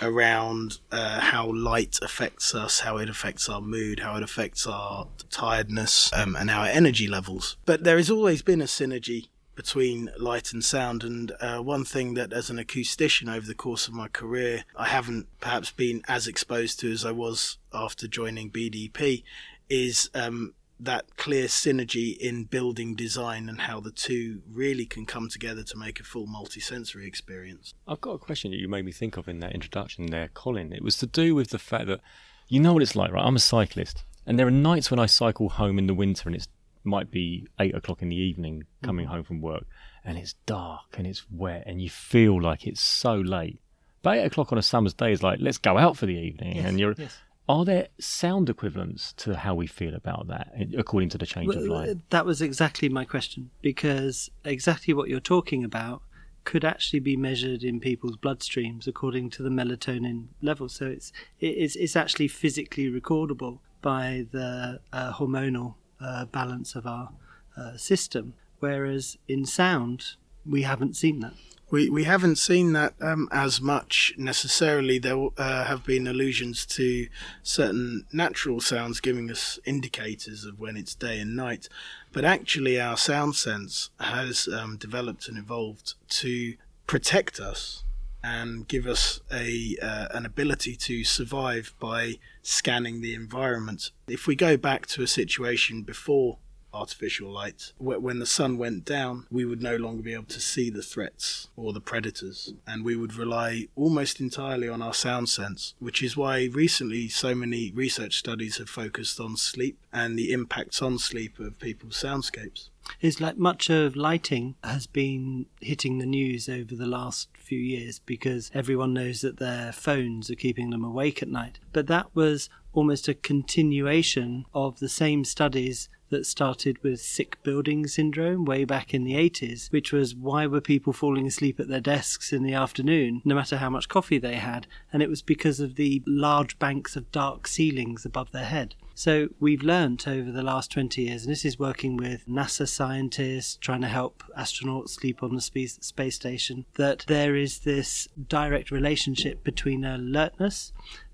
around 0.01 0.79
uh, 0.91 1.19
how 1.19 1.51
light 1.51 1.99
affects 2.01 2.53
us, 2.53 2.81
how 2.81 2.97
it 2.97 3.09
affects 3.09 3.49
our 3.49 3.61
mood, 3.61 3.99
how 3.99 4.15
it 4.17 4.23
affects 4.23 4.67
our 4.67 5.07
tiredness, 5.29 6.11
um, 6.13 6.35
and 6.35 6.49
our 6.49 6.65
energy 6.67 7.07
levels. 7.07 7.57
But 7.65 7.83
there 7.83 7.97
has 7.97 8.09
always 8.09 8.41
been 8.41 8.61
a 8.61 8.65
synergy 8.65 9.29
between 9.55 10.11
light 10.17 10.51
and 10.53 10.63
sound. 10.63 11.03
And 11.03 11.31
uh, 11.39 11.59
one 11.59 11.85
thing 11.85 12.13
that, 12.15 12.33
as 12.33 12.49
an 12.49 12.57
acoustician 12.57 13.33
over 13.33 13.47
the 13.47 13.55
course 13.55 13.87
of 13.87 13.93
my 13.93 14.07
career, 14.07 14.65
I 14.75 14.87
haven't 14.87 15.27
perhaps 15.39 15.71
been 15.71 16.03
as 16.07 16.27
exposed 16.27 16.79
to 16.81 16.91
as 16.91 17.05
I 17.05 17.11
was 17.11 17.57
after 17.73 18.07
joining 18.07 18.51
BDP 18.51 19.23
is 19.69 20.09
um, 20.13 20.53
that 20.79 21.15
clear 21.17 21.45
synergy 21.45 22.17
in 22.17 22.43
building 22.43 22.95
design 22.95 23.47
and 23.47 23.61
how 23.61 23.79
the 23.79 23.91
two 23.91 24.41
really 24.51 24.85
can 24.85 25.05
come 25.05 25.29
together 25.29 25.63
to 25.63 25.77
make 25.77 25.99
a 25.99 26.03
full 26.03 26.27
multisensory 26.27 27.07
experience. 27.07 27.73
I've 27.87 28.01
got 28.01 28.11
a 28.11 28.17
question 28.17 28.51
that 28.51 28.57
you 28.57 28.67
made 28.67 28.85
me 28.85 28.91
think 28.91 29.17
of 29.17 29.27
in 29.27 29.39
that 29.39 29.53
introduction 29.53 30.07
there, 30.07 30.29
Colin. 30.33 30.73
It 30.73 30.83
was 30.83 30.97
to 30.97 31.07
do 31.07 31.33
with 31.33 31.49
the 31.49 31.59
fact 31.59 31.87
that 31.87 32.01
you 32.47 32.59
know 32.59 32.73
what 32.73 32.83
it's 32.83 32.95
like, 32.95 33.11
right? 33.11 33.25
I'm 33.25 33.35
a 33.35 33.39
cyclist, 33.39 34.03
and 34.25 34.37
there 34.37 34.47
are 34.47 34.51
nights 34.51 34.91
when 34.91 34.99
I 34.99 35.05
cycle 35.05 35.49
home 35.49 35.79
in 35.79 35.87
the 35.87 35.93
winter 35.93 36.27
and 36.27 36.35
it's 36.35 36.47
might 36.85 37.09
be 37.09 37.47
eight 37.59 37.75
o'clock 37.75 38.01
in 38.01 38.09
the 38.09 38.15
evening 38.15 38.63
coming 38.83 39.07
mm. 39.07 39.09
home 39.09 39.23
from 39.23 39.41
work 39.41 39.65
and 40.03 40.17
it's 40.17 40.35
dark 40.45 40.95
and 40.97 41.07
it's 41.07 41.25
wet 41.31 41.63
and 41.65 41.81
you 41.81 41.89
feel 41.89 42.39
like 42.39 42.67
it's 42.67 42.81
so 42.81 43.15
late. 43.15 43.59
But 44.01 44.19
eight 44.19 44.25
o'clock 44.25 44.51
on 44.51 44.59
a 44.59 44.61
summer's 44.61 44.93
day 44.93 45.11
is 45.11 45.23
like, 45.23 45.39
let's 45.41 45.57
go 45.57 45.77
out 45.77 45.97
for 45.97 46.05
the 46.05 46.13
evening. 46.13 46.59
and 46.59 46.79
you're 46.79 46.93
yes. 46.95 47.17
Are 47.47 47.65
there 47.65 47.87
sound 47.99 48.49
equivalents 48.49 49.13
to 49.13 49.35
how 49.35 49.53
we 49.53 49.67
feel 49.67 49.93
about 49.93 50.27
that 50.27 50.53
according 50.77 51.09
to 51.09 51.17
the 51.17 51.25
change 51.25 51.53
of 51.55 51.63
light? 51.63 51.97
That 52.09 52.25
was 52.25 52.41
exactly 52.41 52.89
my 52.89 53.05
question 53.05 53.51
because 53.61 54.29
exactly 54.43 54.93
what 54.93 55.09
you're 55.09 55.19
talking 55.19 55.63
about 55.63 56.01
could 56.43 56.63
actually 56.63 56.99
be 56.99 57.17
measured 57.17 57.63
in 57.63 57.79
people's 57.79 58.17
bloodstreams 58.17 58.87
according 58.87 59.29
to 59.31 59.43
the 59.43 59.49
melatonin 59.49 60.27
level. 60.41 60.69
So 60.69 60.85
it's 60.85 61.11
it's, 61.39 61.75
it's 61.75 61.95
actually 61.95 62.27
physically 62.27 62.89
recordable 62.89 63.59
by 63.81 64.25
the 64.31 64.79
uh, 64.91 65.13
hormonal 65.13 65.75
uh, 65.99 66.25
balance 66.25 66.75
of 66.75 66.87
our 66.87 67.09
uh, 67.57 67.77
system. 67.77 68.33
Whereas 68.59 69.17
in 69.27 69.45
sound, 69.45 70.15
we 70.45 70.63
haven't 70.63 70.95
seen 70.95 71.19
that. 71.19 71.33
We, 71.71 71.89
we 71.89 72.03
haven't 72.03 72.37
seen 72.37 72.73
that 72.73 72.93
um, 73.01 73.27
as 73.31 73.59
much 73.59 74.13
necessarily. 74.17 74.99
There 74.99 75.29
uh, 75.37 75.65
have 75.65 75.83
been 75.83 76.07
allusions 76.07 76.65
to 76.67 77.07
certain 77.41 78.05
natural 78.13 78.61
sounds 78.61 78.99
giving 78.99 79.31
us 79.31 79.59
indicators 79.65 80.45
of 80.45 80.59
when 80.59 80.77
it's 80.77 80.93
day 80.93 81.19
and 81.19 81.35
night, 81.35 81.67
but 82.13 82.23
actually, 82.23 82.79
our 82.79 82.97
sound 82.97 83.35
sense 83.35 83.89
has 83.99 84.47
um, 84.47 84.77
developed 84.77 85.27
and 85.27 85.37
evolved 85.37 85.95
to 86.09 86.55
protect 86.87 87.39
us 87.39 87.83
and 88.23 88.67
give 88.67 88.87
us 88.87 89.21
a 89.31 89.75
uh, 89.81 90.07
an 90.11 90.25
ability 90.25 90.75
to 90.75 91.03
survive 91.03 91.73
by 91.79 92.13
scanning 92.41 93.01
the 93.01 93.13
environment. 93.13 93.91
If 94.07 94.27
we 94.27 94.35
go 94.35 94.57
back 94.57 94.87
to 94.87 95.03
a 95.03 95.07
situation 95.07 95.83
before 95.83 96.37
artificial 96.75 97.29
light. 97.29 97.71
When 97.77 98.19
the 98.19 98.25
sun 98.25 98.57
went 98.57 98.85
down, 98.85 99.27
we 99.31 99.45
would 99.45 99.61
no 99.61 99.75
longer 99.75 100.03
be 100.03 100.13
able 100.13 100.25
to 100.25 100.39
see 100.39 100.69
the 100.69 100.81
threats 100.81 101.49
or 101.55 101.73
the 101.73 101.81
predators, 101.81 102.53
and 102.67 102.83
we 102.83 102.95
would 102.95 103.15
rely 103.15 103.67
almost 103.75 104.19
entirely 104.19 104.67
on 104.67 104.81
our 104.81 104.93
sound 104.93 105.29
sense, 105.29 105.73
which 105.79 106.03
is 106.03 106.17
why 106.17 106.45
recently 106.51 107.07
so 107.07 107.33
many 107.33 107.71
research 107.71 108.17
studies 108.17 108.57
have 108.57 108.69
focused 108.69 109.19
on 109.19 109.37
sleep 109.37 109.77
and 109.93 110.17
the 110.17 110.31
impacts 110.31 110.81
on 110.81 110.99
sleep 110.99 111.39
of 111.39 111.59
people's 111.59 112.01
soundscapes. 112.01 112.69
It's 113.01 113.21
like 113.21 113.37
much 113.37 113.69
of 113.69 113.95
lighting 113.95 114.55
has 114.63 114.87
been 114.87 115.47
hitting 115.61 115.97
the 115.97 116.05
news 116.05 116.47
over 116.49 116.75
the 116.75 116.85
last 116.85 117.29
few 117.37 117.59
years 117.59 117.99
because 117.99 118.51
everyone 118.53 118.93
knows 118.93 119.21
that 119.21 119.37
their 119.37 119.71
phones 119.71 120.29
are 120.29 120.35
keeping 120.35 120.69
them 120.69 120.83
awake 120.83 121.21
at 121.21 121.29
night. 121.29 121.59
But 121.73 121.87
that 121.87 122.07
was 122.15 122.49
almost 122.73 123.07
a 123.07 123.13
continuation 123.13 124.45
of 124.53 124.79
the 124.79 124.89
same 124.89 125.23
studies 125.23 125.89
that 126.09 126.25
started 126.25 126.81
with 126.83 127.01
sick 127.01 127.41
building 127.43 127.87
syndrome 127.87 128.45
way 128.45 128.63
back 128.63 128.93
in 128.93 129.03
the 129.03 129.13
80s, 129.13 129.71
which 129.71 129.91
was 129.91 130.15
why 130.15 130.45
were 130.45 130.61
people 130.61 130.93
falling 130.93 131.25
asleep 131.25 131.59
at 131.59 131.67
their 131.67 131.81
desks 131.81 132.31
in 132.31 132.43
the 132.43 132.53
afternoon, 132.53 133.21
no 133.25 133.35
matter 133.35 133.57
how 133.57 133.69
much 133.69 133.89
coffee 133.89 134.19
they 134.19 134.35
had? 134.35 134.67
And 134.93 135.01
it 135.01 135.09
was 135.09 135.21
because 135.21 135.59
of 135.59 135.75
the 135.75 136.03
large 136.05 136.59
banks 136.59 136.95
of 136.95 137.11
dark 137.11 137.47
ceilings 137.47 138.05
above 138.05 138.31
their 138.31 138.45
head. 138.45 138.75
So 138.97 139.27
we've 139.41 139.61
learnt 139.61 140.07
over 140.07 140.31
the 140.31 140.41
last 140.41 140.71
20 140.71 141.01
years, 141.01 141.25
and 141.25 141.31
this 141.31 141.43
is 141.43 141.59
working 141.59 141.97
with 141.97 142.25
NASA 142.29 142.65
scientists 142.65 143.57
trying 143.57 143.81
to 143.81 143.89
help 143.89 144.23
astronauts 144.39 144.91
sleep 144.91 145.21
on 145.21 145.35
the 145.35 145.41
space, 145.41 145.77
station, 146.15 146.65
that 146.75 147.03
there 147.07 147.35
is 147.35 147.59
this 147.59 148.07
direct 148.29 148.71
relationship 148.71 149.43
between 149.43 149.83
alertness 149.83 150.71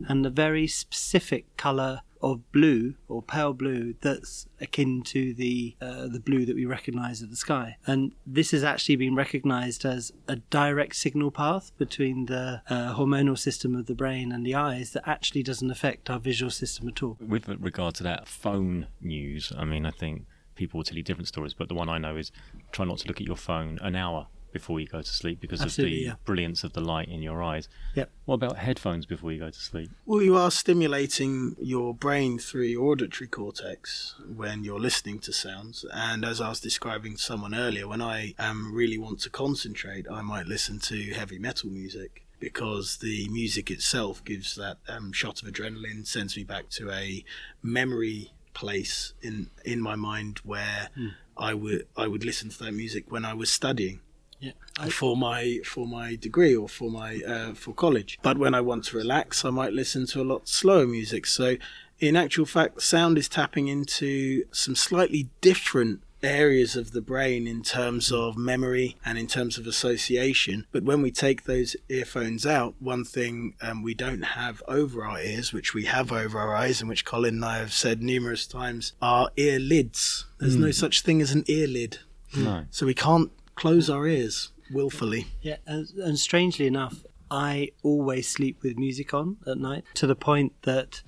and 0.08 0.24
a 0.24 0.30
very 0.30 0.68
specific 0.68 1.58
colour 1.58 2.02
of 2.22 2.51
blue 2.51 2.95
or 3.07 3.22
pale 3.22 3.53
blue 3.53 3.95
that's 4.01 4.47
akin 4.59 5.01
to 5.01 5.34
the 5.34 5.76
uh, 5.82 6.07
the 6.07 6.19
blue 6.19 6.45
that 6.45 6.55
we 6.55 6.65
recognize 6.65 7.22
of 7.22 7.30
the 7.30 7.36
sky. 7.36 7.78
And 7.86 8.13
this 8.26 8.51
has 8.51 8.63
actually 8.63 8.95
been 8.95 9.15
recognized 9.15 9.86
as 9.86 10.11
a 10.28 10.38
direct 10.38 10.95
signal 10.95 11.32
path 11.32 11.72
between 11.78 12.28
the 12.28 12.61
uh, 12.69 12.95
hormonal 12.95 13.38
system 13.38 13.76
of 13.76 13.86
the 13.88 13.95
brain 13.95 14.32
and 14.32 14.45
the 14.45 14.55
eyes 14.55 14.91
that 14.91 15.07
actually 15.07 15.43
doesn't 15.43 15.72
affect 15.72 16.09
our 16.09 16.19
visual 16.19 16.51
system 16.51 16.88
at 16.88 17.01
all. 17.03 17.17
With 17.19 17.47
regard 17.47 17.95
to 17.95 18.03
that 18.03 18.28
phone 18.28 18.88
news, 19.01 19.51
I 19.57 19.65
mean, 19.65 19.86
I 19.86 19.91
think 19.91 20.26
people 20.55 20.78
will 20.78 20.84
tell 20.84 20.97
you 20.97 21.03
different 21.03 21.28
stories, 21.28 21.53
but 21.53 21.69
the 21.69 21.76
one 21.76 21.89
I 21.89 21.97
know 21.97 22.17
is 22.17 22.32
try 22.72 22.86
not 22.86 22.99
to 22.99 23.07
look 23.07 23.19
at 23.19 23.28
your 23.28 23.36
phone 23.36 23.80
an 23.82 23.95
hour 23.95 24.28
before 24.52 24.80
you 24.80 24.88
go 24.88 25.02
to 25.02 25.10
sleep 25.10 25.39
because 25.39 25.62
Absolutely, 25.62 25.97
of 25.97 26.02
the 26.02 26.08
yeah. 26.10 26.16
brilliance 26.26 26.64
of 26.64 26.74
the 26.74 26.82
light 26.82 27.08
in 27.10 27.22
your 27.22 27.41
eyes. 27.41 27.68
Yep. 27.95 28.10
What 28.26 28.36
about 28.36 28.58
headphones 28.58 29.06
before 29.06 29.32
you 29.32 29.39
go 29.39 29.49
to 29.49 29.60
sleep? 29.60 29.89
Well, 30.06 30.22
you 30.22 30.36
are 30.36 30.52
stimulating 30.52 31.56
your 31.60 31.93
brain 31.93 32.39
through 32.39 32.64
your 32.64 32.91
auditory 32.91 33.28
cortex 33.28 34.16
when 34.36 34.64
you're 34.64 34.80
listening 34.80 35.20
to 35.20 35.34
sounds. 35.34 35.86
And 35.93 36.24
as 36.26 36.41
I 36.41 36.49
was 36.49 36.60
describing 36.60 37.14
to 37.16 37.22
someone 37.22 37.56
earlier, 37.56 37.88
when 37.88 38.02
I 38.02 38.34
um, 38.39 38.74
really 38.74 38.97
want 38.97 39.20
to 39.22 39.30
concentrate, 39.30 40.06
I 40.10 40.22
might 40.22 40.47
listen 40.47 40.80
to 40.80 41.14
heavy 41.14 41.39
metal 41.39 41.70
music 41.70 42.26
because 42.39 42.97
the 42.97 43.30
music 43.30 43.70
itself 43.70 44.24
gives 44.26 44.56
that 44.56 44.78
um, 44.88 45.12
shot 45.12 45.41
of 45.43 45.47
adrenaline, 45.47 46.06
sends 46.08 46.36
me 46.36 46.43
back 46.43 46.70
to 46.70 46.89
a 46.91 47.24
memory 47.62 48.32
place 48.54 49.14
in 49.22 49.49
in 49.64 49.80
my 49.80 49.95
mind 49.95 50.39
where 50.43 50.89
I 51.38 51.54
would 51.54 51.88
I 51.95 52.08
would 52.08 52.26
listen 52.26 52.49
to 52.49 52.60
that 52.66 52.74
music 52.74 53.06
when 53.10 53.26
I 53.26 53.34
was 53.34 53.49
studying 53.49 54.02
Yeah. 54.42 54.54
for 54.89 55.16
my 55.16 55.60
for 55.64 55.86
my 55.88 56.16
degree 56.16 56.56
or 56.56 56.68
for 56.68 56.89
my 56.89 57.22
uh, 57.26 57.54
for 57.54 57.74
college. 57.74 58.20
But 58.22 58.38
when 58.38 58.54
I 58.56 58.62
want 58.62 58.86
to 58.86 58.98
relax, 58.98 59.46
I 59.46 59.52
might 59.52 59.72
listen 59.74 60.08
to 60.08 60.22
a 60.22 60.24
lot 60.24 60.48
slower 60.50 60.88
music. 60.88 61.28
So, 61.28 61.58
in 62.00 62.16
actual 62.16 62.46
fact, 62.46 62.82
sound 62.82 63.18
is 63.18 63.30
tapping 63.30 63.68
into 63.68 64.46
some 64.52 64.76
slightly 64.76 65.30
different 65.42 66.02
areas 66.24 66.76
of 66.76 66.92
the 66.92 67.02
brain 67.02 67.48
in 67.48 67.64
terms 67.64 68.12
of 68.12 68.38
memory 68.38 68.96
and 69.06 69.18
in 69.18 69.28
terms 69.28 69.58
of 69.58 69.66
association. 69.68 70.66
But 70.72 70.84
when 70.84 71.02
we 71.02 71.12
take 71.12 71.44
those 71.44 71.76
earphones 71.89 72.46
out, 72.46 72.76
one 72.80 73.04
thing 73.04 73.56
um, 73.62 73.82
we 73.82 73.94
don't 73.94 74.22
have 74.22 74.62
over 74.68 75.06
our 75.06 75.20
ears, 75.20 75.52
which 75.54 75.74
we 75.74 75.86
have 75.86 76.12
over 76.12 76.39
our 76.39 76.56
eyes, 76.56 76.80
and 76.80 76.89
which 76.89 77.06
Colin 77.06 77.36
and 77.36 77.46
I 77.46 77.58
have 77.58 77.74
said 77.74 78.02
numerous 78.02 78.46
times, 78.46 78.94
are 79.02 79.32
ear 79.38 79.60
lids. 79.60 80.26
There's 80.39 80.56
no 80.56 80.72
such 80.72 81.02
thing 81.02 81.22
as 81.22 81.32
an 81.32 81.44
ear 81.48 81.68
lid. 81.68 82.00
No. 82.36 82.66
So 82.72 82.86
we 82.86 82.94
can't 82.94 83.32
close 83.62 83.91
our 83.91 84.07
ears 84.07 84.51
willfully. 84.72 85.28
Yeah, 85.39 85.57
and, 85.68 85.88
and 85.97 86.18
strangely 86.18 86.66
enough, 86.66 87.05
I 87.30 87.70
always 87.84 88.28
sleep 88.28 88.64
with 88.64 88.76
music 88.76 89.14
on 89.14 89.38
at 89.45 89.59
night 89.59 89.84
to 89.93 90.07
the 90.07 90.16
point 90.16 90.53
that 90.64 91.03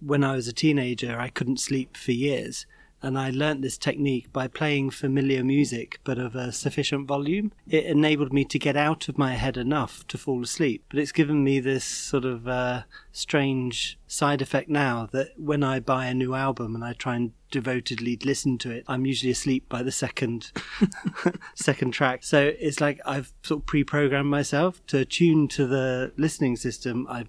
when 0.00 0.24
I 0.24 0.34
was 0.34 0.48
a 0.48 0.54
teenager, 0.54 1.20
I 1.20 1.28
couldn't 1.28 1.60
sleep 1.60 1.98
for 1.98 2.12
years. 2.12 2.64
And 3.02 3.18
I 3.18 3.30
learnt 3.30 3.62
this 3.62 3.76
technique 3.76 4.32
by 4.32 4.46
playing 4.48 4.90
familiar 4.90 5.42
music, 5.42 6.00
but 6.04 6.18
of 6.18 6.34
a 6.36 6.52
sufficient 6.52 7.08
volume. 7.08 7.52
It 7.68 7.84
enabled 7.84 8.32
me 8.32 8.44
to 8.44 8.58
get 8.58 8.76
out 8.76 9.08
of 9.08 9.18
my 9.18 9.34
head 9.34 9.56
enough 9.56 10.06
to 10.08 10.18
fall 10.18 10.42
asleep. 10.42 10.84
But 10.88 11.00
it's 11.00 11.12
given 11.12 11.42
me 11.42 11.60
this 11.60 11.84
sort 11.84 12.24
of 12.24 12.46
uh, 12.46 12.82
strange 13.10 13.98
side 14.06 14.42
effect 14.42 14.68
now 14.68 15.08
that 15.12 15.30
when 15.36 15.62
I 15.62 15.80
buy 15.80 16.06
a 16.06 16.14
new 16.14 16.34
album 16.34 16.74
and 16.74 16.84
I 16.84 16.92
try 16.92 17.16
and 17.16 17.32
devotedly 17.50 18.18
listen 18.24 18.58
to 18.58 18.70
it, 18.70 18.84
I'm 18.86 19.06
usually 19.06 19.32
asleep 19.32 19.68
by 19.68 19.82
the 19.82 19.92
second 19.92 20.52
second 21.54 21.92
track. 21.92 22.24
So 22.24 22.52
it's 22.58 22.80
like 22.80 23.00
I've 23.04 23.32
sort 23.42 23.62
of 23.62 23.66
pre-programmed 23.66 24.28
myself 24.28 24.84
to 24.88 25.04
tune 25.04 25.48
to 25.48 25.66
the 25.66 26.12
listening 26.16 26.56
system. 26.56 27.06
I 27.08 27.26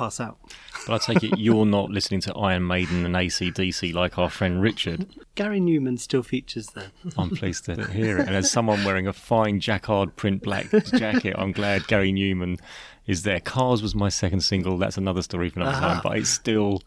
pass 0.00 0.18
out. 0.18 0.38
But 0.86 0.94
I 0.94 1.12
take 1.12 1.22
it 1.22 1.38
you're 1.38 1.66
not 1.66 1.90
listening 1.90 2.22
to 2.22 2.34
Iron 2.34 2.66
Maiden 2.66 3.04
and 3.04 3.14
ACDC 3.14 3.92
like 3.92 4.18
our 4.18 4.30
friend 4.30 4.62
Richard. 4.62 5.06
Gary 5.34 5.60
Numan 5.60 5.98
still 5.98 6.22
features 6.22 6.68
there. 6.68 6.90
I'm 7.18 7.28
pleased 7.28 7.66
to 7.66 7.86
hear 7.88 8.18
it. 8.18 8.26
And 8.26 8.34
as 8.34 8.50
someone 8.50 8.82
wearing 8.82 9.06
a 9.06 9.12
fine 9.12 9.60
jacquard 9.60 10.16
print 10.16 10.42
black 10.42 10.70
jacket, 10.86 11.34
I'm 11.36 11.52
glad 11.52 11.86
Gary 11.86 12.12
Numan 12.14 12.58
is 13.06 13.24
there. 13.24 13.40
Cars 13.40 13.82
was 13.82 13.94
my 13.94 14.08
second 14.08 14.40
single. 14.40 14.78
That's 14.78 14.96
another 14.96 15.20
story 15.20 15.50
for 15.50 15.60
another 15.60 15.78
time. 15.78 15.98
Ah. 15.98 16.00
But 16.02 16.16
it's 16.16 16.30
still, 16.30 16.80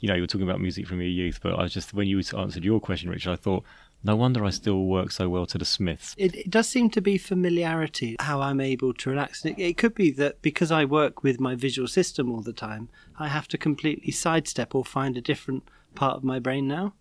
you 0.00 0.08
know, 0.08 0.14
you 0.14 0.20
were 0.20 0.26
talking 0.26 0.46
about 0.46 0.60
music 0.60 0.86
from 0.86 1.00
your 1.00 1.10
youth. 1.10 1.40
But 1.42 1.54
I 1.54 1.62
was 1.62 1.72
just, 1.72 1.94
when 1.94 2.06
you 2.06 2.20
answered 2.36 2.64
your 2.64 2.80
question, 2.80 3.08
Richard, 3.08 3.32
I 3.32 3.36
thought, 3.36 3.64
no 4.04 4.16
wonder 4.16 4.44
I 4.44 4.50
still 4.50 4.84
work 4.84 5.10
so 5.10 5.28
well 5.28 5.46
to 5.46 5.58
the 5.58 5.64
Smiths. 5.64 6.14
It, 6.16 6.34
it 6.34 6.50
does 6.50 6.68
seem 6.68 6.90
to 6.90 7.00
be 7.00 7.18
familiarity, 7.18 8.16
how 8.20 8.40
I'm 8.40 8.60
able 8.60 8.94
to 8.94 9.10
relax. 9.10 9.44
It, 9.44 9.58
it 9.58 9.76
could 9.76 9.94
be 9.94 10.10
that 10.12 10.40
because 10.40 10.70
I 10.70 10.84
work 10.84 11.22
with 11.22 11.40
my 11.40 11.54
visual 11.54 11.88
system 11.88 12.30
all 12.30 12.42
the 12.42 12.52
time, 12.52 12.88
I 13.18 13.28
have 13.28 13.48
to 13.48 13.58
completely 13.58 14.12
sidestep 14.12 14.74
or 14.74 14.84
find 14.84 15.16
a 15.16 15.20
different 15.20 15.68
part 15.94 16.16
of 16.16 16.24
my 16.24 16.38
brain 16.38 16.68
now 16.68 16.94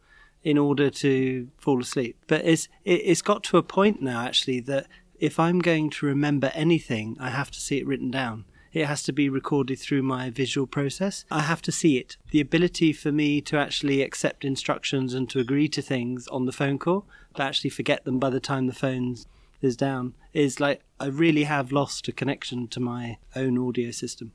in 0.43 0.57
order 0.57 0.89
to 0.89 1.49
fall 1.57 1.81
asleep. 1.81 2.17
But 2.27 2.45
it's, 2.45 2.67
it, 2.83 3.01
it's 3.03 3.21
got 3.21 3.43
to 3.45 3.57
a 3.57 3.63
point 3.63 4.01
now, 4.01 4.21
actually, 4.21 4.59
that 4.61 4.87
if 5.19 5.39
I'm 5.39 5.59
going 5.59 5.89
to 5.91 6.05
remember 6.05 6.51
anything, 6.53 7.17
I 7.19 7.29
have 7.29 7.51
to 7.51 7.59
see 7.59 7.77
it 7.77 7.87
written 7.87 8.11
down. 8.11 8.45
It 8.73 8.85
has 8.85 9.03
to 9.03 9.13
be 9.13 9.29
recorded 9.29 9.79
through 9.79 10.03
my 10.03 10.29
visual 10.29 10.67
process. 10.67 11.25
I 11.31 11.41
have 11.41 11.61
to 11.63 11.71
see 11.71 11.97
it. 11.97 12.17
The 12.31 12.41
ability 12.41 12.93
for 12.93 13.11
me 13.11 13.41
to 13.41 13.57
actually 13.57 14.01
accept 14.01 14.45
instructions 14.45 15.13
and 15.13 15.29
to 15.29 15.39
agree 15.39 15.67
to 15.69 15.81
things 15.81 16.27
on 16.27 16.45
the 16.45 16.51
phone 16.51 16.77
call, 16.77 17.05
but 17.33 17.43
actually 17.43 17.69
forget 17.69 18.05
them 18.05 18.19
by 18.19 18.29
the 18.29 18.39
time 18.39 18.67
the 18.67 18.73
phone 18.73 19.15
is 19.61 19.75
down, 19.75 20.13
is 20.33 20.59
like 20.59 20.81
I 20.99 21.07
really 21.07 21.43
have 21.43 21.71
lost 21.71 22.07
a 22.07 22.11
connection 22.11 22.67
to 22.69 22.79
my 22.79 23.17
own 23.35 23.57
audio 23.57 23.91
system. 23.91 24.31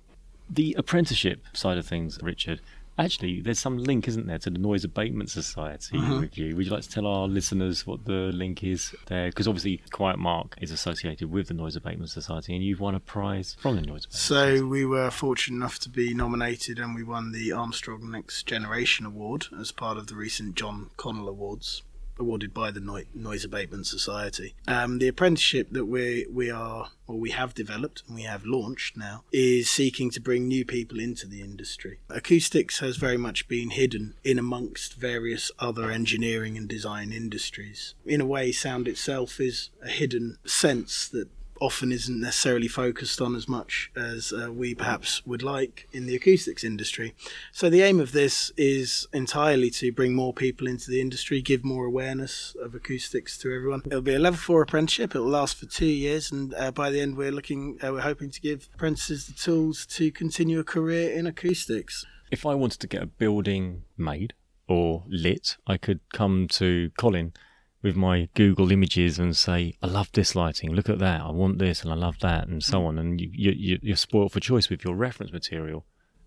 The 0.51 0.75
apprenticeship 0.77 1.45
side 1.53 1.79
of 1.79 1.87
things, 1.87 2.19
Richard, 2.23 2.61
actually, 2.99 3.41
there's 3.41 3.59
some 3.59 3.79
link, 3.79 4.09
isn't 4.09 4.27
there, 4.27 4.39
to 4.39 4.51
the 4.51 4.59
Noise 4.59 4.85
Abatement 4.85 5.31
Society 5.31 5.99
uh-huh. 5.99 6.17
review? 6.17 6.57
Would 6.57 6.67
you 6.67 6.73
like 6.73 6.83
to 6.83 6.91
tell 6.91 7.07
our 7.07 7.27
listeners 7.27 7.87
what 7.87 8.05
the 8.05 8.31
link 8.33 8.63
is 8.63 8.95
there? 9.07 9.29
Because 9.29 9.49
obviously, 9.49 9.83
Quiet 9.93 10.19
Mark 10.19 10.57
is 10.61 10.71
associated 10.71 11.31
with 11.31 11.49
the 11.49 11.55
Noise 11.55 11.77
Abatement 11.77 12.11
Society, 12.11 12.55
and 12.55 12.65
you've 12.65 12.81
won 12.81 12.95
a 12.95 13.01
prize 13.01 13.57
from 13.61 13.77
the 13.77 13.83
Noise 13.83 14.05
Abatement 14.05 14.13
Society. 14.13 14.59
So 14.59 14.67
we 14.67 14.85
were 14.85 15.11
fortunate 15.11 15.57
enough 15.57 15.79
to 15.81 15.89
be 15.89 16.15
nominated, 16.15 16.79
and 16.79 16.95
we 16.95 17.03
won 17.03 17.33
the 17.33 17.53
Armstrong 17.53 18.11
Next 18.11 18.47
Generation 18.47 19.07
Award 19.07 19.47
as 19.59 19.73
part 19.73 19.97
of 19.97 20.07
the 20.07 20.15
recent 20.15 20.55
John 20.55 20.91
Connell 20.97 21.29
Awards. 21.29 21.83
Awarded 22.19 22.53
by 22.55 22.71
the 22.71 22.81
Noi- 22.81 23.07
Noise 23.15 23.45
Abatement 23.45 23.87
Society. 23.87 24.55
Um, 24.69 24.99
the 24.99 25.09
apprenticeship 25.09 25.69
that 25.73 25.87
we 25.87 26.27
we 26.31 26.51
are 26.51 26.91
or 27.07 27.19
we 27.19 27.31
have 27.31 27.55
developed 27.55 28.03
and 28.07 28.15
we 28.17 28.23
have 28.23 28.45
launched 28.45 28.97
now 28.97 29.25
is 29.33 29.71
seeking 29.71 30.11
to 30.11 30.21
bring 30.21 30.47
new 30.47 30.65
people 30.65 30.99
into 30.99 31.27
the 31.27 31.43
industry. 31.43 32.01
Acoustics 32.09 32.79
has 32.79 32.97
very 32.97 33.17
much 33.17 33.49
been 33.49 33.71
hidden 33.71 34.15
in 34.25 34.39
amongst 34.39 34.95
various 34.95 35.51
other 35.59 35.91
engineering 35.91 36.57
and 36.57 36.69
design 36.69 37.13
industries. 37.13 37.95
In 38.07 38.21
a 38.21 38.27
way, 38.27 38.53
sound 38.53 38.89
itself 38.89 39.41
is 39.41 39.71
a 39.83 39.89
hidden 39.89 40.39
sense 40.47 41.09
that 41.09 41.29
often 41.63 41.93
isn't 41.93 42.21
necessarily 42.21 42.67
focused 42.67 43.21
on 43.21 43.37
as 43.37 43.49
much 43.49 43.93
as 43.95 44.33
uh, 44.33 44.53
we 44.53 44.75
perhaps 44.75 45.25
would 45.25 45.45
like 45.45 45.89
in 45.93 46.07
the 46.07 46.17
acoustics 46.17 46.65
industry. 46.65 47.15
So 47.53 47.71
the 47.71 47.83
aim 47.83 48.01
of 48.01 48.11
this 48.11 48.51
is 48.57 49.07
entirely 49.13 49.71
to 49.71 49.93
bring 49.93 50.13
more 50.13 50.33
people 50.33 50.67
into 50.67 50.91
the 50.91 51.01
industry, 51.01 51.41
give 51.41 51.65
more 51.65 51.85
awareness 51.85 52.57
of 52.61 52.75
acoustics 52.75 53.39
to 53.39 53.55
everyone. 53.55 53.83
It'll 53.87 54.03
be 54.03 54.15
a 54.15 54.19
level 54.19 54.39
four 54.39 54.63
apprenticeship. 54.63 55.15
It'll 55.15 55.29
last 55.29 55.57
for 55.57 55.67
two 55.67 55.87
years, 55.87 56.33
and 56.33 56.53
uh, 56.55 56.73
by 56.73 56.91
the 56.91 57.01
end, 57.01 57.17
we're 57.17 57.31
looking, 57.31 57.79
uh, 57.81 57.93
we're 57.93 58.01
hoping 58.01 58.31
to 58.31 58.41
give 58.41 58.69
apprentices 58.75 59.29
the 59.29 59.35
tools 59.35 59.87
to 59.87 60.11
continue 60.11 60.59
a 60.59 60.65
career 60.65 61.13
in 61.13 61.29
acoustics. 61.29 62.05
If 62.33 62.45
I 62.45 62.55
wanted 62.55 62.81
to 62.81 62.89
get 62.89 63.03
a 63.03 63.07
building 63.07 63.85
made 63.97 64.35
or 64.67 65.05
lit, 65.07 65.59
I 65.69 65.77
could 65.77 66.01
come 66.13 66.49
to 66.49 66.91
Colin 66.99 67.35
with 67.83 67.97
my 67.97 68.29
Google 68.35 68.71
images 68.71 69.19
and 69.19 69.37
say, 69.37 69.75
I 69.83 69.89
love 69.89 70.11
this 70.13 70.35
lighting, 70.35 70.73
look 70.73 70.89
at 70.89 71.01
that, 71.01 71.21
I 71.21 71.31
want 71.31 71.59
this 71.59 71.83
and 71.83 71.93
I 71.93 71.97
love 71.97 72.21
that, 72.21 72.47
and 72.47 72.63
so 72.63 72.87
on. 72.87 72.99
And 72.99 73.21
you, 73.21 73.29
you, 73.33 73.79
you're 73.83 73.97
spoiled 73.97 74.33
for 74.33 74.41
choice 74.41 74.71
with 74.71 74.85
your 74.85 74.95
reference 74.95 75.33
material. 75.33 75.85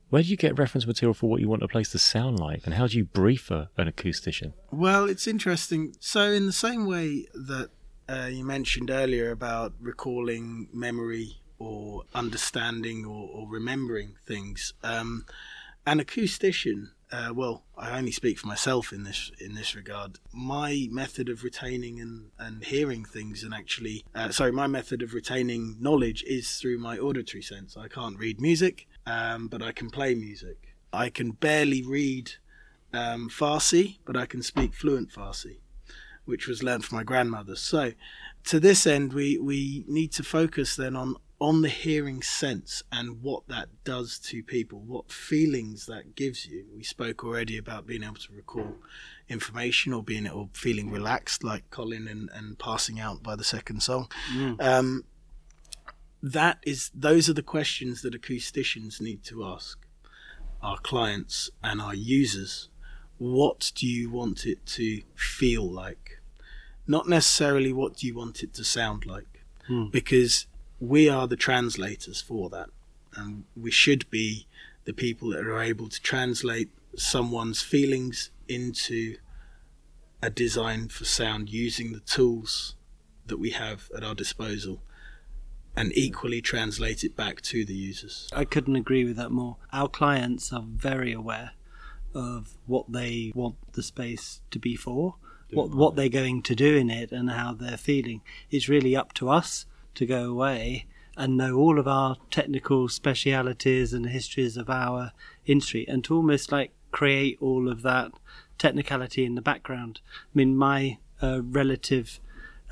Where 0.09 0.21
do 0.21 0.29
you 0.29 0.37
get 0.37 0.59
reference 0.59 0.85
material 0.85 1.13
for 1.13 1.29
what 1.29 1.41
you 1.41 1.49
want 1.49 1.63
a 1.63 1.67
place 1.67 1.89
to 1.91 1.99
sound 1.99 2.39
like? 2.39 2.65
And 2.65 2.75
how 2.75 2.87
do 2.87 2.97
you 2.97 3.05
brief 3.05 3.49
a, 3.49 3.69
an 3.77 3.91
acoustician? 3.91 4.53
Well, 4.71 5.09
it's 5.09 5.27
interesting. 5.27 5.95
So, 5.99 6.31
in 6.31 6.45
the 6.45 6.53
same 6.53 6.85
way 6.85 7.25
that 7.33 7.69
uh, 8.07 8.29
you 8.31 8.45
mentioned 8.45 8.91
earlier 8.91 9.31
about 9.31 9.73
recalling 9.79 10.67
memory 10.71 11.37
or 11.57 12.03
understanding 12.13 13.03
or, 13.03 13.29
or 13.33 13.49
remembering 13.49 14.15
things, 14.27 14.73
um, 14.83 15.25
an 15.87 15.99
acoustician 15.99 16.89
uh, 17.15 17.33
well, 17.33 17.63
I 17.77 17.97
only 17.97 18.11
speak 18.11 18.39
for 18.39 18.47
myself 18.47 18.91
in 18.91 19.03
this 19.03 19.31
in 19.39 19.55
this 19.55 19.73
regard. 19.73 20.19
My 20.33 20.87
method 20.91 21.29
of 21.29 21.43
retaining 21.43 21.99
and, 22.01 22.31
and 22.37 22.63
hearing 22.63 23.05
things, 23.05 23.43
and 23.43 23.53
actually, 23.53 24.03
uh, 24.13 24.31
sorry, 24.31 24.51
my 24.51 24.67
method 24.67 25.01
of 25.01 25.13
retaining 25.13 25.77
knowledge 25.79 26.23
is 26.23 26.57
through 26.57 26.77
my 26.77 26.97
auditory 26.97 27.41
sense. 27.41 27.77
I 27.77 27.87
can't 27.87 28.19
read 28.19 28.41
music, 28.41 28.87
um, 29.05 29.47
but 29.47 29.61
I 29.61 29.71
can 29.71 29.89
play 29.89 30.13
music. 30.13 30.75
I 30.91 31.09
can 31.09 31.31
barely 31.31 31.83
read 31.83 32.33
um, 32.93 33.29
Farsi, 33.29 33.99
but 34.05 34.17
I 34.17 34.25
can 34.25 34.41
speak 34.41 34.73
fluent 34.73 35.09
Farsi, 35.09 35.59
which 36.25 36.47
was 36.47 36.63
learned 36.63 36.83
from 36.83 36.97
my 36.97 37.03
grandmother. 37.03 37.55
So, 37.55 37.93
to 38.45 38.59
this 38.59 38.85
end, 38.85 39.13
we 39.13 39.37
we 39.37 39.85
need 39.87 40.11
to 40.13 40.23
focus 40.23 40.75
then 40.75 40.97
on 40.97 41.15
on 41.45 41.61
the 41.61 41.69
hearing 41.69 42.23
sense 42.23 42.81
and 42.91 43.21
what 43.21 43.47
that 43.47 43.69
does 43.83 44.17
to 44.17 44.41
people, 44.41 44.79
what 44.79 45.11
feelings 45.11 45.85
that 45.85 46.15
gives 46.15 46.47
you. 46.47 46.65
We 46.75 46.81
spoke 46.81 47.23
already 47.23 47.55
about 47.55 47.85
being 47.85 48.01
able 48.01 48.15
to 48.15 48.33
recall 48.33 48.73
information 49.29 49.93
or 49.93 50.01
being 50.01 50.27
or 50.27 50.49
feeling 50.53 50.89
relaxed, 50.89 51.43
like 51.43 51.69
Colin 51.69 52.07
and, 52.07 52.31
and 52.33 52.57
passing 52.57 52.99
out 52.99 53.21
by 53.21 53.35
the 53.35 53.43
second 53.43 53.83
song. 53.83 54.09
Mm. 54.35 54.59
Um, 54.59 55.03
that 56.23 56.57
is, 56.65 56.89
those 56.95 57.29
are 57.29 57.33
the 57.33 57.43
questions 57.43 58.01
that 58.01 58.19
acousticians 58.19 58.99
need 58.99 59.23
to 59.25 59.45
ask 59.45 59.77
our 60.63 60.79
clients 60.79 61.51
and 61.63 61.79
our 61.79 61.93
users. 61.93 62.69
What 63.19 63.71
do 63.75 63.85
you 63.85 64.09
want 64.09 64.47
it 64.47 64.65
to 64.77 65.03
feel 65.13 65.71
like? 65.71 66.21
Not 66.87 67.07
necessarily 67.07 67.71
what 67.71 67.97
do 67.97 68.07
you 68.07 68.15
want 68.15 68.41
it 68.41 68.51
to 68.55 68.63
sound 68.63 69.05
like, 69.05 69.43
mm. 69.69 69.91
because 69.91 70.47
we 70.79 71.09
are 71.09 71.27
the 71.27 71.35
translators 71.35 72.21
for 72.21 72.49
that. 72.49 72.69
And 73.15 73.45
we 73.55 73.71
should 73.71 74.09
be 74.09 74.47
the 74.83 74.93
people 74.93 75.29
that 75.29 75.45
are 75.45 75.61
able 75.61 75.89
to 75.89 76.01
translate 76.01 76.69
someone's 76.95 77.61
feelings 77.61 78.29
into 78.47 79.17
a 80.21 80.29
design 80.29 80.89
for 80.89 81.05
sound 81.05 81.49
using 81.49 81.91
the 81.91 81.99
tools 82.01 82.75
that 83.27 83.37
we 83.37 83.51
have 83.51 83.89
at 83.95 84.03
our 84.03 84.15
disposal 84.15 84.81
and 85.75 85.91
equally 85.95 86.41
translate 86.41 87.03
it 87.03 87.15
back 87.15 87.41
to 87.41 87.65
the 87.65 87.73
users. 87.73 88.29
I 88.33 88.45
couldn't 88.45 88.75
agree 88.75 89.03
with 89.03 89.17
that 89.17 89.31
more. 89.31 89.57
Our 89.73 89.89
clients 89.89 90.53
are 90.53 90.63
very 90.65 91.11
aware 91.11 91.51
of 92.13 92.57
what 92.65 92.91
they 92.91 93.31
want 93.35 93.55
the 93.73 93.83
space 93.83 94.41
to 94.51 94.59
be 94.59 94.75
for, 94.75 95.15
what 95.51 95.71
what 95.71 95.95
they're 95.95 96.09
going 96.09 96.41
to 96.43 96.55
do 96.55 96.77
in 96.77 96.89
it 96.89 97.11
and 97.11 97.29
how 97.29 97.53
they're 97.53 97.77
feeling. 97.77 98.21
It's 98.49 98.69
really 98.69 98.95
up 98.95 99.13
to 99.15 99.29
us 99.29 99.65
to 99.95 100.05
go 100.05 100.29
away 100.29 100.85
and 101.17 101.37
know 101.37 101.55
all 101.55 101.79
of 101.79 101.87
our 101.87 102.17
technical 102.29 102.89
specialities 102.89 103.93
and 103.93 104.07
histories 104.07 104.57
of 104.57 104.69
our 104.69 105.11
industry 105.45 105.85
and 105.87 106.03
to 106.03 106.15
almost 106.15 106.51
like 106.51 106.71
create 106.91 107.37
all 107.41 107.69
of 107.69 107.81
that 107.81 108.11
technicality 108.57 109.25
in 109.25 109.35
the 109.35 109.41
background. 109.41 110.01
I 110.13 110.31
mean, 110.33 110.57
my 110.57 110.97
uh, 111.21 111.41
relative 111.43 112.19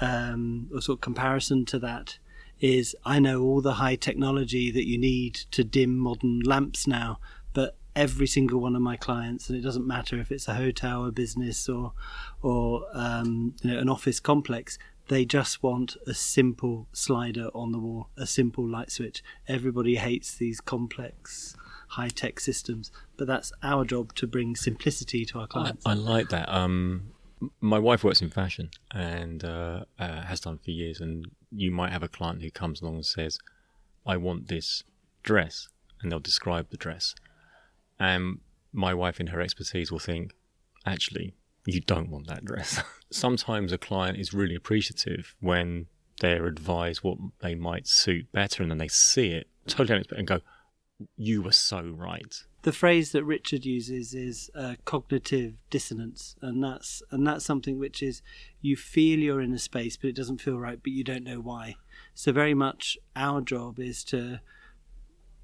um, 0.01 0.69
or 0.73 0.81
sort 0.81 0.97
of 0.97 1.01
comparison 1.01 1.65
to 1.65 1.79
that 1.79 2.17
is 2.59 2.95
I 3.05 3.19
know 3.19 3.41
all 3.41 3.61
the 3.61 3.73
high 3.73 3.95
technology 3.95 4.71
that 4.71 4.87
you 4.87 4.97
need 4.97 5.35
to 5.51 5.63
dim 5.63 5.97
modern 5.97 6.39
lamps 6.41 6.87
now, 6.87 7.19
but 7.53 7.77
every 7.95 8.27
single 8.27 8.59
one 8.59 8.75
of 8.75 8.81
my 8.81 8.95
clients, 8.95 9.49
and 9.49 9.57
it 9.57 9.61
doesn't 9.61 9.85
matter 9.85 10.19
if 10.19 10.31
it's 10.31 10.47
a 10.47 10.55
hotel, 10.55 11.05
a 11.05 11.11
business, 11.11 11.67
or 11.67 11.93
or 12.41 12.85
um, 12.93 13.53
you 13.61 13.71
know, 13.71 13.79
an 13.79 13.89
office 13.89 14.19
complex, 14.19 14.79
they 15.13 15.25
just 15.25 15.61
want 15.61 15.95
a 16.07 16.13
simple 16.13 16.87
slider 16.91 17.49
on 17.53 17.71
the 17.71 17.77
wall, 17.79 18.09
a 18.17 18.25
simple 18.25 18.67
light 18.67 18.91
switch. 18.91 19.23
Everybody 19.47 19.95
hates 19.95 20.35
these 20.35 20.59
complex 20.59 21.55
high 21.89 22.09
tech 22.09 22.39
systems, 22.39 22.91
but 23.15 23.27
that's 23.27 23.51
our 23.61 23.85
job 23.85 24.15
to 24.15 24.25
bring 24.25 24.55
simplicity 24.55 25.23
to 25.25 25.39
our 25.39 25.47
clients. 25.47 25.85
I, 25.85 25.91
I 25.91 25.93
like 25.93 26.29
that. 26.29 26.49
Um, 26.49 27.11
my 27.61 27.77
wife 27.77 28.03
works 28.03 28.21
in 28.21 28.29
fashion 28.31 28.71
and 28.91 29.43
uh, 29.43 29.85
uh, 29.99 30.21
has 30.21 30.39
done 30.39 30.57
for 30.57 30.71
years. 30.71 30.99
And 30.99 31.27
you 31.51 31.69
might 31.71 31.91
have 31.91 32.03
a 32.03 32.07
client 32.07 32.41
who 32.41 32.49
comes 32.49 32.81
along 32.81 32.95
and 32.95 33.05
says, 33.05 33.37
I 34.05 34.17
want 34.17 34.47
this 34.47 34.83
dress, 35.21 35.69
and 36.01 36.11
they'll 36.11 36.19
describe 36.19 36.71
the 36.71 36.77
dress. 36.77 37.13
And 37.99 38.39
my 38.71 38.93
wife, 38.93 39.19
in 39.19 39.27
her 39.27 39.41
expertise, 39.41 39.91
will 39.91 39.99
think, 39.99 40.33
actually, 40.85 41.35
you 41.65 41.81
don't 41.81 42.09
want 42.09 42.27
that 42.27 42.45
dress. 42.45 42.81
Sometimes 43.11 43.71
a 43.71 43.77
client 43.77 44.17
is 44.17 44.33
really 44.33 44.55
appreciative 44.55 45.35
when 45.39 45.87
they're 46.19 46.45
advised 46.45 47.03
what 47.03 47.17
they 47.39 47.55
might 47.55 47.87
suit 47.87 48.31
better 48.31 48.61
and 48.61 48.71
then 48.71 48.77
they 48.77 48.87
see 48.87 49.29
it 49.29 49.47
totally 49.67 49.95
unexpected 49.95 50.19
and 50.19 50.27
go, 50.27 50.39
You 51.15 51.41
were 51.41 51.51
so 51.51 51.81
right. 51.81 52.43
The 52.63 52.71
phrase 52.71 53.11
that 53.11 53.25
Richard 53.25 53.65
uses 53.65 54.13
is 54.13 54.49
uh, 54.55 54.75
cognitive 54.85 55.55
dissonance, 55.69 56.37
and 56.41 56.63
that's 56.63 57.03
and 57.11 57.27
that's 57.27 57.43
something 57.43 57.77
which 57.77 58.01
is 58.01 58.21
you 58.61 58.77
feel 58.77 59.19
you're 59.19 59.41
in 59.41 59.53
a 59.53 59.59
space, 59.59 59.97
but 59.97 60.07
it 60.07 60.15
doesn't 60.15 60.39
feel 60.39 60.57
right, 60.57 60.79
but 60.81 60.93
you 60.93 61.03
don't 61.03 61.25
know 61.25 61.41
why. 61.41 61.75
So 62.13 62.31
very 62.31 62.53
much 62.53 62.97
our 63.17 63.41
job 63.41 63.79
is 63.79 64.01
to, 64.05 64.17
you 64.17 64.39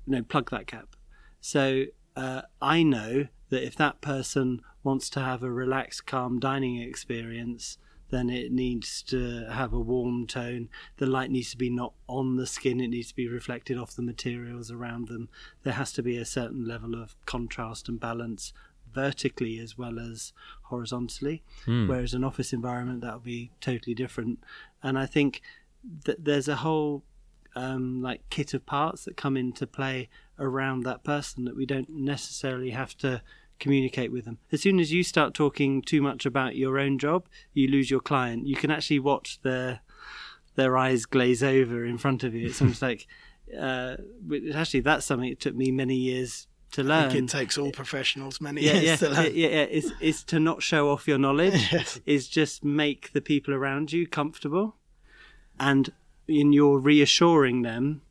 know, 0.06 0.24
plug 0.24 0.50
that 0.52 0.68
gap. 0.68 0.96
So 1.42 1.86
uh, 2.16 2.44
I 2.62 2.84
know 2.84 3.28
that 3.50 3.66
if 3.66 3.76
that 3.76 4.02
person 4.02 4.62
wants 4.84 5.10
to 5.12 5.20
have 5.20 5.44
a 5.44 5.52
relaxed, 5.52 6.06
calm 6.06 6.40
dining 6.40 6.82
experience, 6.82 7.78
then 8.10 8.30
it 8.30 8.52
needs 8.52 9.04
to 9.04 9.48
have 9.52 9.74
a 9.74 9.80
warm 9.80 10.26
tone. 10.26 10.70
The 10.98 11.06
light 11.06 11.30
needs 11.30 11.52
to 11.52 11.58
be 11.58 11.70
not 11.70 11.94
on 12.08 12.38
the 12.38 12.48
skin, 12.48 12.80
it 12.80 12.88
needs 12.88 13.10
to 13.10 13.16
be 13.16 13.28
reflected 13.28 13.78
off 13.78 13.96
the 13.96 14.02
materials 14.02 14.72
around 14.72 15.08
them. 15.08 15.30
There 15.64 15.74
has 15.74 15.92
to 15.94 16.04
be 16.04 16.18
a 16.18 16.26
certain 16.26 16.68
level 16.68 16.96
of 16.96 17.16
contrast 17.26 17.88
and 17.88 18.00
balance 18.00 18.54
vertically 18.92 19.60
as 19.60 19.78
well 19.78 20.00
as 20.00 20.34
horizontally. 20.64 21.44
Mm. 21.66 21.88
Whereas 21.88 22.14
an 22.14 22.24
office 22.24 22.54
environment, 22.54 23.02
that 23.02 23.14
would 23.14 23.24
be 23.24 23.52
totally 23.62 23.94
different. 23.94 24.40
And 24.82 24.98
I 24.98 25.06
think 25.06 25.42
that 26.06 26.26
there's 26.26 26.48
a 26.48 26.58
whole 26.58 27.04
um, 27.56 28.02
like 28.02 28.22
kit 28.30 28.54
of 28.54 28.66
parts 28.66 29.06
that 29.06 29.18
come 29.18 29.38
into 29.38 29.68
play 29.68 30.10
around 30.40 30.84
that 30.84 31.04
person 31.04 31.46
that 31.46 31.56
we 31.56 31.66
don't 31.66 31.90
necessarily 31.90 32.72
have 32.72 32.98
to 32.98 33.22
communicate 33.60 34.12
with 34.12 34.26
them. 34.26 34.40
As 34.52 34.62
soon 34.62 34.80
as 34.80 34.92
you 34.92 35.04
start 35.04 35.34
talking 35.34 35.82
too 35.82 36.02
much 36.02 36.26
about 36.26 36.56
your 36.56 36.80
own 36.80 36.98
job, 36.98 37.28
you 37.54 37.68
lose 37.68 37.92
your 37.92 38.00
client. 38.00 38.48
You 38.48 38.56
can 38.56 38.72
actually 38.72 39.00
watch 39.00 39.42
their 39.42 39.82
their 40.56 40.78
eyes 40.78 41.06
glaze 41.06 41.44
over 41.44 41.86
in 41.86 41.98
front 41.98 42.24
of 42.24 42.34
you. 42.34 42.48
It's 42.48 42.62
almost 42.62 42.82
like 42.90 43.08
uh, 43.58 43.98
actually 44.54 44.82
that's 44.82 45.06
something 45.06 45.30
it 45.30 45.40
took 45.40 45.56
me 45.56 45.72
many 45.72 45.96
years 45.96 46.48
to 46.72 46.84
learn. 46.84 47.16
it 47.16 47.30
takes 47.30 47.58
all 47.58 47.72
professionals 47.72 48.40
many 48.40 48.62
yeah, 48.62 48.74
years 48.74 48.84
yeah, 48.84 48.96
to 48.96 49.10
learn. 49.10 49.26
Yeah, 49.26 49.48
yeah, 49.48 49.64
it's, 49.64 49.92
it's 50.00 50.24
to 50.26 50.40
not 50.40 50.62
show 50.62 50.90
off 50.90 51.08
your 51.08 51.18
knowledge. 51.18 51.54
yes. 51.72 52.00
Is 52.06 52.28
just 52.28 52.64
make 52.64 53.12
the 53.14 53.22
people 53.22 53.54
around 53.54 53.92
you 53.92 54.08
comfortable, 54.08 54.76
and 55.60 55.92
in 56.28 56.54
you're 56.54 56.78
reassuring 56.78 57.64
them, 57.64 58.02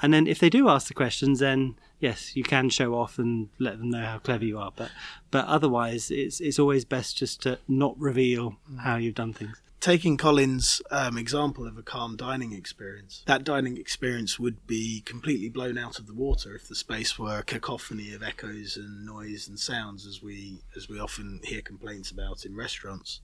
and 0.00 0.12
then 0.12 0.26
if 0.26 0.38
they 0.38 0.50
do 0.50 0.68
ask 0.68 0.88
the 0.88 0.94
questions, 0.94 1.40
then 1.40 1.76
yes, 2.00 2.36
you 2.36 2.42
can 2.42 2.70
show 2.70 2.94
off 2.94 3.18
and 3.18 3.48
let 3.58 3.78
them 3.78 3.90
know 3.90 4.04
how 4.04 4.18
clever 4.18 4.44
you 4.44 4.58
are, 4.58 4.72
but 4.74 4.90
but 5.30 5.44
otherwise, 5.46 6.10
it's 6.10 6.40
it's 6.40 6.58
always 6.58 6.84
best 6.84 7.16
just 7.16 7.42
to 7.42 7.58
not 7.66 7.98
reveal 7.98 8.56
how 8.80 8.96
you've 8.96 9.14
done 9.14 9.32
things. 9.32 9.60
taking 9.80 10.16
Colin's 10.16 10.82
um, 10.90 11.16
example 11.16 11.66
of 11.66 11.78
a 11.78 11.82
calm 11.82 12.16
dining 12.16 12.52
experience, 12.52 13.22
that 13.26 13.44
dining 13.44 13.76
experience 13.76 14.38
would 14.38 14.66
be 14.66 15.02
completely 15.02 15.48
blown 15.48 15.78
out 15.78 15.98
of 16.00 16.06
the 16.06 16.14
water 16.14 16.54
if 16.54 16.66
the 16.68 16.74
space 16.74 17.18
were 17.18 17.38
a 17.38 17.44
cacophony 17.44 18.12
of 18.12 18.22
echoes 18.22 18.76
and 18.76 19.06
noise 19.06 19.46
and 19.48 19.58
sounds, 19.58 20.06
as 20.06 20.22
we 20.22 20.60
as 20.76 20.88
we 20.88 20.98
often 20.98 21.40
hear 21.44 21.62
complaints 21.62 22.10
about 22.10 22.44
in 22.44 22.54
restaurants. 22.56 23.20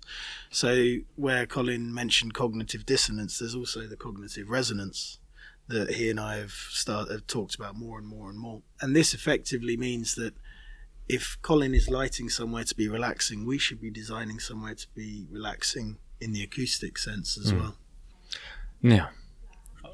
So, 0.50 0.96
where 1.16 1.46
Colin 1.46 1.92
mentioned 1.92 2.34
cognitive 2.34 2.86
dissonance, 2.86 3.38
there's 3.38 3.54
also 3.54 3.86
the 3.86 3.96
cognitive 3.96 4.48
resonance 4.48 5.18
that 5.68 5.94
he 5.94 6.10
and 6.10 6.20
I 6.20 6.36
have 6.36 6.52
start 6.52 7.10
have 7.10 7.26
talked 7.26 7.54
about 7.54 7.76
more 7.76 7.98
and 7.98 8.06
more 8.06 8.28
and 8.28 8.38
more. 8.38 8.62
And 8.80 8.94
this 8.94 9.14
effectively 9.14 9.76
means 9.76 10.14
that 10.16 10.34
if 11.08 11.38
Colin 11.42 11.74
is 11.74 11.88
lighting 11.88 12.28
somewhere 12.28 12.64
to 12.64 12.74
be 12.74 12.88
relaxing, 12.88 13.46
we 13.46 13.58
should 13.58 13.80
be 13.80 13.90
designing 13.90 14.38
somewhere 14.38 14.74
to 14.74 14.86
be 14.94 15.26
relaxing 15.30 15.98
in 16.20 16.32
the 16.32 16.42
acoustic 16.42 16.98
sense 16.98 17.36
as 17.36 17.52
well. 17.52 17.76
Now, 18.82 19.10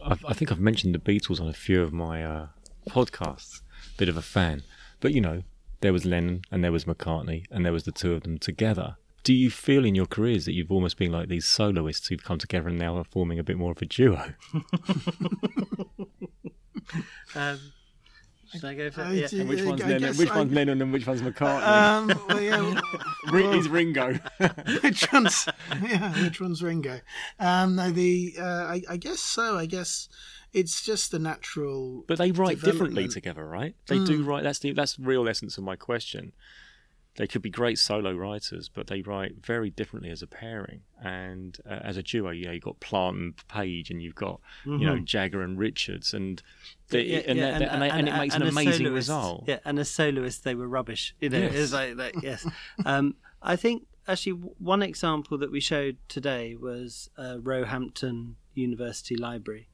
I, 0.04 0.16
I 0.28 0.34
think 0.34 0.52
I've 0.52 0.60
mentioned 0.60 0.94
the 0.94 0.98
Beatles 0.98 1.40
on 1.40 1.48
a 1.48 1.52
few 1.52 1.82
of 1.82 1.92
my 1.92 2.24
uh, 2.24 2.46
podcasts. 2.88 3.62
Bit 3.96 4.08
of 4.08 4.16
a 4.16 4.22
fan, 4.22 4.62
but 5.00 5.12
you 5.12 5.20
know, 5.20 5.42
there 5.80 5.92
was 5.92 6.04
Lennon 6.04 6.42
and 6.50 6.62
there 6.62 6.72
was 6.72 6.84
McCartney, 6.84 7.44
and 7.50 7.64
there 7.64 7.72
was 7.72 7.84
the 7.84 7.92
two 7.92 8.14
of 8.14 8.22
them 8.22 8.38
together. 8.38 8.96
Do 9.30 9.36
you 9.36 9.48
feel 9.48 9.84
in 9.84 9.94
your 9.94 10.06
careers 10.06 10.44
that 10.46 10.54
you've 10.54 10.72
almost 10.72 10.96
been 10.96 11.12
like 11.12 11.28
these 11.28 11.46
soloists 11.46 12.08
who've 12.08 12.24
come 12.24 12.38
together 12.38 12.66
and 12.66 12.76
now 12.76 12.96
are 12.96 13.04
forming 13.04 13.38
a 13.38 13.44
bit 13.44 13.56
more 13.58 13.70
of 13.70 13.80
a 13.80 13.86
duo? 13.86 14.32
Um, 17.36 17.60
should 18.52 18.64
I 18.64 18.74
go 18.74 18.90
for 18.90 19.02
I 19.02 19.12
yeah. 19.12 19.28
And 19.32 19.48
which 19.48 19.60
I 19.60 19.64
one's 19.66 19.80
Lennon? 19.82 20.00
guess 20.00 20.18
Which 20.18 20.30
I- 20.30 20.42
Lennon 20.42 20.82
and 20.82 20.92
which 20.92 21.06
one's 21.06 21.22
McCartney? 21.22 21.62
Um, 21.64 22.26
well, 22.28 22.40
yeah, 22.40 22.80
Ri- 23.30 23.52
He's 23.52 23.68
Ringo. 23.68 24.18
which 24.82 25.12
one's 25.12 25.46
yeah, 25.80 26.12
which 26.24 26.40
one's 26.40 26.60
Ringo? 26.60 26.98
Um, 27.38 27.76
no, 27.76 27.92
the 27.92 28.34
uh, 28.36 28.42
I, 28.42 28.82
I 28.90 28.96
guess 28.96 29.20
so. 29.20 29.56
I 29.56 29.66
guess 29.66 30.08
it's 30.52 30.82
just 30.82 31.12
the 31.12 31.20
natural. 31.20 32.02
But 32.08 32.18
they 32.18 32.32
write 32.32 32.60
differently 32.60 33.06
together, 33.06 33.46
right? 33.46 33.76
They 33.86 34.04
do 34.04 34.24
write. 34.24 34.42
That's 34.42 34.58
the 34.58 34.72
that's 34.72 34.94
the 34.96 35.04
real 35.04 35.28
essence 35.28 35.56
of 35.56 35.62
my 35.62 35.76
question. 35.76 36.32
They 37.16 37.26
could 37.26 37.42
be 37.42 37.50
great 37.50 37.78
solo 37.78 38.12
writers, 38.12 38.70
but 38.72 38.86
they 38.86 39.02
write 39.02 39.44
very 39.44 39.68
differently 39.68 40.10
as 40.10 40.22
a 40.22 40.26
pairing 40.28 40.82
and 41.02 41.58
uh, 41.68 41.80
as 41.82 41.96
a 41.96 42.02
duo. 42.02 42.30
You 42.30 42.46
know, 42.46 42.52
you've 42.52 42.62
got 42.62 42.78
Plant 42.80 43.16
and 43.16 43.48
Page, 43.48 43.90
and 43.90 44.00
you've 44.00 44.14
got 44.14 44.40
you 44.64 44.78
know 44.86 44.98
Jagger 45.00 45.42
and 45.42 45.58
Richards, 45.58 46.14
and 46.14 46.40
and, 46.92 47.02
yeah, 47.02 47.58
they- 47.58 47.64
and, 47.66 47.82
they- 47.82 47.90
and 47.90 48.08
it 48.08 48.16
makes 48.16 48.34
an 48.36 48.42
amazing 48.42 48.72
soloist- 48.86 48.92
result. 48.94 49.44
Yeah, 49.48 49.58
and 49.64 49.78
as 49.78 49.90
soloists, 49.90 50.40
they 50.40 50.54
were 50.54 50.68
rubbish. 50.68 51.14
You 51.20 51.28
know, 51.30 51.38
Yes. 51.38 51.54
it's 51.54 51.72
like, 51.72 51.96
like 51.96 52.14
yes. 52.22 52.46
um, 52.86 53.16
I 53.42 53.56
think 53.56 53.86
actually 54.06 54.32
one 54.58 54.82
example 54.82 55.36
that 55.38 55.50
we 55.50 55.60
showed 55.60 55.96
today 56.08 56.54
was 56.54 57.10
uh, 57.18 57.38
Roehampton 57.40 58.36
University 58.54 59.16
Library, 59.16 59.68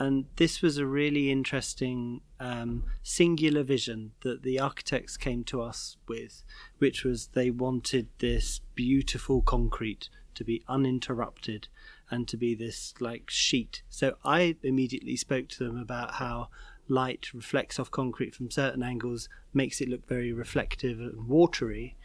and 0.00 0.24
this 0.36 0.62
was 0.62 0.78
a 0.78 0.86
really 0.86 1.30
interesting 1.30 2.22
um, 2.40 2.84
singular 3.02 3.62
vision 3.62 4.12
that 4.22 4.42
the 4.42 4.58
architects 4.58 5.18
came 5.18 5.44
to 5.44 5.60
us 5.60 5.98
with, 6.08 6.42
which 6.78 7.04
was 7.04 7.28
they 7.34 7.50
wanted 7.50 8.08
this 8.18 8.62
beautiful 8.74 9.42
concrete 9.42 10.08
to 10.34 10.42
be 10.42 10.64
uninterrupted 10.66 11.68
and 12.10 12.26
to 12.28 12.38
be 12.38 12.54
this 12.54 12.94
like 12.98 13.28
sheet. 13.28 13.82
So 13.90 14.16
I 14.24 14.56
immediately 14.62 15.16
spoke 15.16 15.48
to 15.50 15.64
them 15.64 15.76
about 15.76 16.14
how 16.14 16.48
light 16.88 17.34
reflects 17.34 17.78
off 17.78 17.90
concrete 17.90 18.34
from 18.34 18.50
certain 18.50 18.82
angles, 18.82 19.28
makes 19.52 19.82
it 19.82 19.88
look 19.90 20.08
very 20.08 20.32
reflective 20.32 20.98
and 20.98 21.28
watery. 21.28 21.98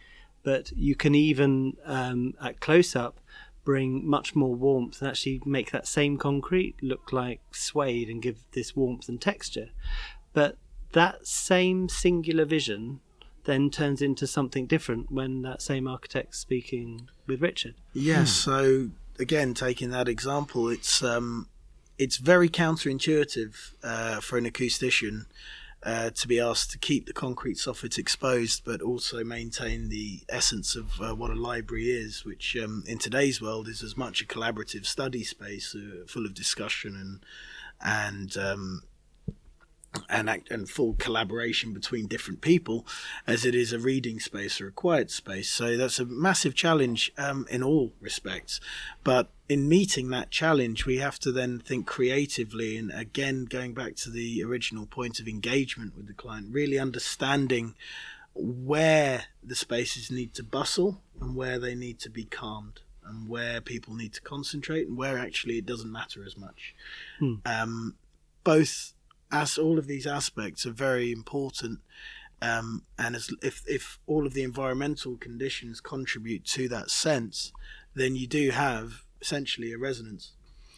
But 0.43 0.73
you 0.73 0.95
can 0.95 1.15
even 1.15 1.77
um, 1.85 2.33
at 2.43 2.59
close 2.59 2.93
up 2.93 3.21
bring 3.65 4.07
much 4.07 4.35
more 4.35 4.55
warmth 4.55 5.01
and 5.01 5.09
actually 5.09 5.41
make 5.45 5.71
that 5.71 5.87
same 5.87 6.17
concrete 6.17 6.75
look 6.81 7.11
like 7.11 7.41
suede 7.51 8.09
and 8.09 8.21
give 8.21 8.37
this 8.53 8.75
warmth 8.75 9.09
and 9.09 9.19
texture. 9.19 9.69
But 10.31 10.57
that 10.93 11.27
same 11.27 11.89
singular 11.89 12.45
vision 12.45 13.01
then 13.43 13.69
turns 13.69 14.01
into 14.01 14.27
something 14.27 14.65
different 14.65 15.11
when 15.11 15.41
that 15.41 15.61
same 15.61 15.87
architect's 15.87 16.39
speaking 16.39 17.09
with 17.27 17.41
Richard. 17.41 17.75
Yes. 17.93 18.31
So 18.31 18.91
again, 19.19 19.53
taking 19.53 19.89
that 19.91 20.07
example, 20.07 20.69
it's 20.69 21.03
um, 21.03 21.47
it's 21.97 22.17
very 22.17 22.49
counterintuitive 22.49 23.73
uh, 23.83 24.19
for 24.21 24.37
an 24.37 24.45
acoustician 24.45 25.25
uh, 25.85 26.09
to 26.09 26.27
be 26.27 26.39
asked 26.39 26.71
to 26.71 26.79
keep 26.79 27.05
the 27.05 27.13
concrete 27.13 27.57
soffit 27.57 27.97
exposed, 27.97 28.63
but 28.65 28.81
also 28.81 29.23
maintain 29.23 29.89
the 29.89 30.21
essence 30.29 30.75
of 30.75 30.99
uh, 30.99 31.13
what 31.13 31.29
a 31.29 31.35
library 31.35 31.91
is, 31.91 32.25
which 32.25 32.57
um, 32.57 32.83
in 32.87 32.97
today's 32.97 33.39
world 33.39 33.67
is 33.67 33.83
as 33.83 33.95
much 33.95 34.19
a 34.19 34.25
collaborative 34.25 34.85
study 34.85 35.23
space, 35.23 35.75
uh, 35.75 36.05
full 36.07 36.25
of 36.25 36.33
discussion 36.33 36.95
and 36.95 37.19
and 37.81 38.37
um, 38.37 38.81
and 40.09 40.29
act, 40.29 40.51
and 40.51 40.69
full 40.69 40.93
collaboration 40.93 41.73
between 41.73 42.07
different 42.07 42.41
people 42.41 42.85
as 43.25 43.45
it 43.45 43.55
is 43.55 43.73
a 43.73 43.79
reading 43.79 44.19
space 44.19 44.59
or 44.59 44.67
a 44.67 44.71
quiet 44.71 45.11
space. 45.11 45.49
So 45.49 45.77
that's 45.77 45.99
a 45.99 46.05
massive 46.05 46.55
challenge 46.55 47.11
um, 47.17 47.45
in 47.49 47.63
all 47.63 47.93
respects. 47.99 48.59
But 49.03 49.29
in 49.47 49.67
meeting 49.69 50.09
that 50.09 50.31
challenge, 50.31 50.85
we 50.85 50.97
have 50.97 51.19
to 51.19 51.31
then 51.31 51.59
think 51.59 51.85
creatively. 51.85 52.77
And 52.77 52.91
again, 52.91 53.45
going 53.45 53.73
back 53.73 53.95
to 53.97 54.09
the 54.09 54.43
original 54.43 54.85
point 54.85 55.19
of 55.19 55.27
engagement 55.27 55.95
with 55.95 56.07
the 56.07 56.13
client, 56.13 56.47
really 56.51 56.79
understanding 56.79 57.75
where 58.33 59.25
the 59.43 59.55
spaces 59.55 60.09
need 60.09 60.33
to 60.33 60.43
bustle 60.43 61.01
and 61.21 61.35
where 61.35 61.59
they 61.59 61.75
need 61.75 61.99
to 61.99 62.09
be 62.09 62.23
calmed. 62.23 62.81
And 63.07 63.29
where 63.29 63.61
people 63.61 63.93
need 63.93 64.13
to 64.13 64.21
concentrate, 64.21 64.87
and 64.87 64.97
where 64.97 65.19
actually 65.19 65.59
it 65.59 65.67
doesn't 65.67 65.91
matter 65.91 66.25
as 66.25 66.35
much. 66.35 66.73
Um, 67.45 67.93
both 68.43 68.94
as 69.41 69.57
all 69.57 69.77
of 69.77 69.85
these 69.87 70.07
aspects 70.19 70.65
are 70.65 70.71
very 70.89 71.07
important 71.11 71.79
um, 72.41 72.67
and 72.97 73.15
as 73.15 73.25
if 73.41 73.55
if 73.77 73.99
all 74.11 74.25
of 74.27 74.33
the 74.33 74.43
environmental 74.51 75.13
conditions 75.27 75.75
contribute 75.81 76.43
to 76.45 76.63
that 76.75 76.87
sense 76.89 77.51
then 77.95 78.15
you 78.15 78.27
do 78.27 78.51
have 78.51 78.85
essentially 79.21 79.71
a 79.73 79.77
resonance 79.77 80.23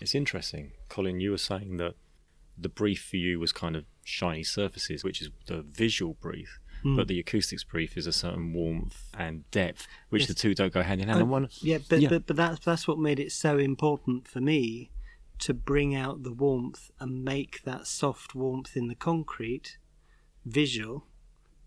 It's 0.03 0.15
interesting, 0.23 0.65
Colin. 0.89 1.19
You 1.25 1.31
were 1.31 1.45
saying 1.51 1.77
that 1.77 1.95
the 2.65 2.69
brief 2.69 3.01
for 3.09 3.17
you 3.17 3.39
was 3.39 3.51
kind 3.51 3.75
of 3.75 3.83
shiny 4.03 4.43
surfaces, 4.43 5.03
which 5.03 5.19
is 5.23 5.29
the 5.51 5.59
visual 5.63 6.13
brief, 6.27 6.59
but 6.97 7.07
the 7.07 7.19
acoustics 7.19 7.63
brief 7.73 7.97
is 7.97 8.05
a 8.07 8.11
certain 8.23 8.53
warmth 8.53 8.99
and 9.25 9.33
depth, 9.51 9.81
which 10.13 10.27
the 10.27 10.33
two 10.41 10.53
don't 10.59 10.73
go 10.73 10.83
hand 10.83 11.01
in 11.01 11.07
hand. 11.09 11.19
And 11.21 11.29
one, 11.29 11.49
Yeah, 11.61 11.79
but 11.89 11.99
Yeah. 12.01 12.09
but 12.09 12.21
but 12.27 12.35
that's 12.41 12.59
that's 12.67 12.85
what 12.87 12.99
made 13.09 13.19
it 13.25 13.31
so 13.31 13.57
important 13.57 14.27
for 14.27 14.39
me 14.51 14.91
to 15.39 15.53
bring 15.53 15.95
out 15.95 16.23
the 16.23 16.33
warmth 16.33 16.91
and 16.99 17.23
make 17.23 17.63
that 17.63 17.87
soft 17.87 18.35
warmth 18.35 18.75
in 18.75 18.87
the 18.87 18.95
concrete 18.95 19.77
visual, 20.45 21.05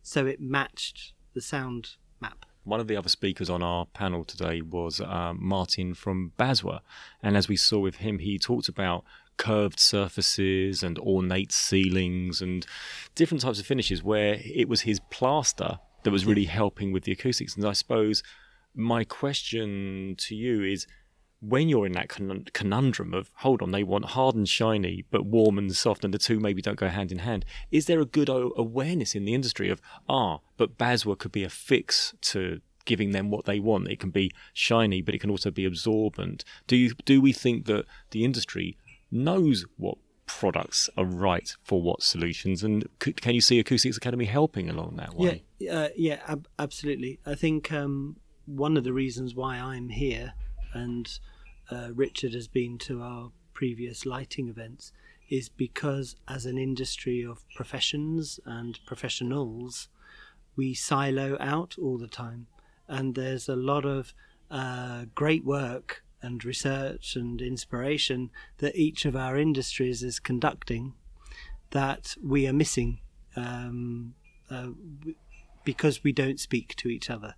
so 0.02 0.26
it 0.26 0.40
matched 0.40 1.12
the 1.34 1.40
sound 1.40 1.96
map. 2.20 2.46
One 2.64 2.80
of 2.80 2.88
the 2.88 2.96
other 2.96 3.08
speakers 3.08 3.48
on 3.48 3.62
our 3.62 3.86
panel 3.86 4.24
today 4.24 4.60
was 4.60 5.00
um, 5.00 5.38
Martin 5.40 5.94
from 5.94 6.32
Baswa, 6.38 6.80
and 7.22 7.36
as 7.36 7.48
we 7.48 7.56
saw 7.56 7.78
with 7.78 7.96
him, 7.96 8.18
he 8.18 8.38
talked 8.38 8.68
about 8.68 9.04
curved 9.36 9.80
surfaces 9.80 10.82
and 10.82 10.98
ornate 10.98 11.50
ceilings 11.50 12.42
and 12.42 12.66
different 13.14 13.40
types 13.40 13.58
of 13.58 13.64
finishes 13.64 14.02
where 14.02 14.38
it 14.44 14.68
was 14.68 14.82
his 14.82 15.00
plaster 15.10 15.78
that 16.02 16.10
was 16.10 16.26
really 16.26 16.44
helping 16.44 16.92
with 16.92 17.04
the 17.04 17.12
acoustics. 17.12 17.56
And 17.56 17.64
I 17.64 17.72
suppose 17.72 18.22
my 18.74 19.02
question 19.02 20.14
to 20.18 20.34
you 20.34 20.62
is 20.62 20.86
when 21.40 21.68
you're 21.68 21.86
in 21.86 21.92
that 21.92 22.08
conundrum 22.52 23.14
of 23.14 23.30
hold 23.36 23.62
on 23.62 23.70
they 23.70 23.82
want 23.82 24.04
hard 24.04 24.34
and 24.34 24.48
shiny 24.48 25.04
but 25.10 25.24
warm 25.24 25.56
and 25.56 25.74
soft 25.74 26.04
and 26.04 26.12
the 26.12 26.18
two 26.18 26.38
maybe 26.38 26.60
don't 26.60 26.78
go 26.78 26.88
hand 26.88 27.10
in 27.10 27.20
hand 27.20 27.44
is 27.70 27.86
there 27.86 28.00
a 28.00 28.04
good 28.04 28.28
awareness 28.28 29.14
in 29.14 29.24
the 29.24 29.32
industry 29.32 29.70
of 29.70 29.80
ah 30.08 30.38
but 30.58 30.76
baswa 30.76 31.18
could 31.18 31.32
be 31.32 31.42
a 31.42 31.48
fix 31.48 32.14
to 32.20 32.60
giving 32.84 33.12
them 33.12 33.30
what 33.30 33.44
they 33.44 33.60
want. 33.60 33.88
It 33.88 34.00
can 34.00 34.10
be 34.10 34.32
shiny 34.52 35.00
but 35.00 35.14
it 35.14 35.20
can 35.20 35.30
also 35.30 35.50
be 35.50 35.64
absorbent. 35.64 36.44
Do 36.66 36.76
you 36.76 36.94
do 37.04 37.20
we 37.20 37.32
think 37.32 37.66
that 37.66 37.84
the 38.10 38.24
industry 38.24 38.76
knows 39.10 39.64
what 39.76 39.98
products 40.26 40.88
are 40.96 41.04
right 41.04 41.54
for 41.62 41.82
what 41.82 42.02
solutions? 42.02 42.62
And 42.62 42.88
can 42.98 43.34
you 43.34 43.40
see 43.40 43.58
acoustics 43.58 43.96
academy 43.96 44.26
helping 44.26 44.68
along 44.68 44.96
that 44.96 45.14
way? 45.14 45.44
Yeah, 45.58 45.72
uh, 45.72 45.88
yeah, 45.96 46.20
ab- 46.26 46.48
absolutely. 46.58 47.20
I 47.26 47.34
think 47.34 47.72
um, 47.72 48.16
one 48.46 48.76
of 48.76 48.84
the 48.84 48.92
reasons 48.92 49.34
why 49.34 49.56
I'm 49.56 49.88
here 49.90 50.34
and 50.72 51.18
uh, 51.70 51.88
Richard 51.94 52.34
has 52.34 52.48
been 52.48 52.78
to 52.78 53.02
our 53.02 53.30
previous 53.54 54.06
lighting 54.06 54.48
events 54.48 54.92
is 55.28 55.48
because, 55.48 56.16
as 56.26 56.44
an 56.46 56.58
industry 56.58 57.24
of 57.24 57.44
professions 57.54 58.40
and 58.44 58.80
professionals, 58.84 59.88
we 60.56 60.74
silo 60.74 61.36
out 61.38 61.76
all 61.80 61.98
the 61.98 62.08
time, 62.08 62.46
and 62.88 63.14
there's 63.14 63.48
a 63.48 63.56
lot 63.56 63.84
of 63.84 64.12
uh, 64.50 65.04
great 65.14 65.44
work 65.44 66.02
and 66.22 66.44
research 66.44 67.16
and 67.16 67.40
inspiration 67.40 68.30
that 68.58 68.76
each 68.76 69.04
of 69.04 69.16
our 69.16 69.38
industries 69.38 70.02
is 70.02 70.18
conducting 70.18 70.94
that 71.70 72.16
we 72.22 72.46
are 72.46 72.52
missing 72.52 72.98
um, 73.36 74.14
uh, 74.50 74.68
because 75.64 76.02
we 76.02 76.12
don't 76.12 76.40
speak 76.40 76.74
to 76.76 76.88
each 76.88 77.08
other. 77.08 77.34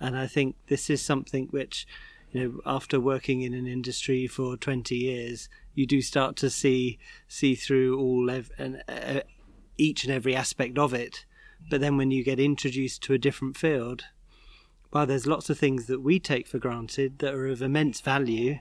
And 0.00 0.16
I 0.16 0.26
think 0.26 0.56
this 0.68 0.88
is 0.88 1.02
something 1.02 1.48
which, 1.50 1.86
you 2.34 2.48
know, 2.48 2.60
after 2.66 2.98
working 2.98 3.42
in 3.42 3.54
an 3.54 3.66
industry 3.66 4.26
for 4.26 4.56
20 4.56 4.96
years, 4.96 5.48
you 5.72 5.86
do 5.86 6.02
start 6.02 6.34
to 6.36 6.50
see 6.50 6.98
see 7.28 7.54
through 7.54 7.96
all 7.98 8.28
ev- 8.28 8.50
and, 8.58 8.82
uh, 8.88 9.20
each 9.78 10.02
and 10.04 10.12
every 10.12 10.34
aspect 10.34 10.76
of 10.76 10.92
it. 10.92 11.24
But 11.70 11.80
then 11.80 11.96
when 11.96 12.10
you 12.10 12.24
get 12.24 12.40
introduced 12.40 13.02
to 13.04 13.14
a 13.14 13.18
different 13.18 13.56
field, 13.56 14.06
well, 14.92 15.06
there's 15.06 15.28
lots 15.28 15.48
of 15.48 15.58
things 15.58 15.86
that 15.86 16.00
we 16.00 16.18
take 16.18 16.48
for 16.48 16.58
granted 16.58 17.20
that 17.20 17.34
are 17.34 17.46
of 17.46 17.62
immense 17.62 18.00
value 18.00 18.58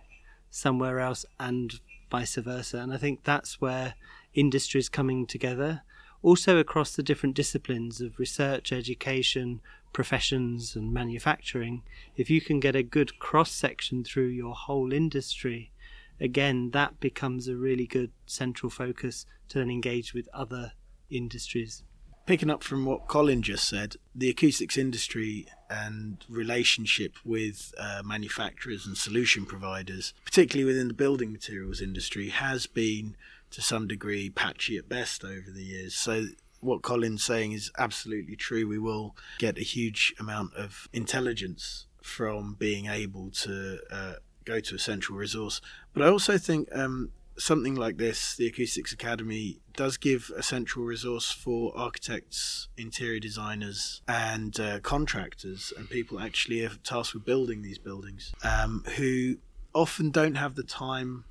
somewhere 0.51 0.99
else 0.99 1.26
and 1.39 1.80
vice 2.11 2.36
versa. 2.36 2.78
And 2.78 2.93
I 2.93 2.97
think 2.97 3.24
that's 3.24 3.59
where 3.59 3.95
industry 4.36 4.80
is 4.80 4.88
coming 4.88 5.26
together, 5.26 5.82
also 6.21 6.59
across 6.59 6.95
the 6.95 7.03
different 7.03 7.36
disciplines 7.36 8.01
of 8.01 8.19
research, 8.19 8.71
education, 8.71 9.61
professions, 9.93 10.75
and 10.75 10.91
manufacturing. 10.91 11.83
If 12.15 12.29
you 12.29 12.41
can 12.41 12.59
get 12.59 12.75
a 12.75 12.83
good 12.83 13.19
cross 13.19 13.51
section 13.51 14.03
through 14.03 14.27
your 14.27 14.55
whole 14.55 14.91
industry, 14.91 15.71
again, 16.19 16.71
that 16.71 16.99
becomes 16.99 17.47
a 17.47 17.55
really 17.55 17.85
good 17.85 18.11
central 18.25 18.69
focus 18.69 19.25
to 19.49 19.59
then 19.59 19.69
engage 19.69 20.13
with 20.13 20.27
other 20.33 20.73
industries. 21.09 21.83
Picking 22.25 22.49
up 22.49 22.63
from 22.63 22.85
what 22.85 23.09
Colin 23.09 23.41
just 23.41 23.67
said, 23.67 23.97
the 24.15 24.29
acoustics 24.29 24.77
industry 24.77 25.45
and 25.69 26.23
relationship 26.29 27.15
with 27.25 27.73
uh, 27.77 28.01
manufacturers 28.05 28.87
and 28.87 28.97
solution 28.97 29.45
providers, 29.45 30.13
particularly 30.23 30.65
within 30.65 30.87
the 30.87 30.93
building 30.93 31.33
materials 31.33 31.81
industry, 31.81 32.29
has 32.29 32.65
been 32.65 33.17
to 33.51 33.61
some 33.61 33.87
degree 33.87 34.29
patchy 34.29 34.77
at 34.77 34.87
best 34.87 35.25
over 35.25 35.51
the 35.53 35.63
years. 35.63 35.95
So 35.95 36.27
what 36.64 36.82
Colin's 36.82 37.24
saying 37.24 37.51
is 37.51 37.72
absolutely 37.78 38.36
true. 38.36 38.68
We 38.68 38.80
will 38.80 39.16
get 39.39 39.57
a 39.57 39.64
huge 39.64 40.14
amount 40.20 40.55
of 40.55 40.88
intelligence 40.93 41.88
from 42.01 42.55
being 42.59 42.88
able 42.88 43.32
to 43.32 43.80
uh, 43.91 44.14
go 44.45 44.59
to 44.59 44.76
a 44.76 44.80
central 44.80 45.18
resource. 45.18 45.61
But 45.93 46.03
I 46.03 46.09
also 46.09 46.38
think 46.38 46.68
um, 46.76 47.11
something 47.38 47.76
like 47.76 47.97
this, 47.97 48.36
the 48.36 48.47
Acoustics 48.47 48.93
Academy, 48.93 49.59
does 49.76 49.97
give 49.97 50.32
a 50.36 50.43
central 50.43 50.86
resource 50.86 51.32
for 51.32 51.76
architects, 51.76 52.68
interior 52.78 53.20
designers, 53.20 54.01
and 54.07 54.59
uh, 54.59 54.80
contractors, 54.82 55.74
and 55.78 55.89
people 55.89 56.20
actually 56.20 56.68
tasked 56.84 57.14
with 57.14 57.26
building 57.26 57.61
these 57.61 57.80
buildings, 57.80 58.34
um, 58.43 58.84
who 58.97 59.38
often 59.74 60.11
don't 60.11 60.36
have 60.36 60.55
the 60.55 60.64
time 60.64 61.26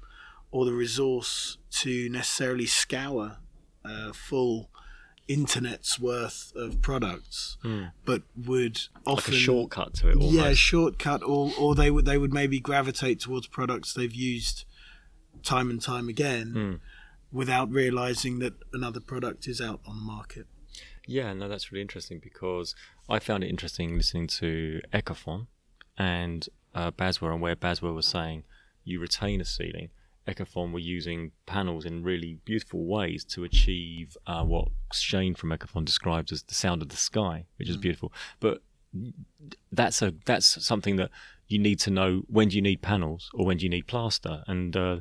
or 0.50 0.64
the 0.64 0.72
resource 0.72 1.58
to 1.70 2.08
necessarily 2.10 2.66
scour 2.66 3.38
a 3.84 4.12
full 4.12 4.70
internet's 5.32 5.98
worth 5.98 6.52
of 6.56 6.80
products, 6.82 7.56
but 8.04 8.22
would 8.36 8.78
Like 9.06 9.18
often 9.18 9.34
a 9.34 9.36
shortcut 9.36 9.94
to 9.94 10.08
it 10.10 10.16
almost. 10.16 10.32
yeah, 10.34 10.52
shortcut, 10.54 11.22
or 11.22 11.52
or 11.58 11.74
they 11.74 11.90
would 11.90 12.04
they 12.04 12.18
would 12.18 12.32
maybe 12.32 12.60
gravitate 12.60 13.20
towards 13.20 13.46
products 13.46 13.92
they've 13.94 14.14
used 14.14 14.64
time 15.42 15.70
and 15.70 15.80
time 15.80 16.08
again, 16.08 16.52
Hmm. 16.52 16.74
without 17.36 17.70
realizing 17.70 18.38
that 18.40 18.54
another 18.72 19.00
product 19.00 19.48
is 19.48 19.60
out 19.60 19.80
on 19.86 19.96
the 19.96 20.02
market. 20.02 20.46
Yeah, 21.06 21.32
no, 21.32 21.48
that's 21.48 21.72
really 21.72 21.82
interesting 21.82 22.20
because 22.22 22.74
I 23.08 23.18
found 23.18 23.42
it 23.42 23.48
interesting 23.48 23.96
listening 23.96 24.28
to 24.40 24.80
Ecophon 24.92 25.48
and 25.98 26.48
uh, 26.74 26.90
Baswa 26.92 27.32
and 27.32 27.40
where 27.42 27.56
Baswa 27.56 27.92
was 27.94 28.06
saying 28.06 28.44
you 28.84 29.00
retain 29.00 29.40
a 29.40 29.44
ceiling. 29.44 29.88
Ecophon 30.26 30.72
were 30.72 30.78
using 30.78 31.32
panels 31.46 31.84
in 31.84 32.02
really 32.02 32.38
beautiful 32.44 32.84
ways 32.84 33.24
to 33.24 33.44
achieve 33.44 34.16
uh, 34.26 34.44
what 34.44 34.68
Shane 34.92 35.34
from 35.34 35.50
Ecophon 35.50 35.84
describes 35.84 36.30
as 36.32 36.42
the 36.44 36.54
sound 36.54 36.82
of 36.82 36.88
the 36.90 36.96
sky, 36.96 37.46
which 37.56 37.68
is 37.68 37.76
beautiful. 37.76 38.12
But 38.40 38.62
that's 39.70 40.02
a 40.02 40.14
that's 40.26 40.64
something 40.64 40.96
that 40.96 41.10
you 41.48 41.58
need 41.58 41.80
to 41.80 41.90
know 41.90 42.22
when 42.28 42.48
do 42.48 42.56
you 42.56 42.62
need 42.62 42.82
panels 42.82 43.30
or 43.34 43.46
when 43.46 43.56
do 43.56 43.64
you 43.64 43.70
need 43.70 43.86
plaster, 43.86 44.42
and 44.46 44.76
uh, 44.76 45.00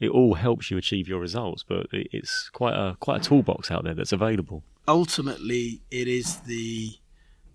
it 0.00 0.10
all 0.10 0.34
helps 0.34 0.70
you 0.70 0.78
achieve 0.78 1.08
your 1.08 1.20
results. 1.20 1.64
But 1.66 1.86
it's 1.92 2.48
quite 2.50 2.74
a 2.74 2.96
quite 3.00 3.20
a 3.20 3.24
toolbox 3.24 3.70
out 3.70 3.84
there 3.84 3.94
that's 3.94 4.12
available. 4.12 4.62
Ultimately, 4.88 5.82
it 5.90 6.08
is 6.08 6.38
the 6.38 6.94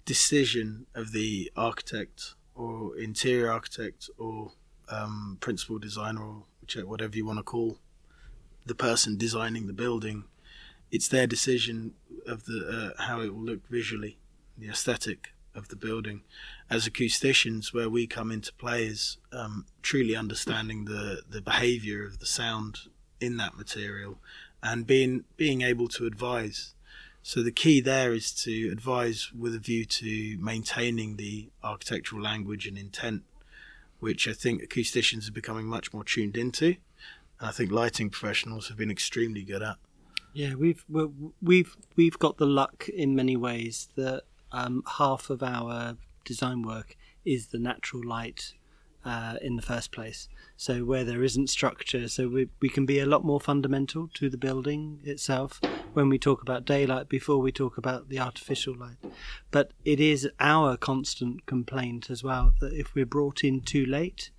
decision 0.06 0.86
of 0.96 1.12
the 1.12 1.52
architect 1.58 2.36
or 2.56 2.98
interior 2.98 3.52
architect 3.52 4.10
or 4.18 4.52
um, 4.90 5.38
principal 5.42 5.78
designer 5.78 6.24
or 6.24 6.44
whatever 6.76 7.16
you 7.16 7.26
want 7.26 7.40
to 7.40 7.44
call 7.44 7.80
the 8.66 8.76
person 8.76 9.18
designing 9.18 9.68
the 9.68 9.74
building. 9.74 10.26
It's 10.92 11.08
their 11.08 11.28
decision 11.28 11.94
of 12.26 12.46
the 12.46 12.94
uh, 12.98 13.02
how 13.04 13.22
it 13.22 13.34
will 13.34 13.44
look 13.44 13.68
visually, 13.70 14.18
the 14.58 14.70
aesthetic 14.70 15.30
of 15.56 15.70
the 15.70 15.76
building. 15.76 16.22
As 16.70 16.88
acousticians, 16.88 17.74
where 17.74 17.90
we 17.90 18.08
come 18.08 18.32
into 18.32 18.54
play 18.54 18.86
is 18.86 19.18
um, 19.32 19.66
truly 19.82 20.16
understanding 20.16 20.86
the 20.86 21.24
the 21.30 21.42
behaviour 21.42 22.06
of 22.06 22.20
the 22.20 22.26
sound 22.26 22.80
in 23.20 23.38
that 23.38 23.58
material, 23.58 24.20
and 24.62 24.86
being 24.86 25.26
being 25.36 25.62
able 25.62 25.88
to 25.90 26.06
advise. 26.06 26.74
So 27.24 27.44
the 27.44 27.52
key 27.52 27.82
there 27.82 28.14
is 28.14 28.32
to 28.44 28.70
advise 28.72 29.34
with 29.38 29.54
a 29.54 29.60
view 29.60 29.84
to 29.84 30.38
maintaining 30.40 31.18
the 31.18 31.50
architectural 31.62 32.22
language 32.22 32.66
and 32.66 32.78
intent, 32.78 33.24
which 34.00 34.28
I 34.28 34.34
think 34.34 34.62
acousticians 34.62 35.28
are 35.28 35.34
becoming 35.34 35.66
much 35.66 35.94
more 35.94 36.04
tuned 36.04 36.38
into. 36.38 36.76
And 37.40 37.50
I 37.50 37.52
think 37.52 37.72
lighting 37.72 38.10
professionals 38.10 38.68
have 38.68 38.78
been 38.78 38.92
extremely 38.92 39.44
good 39.44 39.64
at. 39.64 39.78
Yeah, 40.34 40.54
we've 40.54 40.86
we've 41.42 41.76
we've 41.96 42.20
got 42.20 42.38
the 42.38 42.46
luck 42.46 42.88
in 42.90 43.16
many 43.16 43.36
ways 43.36 43.90
that 43.96 44.24
um, 44.52 44.84
half 44.98 45.30
of 45.30 45.42
our 45.42 45.98
design 46.26 46.62
work 46.62 46.96
is 47.26 47.48
the 47.48 47.60
natural 47.60 48.06
light 48.06 48.54
uh, 49.08 49.38
in 49.42 49.56
the 49.56 49.62
first 49.62 49.92
place. 49.92 50.28
So 50.58 50.84
where 50.84 51.06
there 51.06 51.24
isn't 51.24 51.50
structure, 51.50 52.10
so 52.10 52.28
we 52.28 52.50
we 52.60 52.68
can 52.68 52.86
be 52.86 53.00
a 53.00 53.06
lot 53.06 53.24
more 53.24 53.40
fundamental 53.40 54.10
to 54.16 54.30
the 54.30 54.38
building 54.38 55.00
itself 55.06 55.62
when 55.94 56.10
we 56.10 56.20
talk 56.20 56.42
about 56.42 56.66
daylight 56.66 57.08
before 57.08 57.40
we 57.40 57.52
talk 57.52 57.78
about 57.78 58.10
the 58.10 58.20
artificial 58.20 58.76
light. 58.76 58.98
But 59.50 59.72
it 59.86 60.00
is 60.02 60.30
our 60.40 60.76
constant 60.76 61.46
complaint 61.46 62.10
as 62.10 62.22
well 62.22 62.54
that 62.60 62.74
if 62.74 62.94
we're 62.94 63.06
brought 63.06 63.44
in 63.44 63.62
too 63.62 63.86
late, 63.86 64.32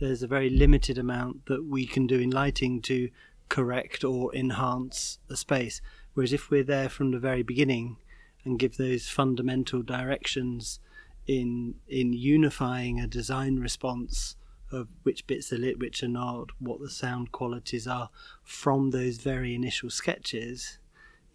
there's 0.00 0.24
a 0.24 0.26
very 0.26 0.50
limited 0.50 0.98
amount 0.98 1.46
that 1.46 1.64
we 1.64 1.86
can 1.86 2.06
do 2.08 2.18
in 2.18 2.30
lighting 2.30 2.82
to 2.82 3.10
correct 3.48 4.02
or 4.02 4.34
enhance 4.34 5.18
a 5.30 5.36
space. 5.36 5.80
Whereas 6.14 6.32
if 6.32 6.50
we're 6.50 6.64
there 6.64 6.88
from 6.88 7.12
the 7.12 7.20
very 7.20 7.44
beginning 7.44 7.98
and 8.44 8.58
give 8.58 8.76
those 8.76 9.08
fundamental 9.08 9.82
directions 9.82 10.80
in 11.26 11.74
in 11.88 12.12
unifying 12.12 13.00
a 13.00 13.06
design 13.06 13.58
response 13.58 14.36
of 14.72 14.88
which 15.04 15.26
bits 15.26 15.52
are 15.52 15.58
lit, 15.58 15.78
which 15.78 16.02
are 16.02 16.08
not, 16.08 16.48
what 16.58 16.80
the 16.80 16.90
sound 16.90 17.30
qualities 17.30 17.86
are 17.86 18.10
from 18.42 18.90
those 18.90 19.18
very 19.18 19.54
initial 19.54 19.88
sketches, 19.90 20.78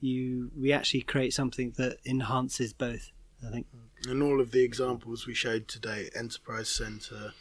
you 0.02 0.52
we 0.58 0.72
actually 0.74 1.02
create 1.02 1.34
something 1.34 1.72
that 1.78 1.98
enhances 2.06 2.74
both. 2.74 3.12
I 3.46 3.50
think. 3.52 3.68
And 4.08 4.22
all 4.22 4.40
of 4.42 4.52
the 4.52 4.64
examples 4.64 5.26
we 5.28 5.34
showed 5.34 5.68
today, 5.68 6.10
Enterprise 6.16 6.70
Centre, 6.70 7.34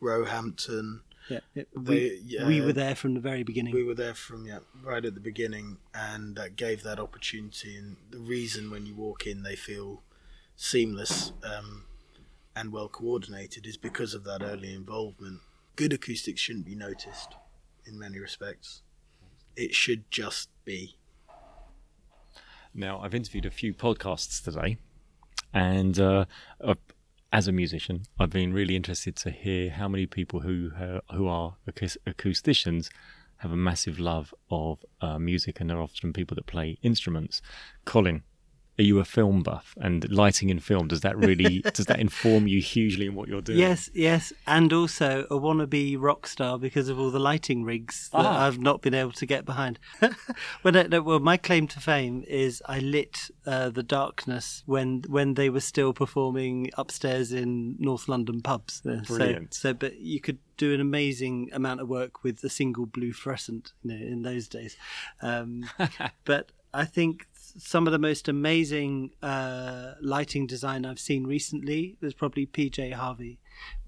Roehampton, 0.00 1.00
Yeah, 1.28 1.40
it- 1.54 1.68
we, 1.74 2.20
yeah. 2.24 2.46
we 2.46 2.60
were 2.60 2.72
there 2.72 2.94
from 2.94 3.14
the 3.14 3.20
very 3.20 3.42
beginning. 3.42 3.74
we 3.74 3.84
were 3.84 3.94
there 3.94 4.14
from 4.14 4.46
yeah 4.46 4.60
right 4.82 5.04
at 5.04 5.14
the 5.14 5.20
beginning, 5.20 5.78
and 5.94 6.36
that 6.36 6.56
gave 6.56 6.82
that 6.84 6.98
opportunity. 7.00 7.76
And 7.76 7.96
the 8.10 8.18
reason 8.18 8.70
when 8.70 8.86
you 8.86 8.94
walk 8.94 9.26
in, 9.26 9.42
they 9.42 9.56
feel 9.56 10.02
seamless 10.56 11.32
um, 11.42 11.84
and 12.58 12.72
well 12.72 12.88
coordinated 12.88 13.66
is 13.66 13.76
because 13.76 14.14
of 14.14 14.24
that 14.24 14.42
early 14.42 14.74
involvement. 14.74 15.40
Good 15.76 15.92
acoustics 15.92 16.40
shouldn't 16.40 16.66
be 16.66 16.74
noticed 16.74 17.36
in 17.86 17.96
many 17.96 18.18
respects. 18.18 18.82
It 19.56 19.74
should 19.74 20.10
just 20.10 20.48
be. 20.64 20.96
Now, 22.74 22.98
I've 23.00 23.14
interviewed 23.14 23.46
a 23.46 23.50
few 23.50 23.72
podcasts 23.72 24.42
today, 24.42 24.78
and 25.54 25.98
uh, 26.00 26.24
uh, 26.60 26.74
as 27.32 27.46
a 27.46 27.52
musician, 27.52 28.02
I've 28.18 28.30
been 28.30 28.52
really 28.52 28.74
interested 28.74 29.14
to 29.16 29.30
hear 29.30 29.70
how 29.70 29.88
many 29.88 30.06
people 30.06 30.40
who 30.40 30.72
uh, 30.78 31.00
who 31.14 31.28
are 31.28 31.56
acous- 31.68 31.96
acousticians 32.06 32.88
have 33.38 33.52
a 33.52 33.56
massive 33.56 34.00
love 34.00 34.34
of 34.50 34.84
uh, 35.00 35.18
music, 35.18 35.60
and 35.60 35.70
they're 35.70 35.80
often 35.80 36.12
people 36.12 36.34
that 36.34 36.46
play 36.46 36.76
instruments. 36.82 37.40
Colin, 37.84 38.24
are 38.78 38.82
you 38.84 38.98
a 39.00 39.04
film 39.04 39.42
buff? 39.42 39.74
And 39.80 40.08
lighting 40.10 40.50
in 40.50 40.60
film 40.60 40.88
does 40.88 41.00
that 41.00 41.16
really 41.16 41.60
does 41.74 41.86
that 41.86 41.98
inform 42.00 42.46
you 42.46 42.60
hugely 42.60 43.06
in 43.06 43.14
what 43.14 43.28
you're 43.28 43.40
doing? 43.40 43.58
Yes, 43.58 43.90
yes, 43.94 44.32
and 44.46 44.72
also 44.72 45.26
a 45.30 45.34
wannabe 45.38 45.96
rock 45.98 46.26
star 46.26 46.58
because 46.58 46.88
of 46.88 46.98
all 46.98 47.10
the 47.10 47.18
lighting 47.18 47.64
rigs 47.64 48.08
that 48.12 48.24
Ah. 48.24 48.46
I've 48.46 48.58
not 48.58 48.80
been 48.82 48.94
able 48.94 49.12
to 49.12 49.26
get 49.26 49.44
behind. 49.44 49.78
well, 50.62 50.72
no, 50.72 50.82
no, 50.84 51.02
well, 51.02 51.18
my 51.20 51.36
claim 51.36 51.66
to 51.68 51.80
fame 51.80 52.24
is 52.28 52.62
I 52.66 52.78
lit 52.78 53.30
uh, 53.46 53.70
the 53.70 53.82
darkness 53.82 54.62
when 54.66 55.02
when 55.08 55.34
they 55.34 55.50
were 55.50 55.60
still 55.60 55.92
performing 55.92 56.70
upstairs 56.78 57.32
in 57.32 57.76
North 57.78 58.08
London 58.08 58.42
pubs. 58.42 58.82
Uh, 58.86 59.02
so- 59.02 59.16
Brilliant. 59.16 59.54
So, 59.54 59.74
but 59.74 59.98
you 59.98 60.20
could 60.20 60.38
do 60.56 60.74
an 60.74 60.80
amazing 60.80 61.50
amount 61.52 61.80
of 61.80 61.88
work 61.88 62.24
with 62.24 62.42
a 62.42 62.48
single 62.50 62.84
blue 62.86 63.12
fluorescent, 63.12 63.72
you 63.82 63.90
know, 63.92 64.06
in 64.06 64.22
those 64.22 64.48
days. 64.48 64.76
Um, 65.22 65.64
but 66.24 66.50
I 66.74 66.84
think 66.84 67.26
some 67.58 67.86
of 67.86 67.92
the 67.92 67.98
most 67.98 68.28
amazing 68.28 69.10
uh, 69.22 69.94
lighting 70.00 70.46
design 70.46 70.84
I've 70.86 70.98
seen 70.98 71.26
recently 71.26 71.96
was 72.00 72.14
probably 72.14 72.46
PJ 72.46 72.92
Harvey, 72.92 73.38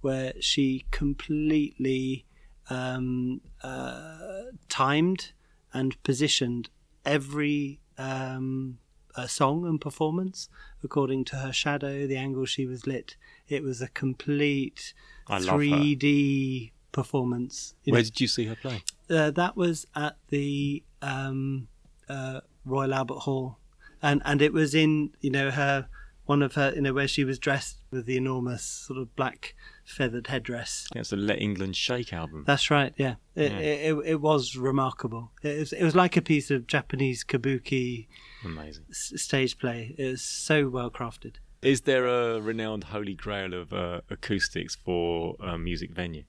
where 0.01 0.33
she 0.41 0.85
completely 0.91 2.25
um, 2.69 3.41
uh, 3.63 4.43
timed 4.69 5.33
and 5.73 6.01
positioned 6.03 6.69
every 7.05 7.81
um, 7.97 8.79
uh, 9.15 9.27
song 9.27 9.67
and 9.67 9.81
performance 9.81 10.49
according 10.83 11.25
to 11.27 11.37
her 11.37 11.53
shadow, 11.53 12.07
the 12.07 12.17
angle 12.17 12.47
she 12.47 12.67
was 12.67 12.87
lit. 12.87 13.17
It 13.49 13.63
was 13.63 13.81
a 13.81 13.89
complete 13.89 14.95
I 15.29 15.39
love 15.39 15.61
her. 15.61 15.67
3D 15.67 16.73
performance. 16.93 17.75
You 17.85 17.93
know, 17.93 17.97
Where 17.97 18.03
did 18.03 18.21
you 18.21 18.29
see 18.29 18.47
her 18.47 18.57
play? 18.57 18.83
uh, 19.11 19.31
that 19.33 19.57
was 19.57 19.87
at 19.95 20.17
the 20.29 20.83
um, 21.03 21.69
uh, 22.09 22.41
Royal 22.65 22.95
Albert 22.95 23.21
Hall, 23.21 23.59
and 24.03 24.23
and 24.25 24.41
it 24.43 24.53
was 24.53 24.75
in 24.75 25.11
you 25.21 25.31
know 25.31 25.51
her 25.51 25.89
one 26.27 26.43
of 26.43 26.55
her 26.55 26.73
you 26.75 26.83
know 26.83 26.93
where 26.93 27.09
she 27.09 27.25
was 27.25 27.39
dressed 27.39 27.79
with 27.91 28.07
the 28.07 28.17
enormous 28.17 28.63
sort 28.63 28.99
of 29.01 29.15
black 29.17 29.55
feathered 29.85 30.29
headdress. 30.29 30.87
It's 30.95 31.11
the 31.11 31.17
Let 31.17 31.41
England 31.43 31.75
Shake 31.75 32.13
album. 32.13 32.45
That's 32.47 32.71
right. 32.71 32.93
Yeah, 32.97 33.15
it 33.35 33.51
Yeah. 33.51 33.59
It, 33.59 33.93
it, 33.97 34.03
it 34.07 34.21
was 34.21 34.57
remarkable. 34.57 35.33
It 35.43 35.59
was 35.59 35.73
it 35.73 35.83
was 35.83 35.97
like 35.97 36.17
a 36.17 36.23
piece 36.23 36.51
of 36.53 36.67
Japanese 36.69 37.25
kabuki 37.25 38.07
Amazing. 38.45 38.85
s- 38.91 39.13
stage 39.17 39.59
play. 39.59 39.95
It 39.99 40.07
was 40.07 40.23
so 40.23 40.69
well 40.69 40.91
crafted. 40.91 41.37
Is 41.63 41.83
there 41.83 42.07
a 42.07 42.41
renowned 42.41 42.85
holy 42.85 43.13
grail 43.15 43.53
of 43.53 43.73
uh, 43.73 44.01
acoustics 44.09 44.77
for 44.77 45.37
a 45.41 45.59
music 45.59 45.91
venue? 45.91 46.23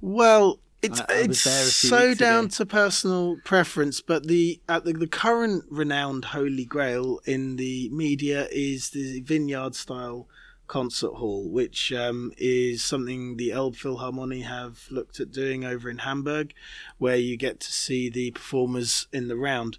Well, 0.00 0.60
it's 0.82 1.00
I- 1.00 1.04
I 1.08 1.16
it's 1.22 1.44
there 1.44 1.62
a 1.62 1.64
few 1.66 1.88
so 1.90 2.14
down 2.14 2.44
ago. 2.46 2.54
to 2.56 2.66
personal 2.66 3.36
preference, 3.44 4.00
but 4.00 4.26
the 4.26 4.60
at 4.68 4.84
the, 4.84 4.92
the 4.92 5.06
current 5.06 5.64
renowned 5.70 6.26
holy 6.26 6.64
grail 6.64 7.20
in 7.26 7.56
the 7.56 7.88
media 7.90 8.48
is 8.50 8.90
the 8.90 9.20
vineyard 9.20 9.74
style 9.74 10.28
concert 10.66 11.14
hall, 11.14 11.50
which 11.50 11.92
um, 11.92 12.32
is 12.38 12.84
something 12.84 13.36
the 13.36 13.48
Elbphilharmonie 13.48 14.44
have 14.44 14.86
looked 14.88 15.18
at 15.18 15.32
doing 15.32 15.64
over 15.64 15.90
in 15.90 15.98
Hamburg, 15.98 16.54
where 16.98 17.16
you 17.16 17.36
get 17.36 17.58
to 17.58 17.72
see 17.72 18.08
the 18.08 18.30
performers 18.30 19.08
in 19.12 19.26
the 19.26 19.36
round. 19.36 19.78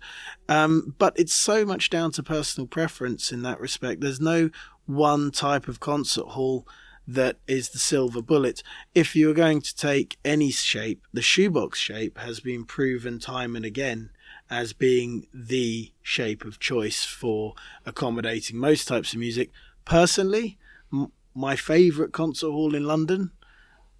Um, 0.50 0.94
but 1.00 1.18
it's 1.18 1.32
so 1.34 1.66
much 1.66 1.90
down 1.90 2.12
to 2.12 2.24
personal 2.24 2.68
preference 2.68 3.32
in 3.32 3.42
that 3.44 3.62
respect. 3.62 4.02
There's 4.02 4.20
no 4.20 4.50
one 4.86 5.32
type 5.32 5.70
of 5.70 5.80
concert 5.80 6.26
hall 6.26 6.68
that 7.14 7.38
is 7.48 7.70
the 7.70 7.80
silver 7.80 8.22
bullet. 8.22 8.64
If 8.96 9.16
you're 9.16 9.34
going 9.34 9.62
to 9.62 9.76
take 9.76 10.18
any 10.24 10.52
shape, 10.52 11.06
the 11.14 11.22
shoebox 11.22 11.80
shape 11.80 12.18
has 12.18 12.40
been 12.40 12.66
proven 12.66 13.20
time 13.20 13.56
and 13.56 13.66
again 13.66 14.12
as 14.50 14.74
being 14.74 15.28
the 15.34 15.92
shape 16.02 16.44
of 16.44 16.60
choice 16.60 17.04
for 17.04 17.54
accommodating 17.86 18.58
most 18.58 18.88
types 18.88 19.14
of 19.14 19.20
music. 19.20 19.50
Personally, 19.86 20.58
m- 20.92 21.12
my 21.34 21.56
favourite 21.56 22.12
concert 22.12 22.52
hall 22.52 22.76
in 22.76 22.86
London, 22.86 23.32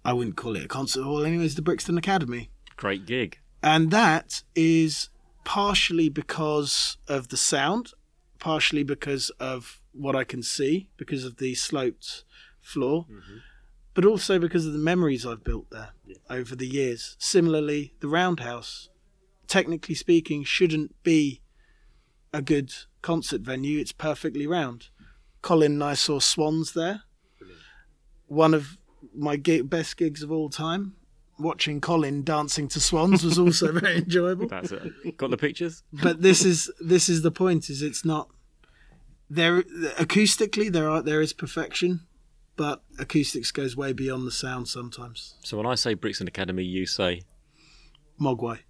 I 0.04 0.12
wouldn't 0.12 0.36
call 0.36 0.56
it 0.56 0.64
a 0.64 0.68
concert 0.68 1.04
hall 1.04 1.24
anyway, 1.24 1.44
is 1.44 1.54
the 1.54 1.62
Brixton 1.62 1.96
Academy. 1.96 2.50
Great 2.76 3.06
gig. 3.06 3.38
And 3.62 3.90
that 3.90 4.42
is 4.54 5.08
partially 5.44 6.08
because 6.08 6.96
of 7.08 7.28
the 7.28 7.36
sound, 7.36 7.92
partially 8.38 8.82
because 8.82 9.30
of 9.40 9.80
what 9.92 10.16
I 10.16 10.24
can 10.24 10.42
see, 10.42 10.88
because 10.96 11.24
of 11.24 11.36
the 11.36 11.54
sloped 11.54 12.24
floor, 12.62 13.06
mm-hmm. 13.10 13.38
but 13.92 14.04
also 14.04 14.38
because 14.38 14.64
of 14.66 14.72
the 14.72 14.78
memories 14.78 15.26
I've 15.26 15.44
built 15.44 15.70
there 15.70 15.90
over 16.30 16.56
the 16.56 16.66
years. 16.66 17.16
Similarly, 17.18 17.94
the 18.00 18.08
Roundhouse, 18.08 18.88
technically 19.46 19.94
speaking, 19.94 20.44
shouldn't 20.44 20.94
be 21.02 21.42
a 22.32 22.40
good 22.40 22.72
concert 23.02 23.42
venue. 23.42 23.78
It's 23.78 23.92
perfectly 23.92 24.46
round. 24.46 24.88
Colin 25.42 25.72
and 25.72 25.84
I 25.84 25.94
saw 25.94 26.20
Swans 26.20 26.72
there. 26.72 27.02
One 28.26 28.54
of 28.54 28.78
my 29.14 29.36
gig, 29.36 29.68
best 29.68 29.96
gigs 29.96 30.22
of 30.22 30.32
all 30.32 30.48
time. 30.48 30.94
Watching 31.38 31.80
Colin 31.80 32.22
dancing 32.22 32.68
to 32.68 32.80
Swans 32.80 33.24
was 33.24 33.38
also 33.38 33.72
very 33.80 33.98
enjoyable 33.98 34.46
That's 34.46 34.70
it. 34.70 35.16
Got 35.16 35.30
the 35.30 35.36
pictures? 35.36 35.82
but 35.92 36.22
this 36.22 36.44
is 36.44 36.70
this 36.78 37.08
is 37.08 37.22
the 37.22 37.32
point 37.32 37.68
is 37.68 37.82
it's 37.82 38.04
not 38.04 38.28
there 39.28 39.62
acoustically 39.62 40.70
there 40.70 40.88
are 40.88 41.02
there 41.02 41.20
is 41.20 41.32
perfection 41.32 42.02
but 42.62 42.80
acoustics 42.96 43.50
goes 43.50 43.76
way 43.76 43.92
beyond 43.92 44.24
the 44.24 44.30
sound 44.30 44.68
sometimes 44.68 45.34
So 45.42 45.56
when 45.56 45.66
I 45.66 45.74
say 45.74 45.94
Brixton 45.94 46.28
Academy, 46.28 46.62
you 46.62 46.86
say 46.86 47.22
mogwai 48.20 48.60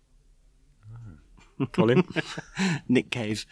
oh. 1.61 1.67
Colin. 1.67 2.03
Nick 2.89 3.11
Cave. 3.11 3.45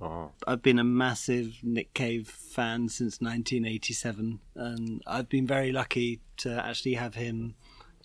oh, 0.00 0.30
I've 0.46 0.62
been 0.62 0.78
a 0.78 0.84
massive 0.84 1.58
Nick 1.64 1.92
Cave 1.92 2.28
fan 2.28 2.88
since 2.88 3.20
1987, 3.20 4.38
and 4.54 5.02
I've 5.08 5.28
been 5.28 5.44
very 5.44 5.72
lucky 5.72 6.20
to 6.36 6.64
actually 6.64 6.94
have 6.94 7.16
him 7.16 7.56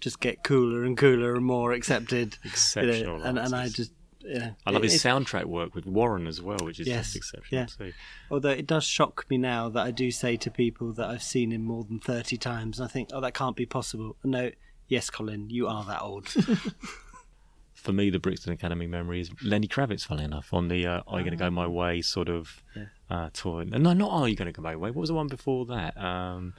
just 0.02 0.20
get 0.20 0.44
cooler 0.44 0.84
and 0.84 0.98
cooler 0.98 1.36
and 1.36 1.46
more 1.46 1.72
accepted. 1.74 2.40
you 2.44 2.50
know, 2.50 2.52
exceptional. 2.52 3.22
and, 3.22 3.38
and 3.38 3.54
I 3.54 3.70
just, 3.70 3.92
yeah. 4.22 4.52
I 4.66 4.72
love 4.72 4.84
it- 4.84 4.92
his 4.92 5.02
soundtrack 5.04 5.46
work 5.46 5.74
with 5.76 5.86
Warren 5.86 6.28
as 6.28 6.42
well, 6.42 6.58
which 6.64 6.80
is 6.80 6.88
Yes, 6.88 7.06
just 7.14 7.16
exceptional 7.16 7.62
yeah. 7.62 7.66
too. 7.66 7.94
Although 8.32 8.50
it 8.52 8.68
does 8.68 8.84
shock 8.84 9.26
me 9.30 9.38
now 9.38 9.70
that 9.70 9.86
I 9.86 9.92
do 9.92 10.12
say 10.12 10.36
to 10.38 10.52
people 10.52 10.92
that 10.94 11.10
I've 11.10 11.24
seen 11.24 11.52
him 11.52 11.64
more 11.64 11.84
than 11.84 12.00
30 12.00 12.38
times, 12.38 12.80
and 12.80 12.88
I 12.88 12.92
think, 12.92 13.10
oh, 13.14 13.22
that 13.22 13.34
can't 13.34 13.56
be 13.56 13.66
possible. 13.66 14.16
No, 14.24 14.52
yes, 14.88 15.10
Colin, 15.10 15.50
you 15.50 15.68
are 15.68 15.84
that 15.86 16.02
old. 16.02 16.28
For 17.74 17.94
me, 17.94 18.10
the 18.10 18.20
Brixton 18.20 18.52
Academy 18.52 18.88
memory 18.88 19.22
is 19.22 19.32
Lenny 19.42 19.68
Kravitz, 19.68 20.06
funnily 20.06 20.26
enough, 20.26 20.54
on 20.54 20.68
the 20.68 20.86
uh, 20.86 21.02
Are 21.08 21.20
You 21.20 21.24
Going 21.26 21.38
to 21.38 21.42
Go 21.42 21.50
My 21.50 21.66
Way 21.66 22.02
sort 22.02 22.28
of 22.28 22.62
Yeah. 22.76 22.84
uh, 23.10 23.30
tour. 23.32 23.64
No, 23.64 23.94
not 23.94 24.12
Are 24.12 24.28
You 24.28 24.36
Going 24.36 24.48
to 24.48 24.52
Go 24.52 24.62
My 24.62 24.76
Way. 24.76 24.90
What 24.92 25.00
was 25.00 25.08
the 25.10 25.14
one 25.16 25.28
before 25.28 25.66
that? 25.68 25.98
Um, 25.98 26.56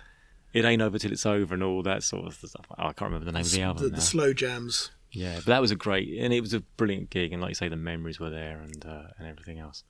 it 0.54 0.64
Ain't 0.64 0.80
Over 0.80 0.98
Till 0.98 1.12
It's 1.12 1.26
Over 1.26 1.52
and 1.52 1.62
all 1.62 1.82
that 1.82 2.02
sort 2.04 2.26
of 2.26 2.32
stuff. 2.34 2.64
Oh, 2.70 2.74
I 2.86 2.92
can't 2.94 3.02
remember 3.12 3.26
the 3.26 3.32
name 3.32 3.42
of 3.42 3.50
the 3.52 3.60
album 3.62 3.84
the, 3.84 3.90
the 3.96 4.00
slow 4.00 4.32
jams 4.32 4.92
Yeah, 5.12 5.36
but 5.36 5.46
that 5.46 5.60
was 5.60 5.70
a 5.70 5.76
great, 5.76 6.18
and 6.20 6.32
it 6.32 6.40
was 6.40 6.54
a 6.54 6.60
brilliant 6.60 7.10
gig, 7.10 7.32
and 7.32 7.42
like 7.42 7.50
you 7.50 7.54
say, 7.54 7.68
the 7.68 7.76
memories 7.76 8.20
were 8.20 8.30
there 8.30 8.60
and 8.60 8.84
uh, 8.86 9.02
and 9.18 9.26
everything 9.26 9.58
else. 9.58 9.82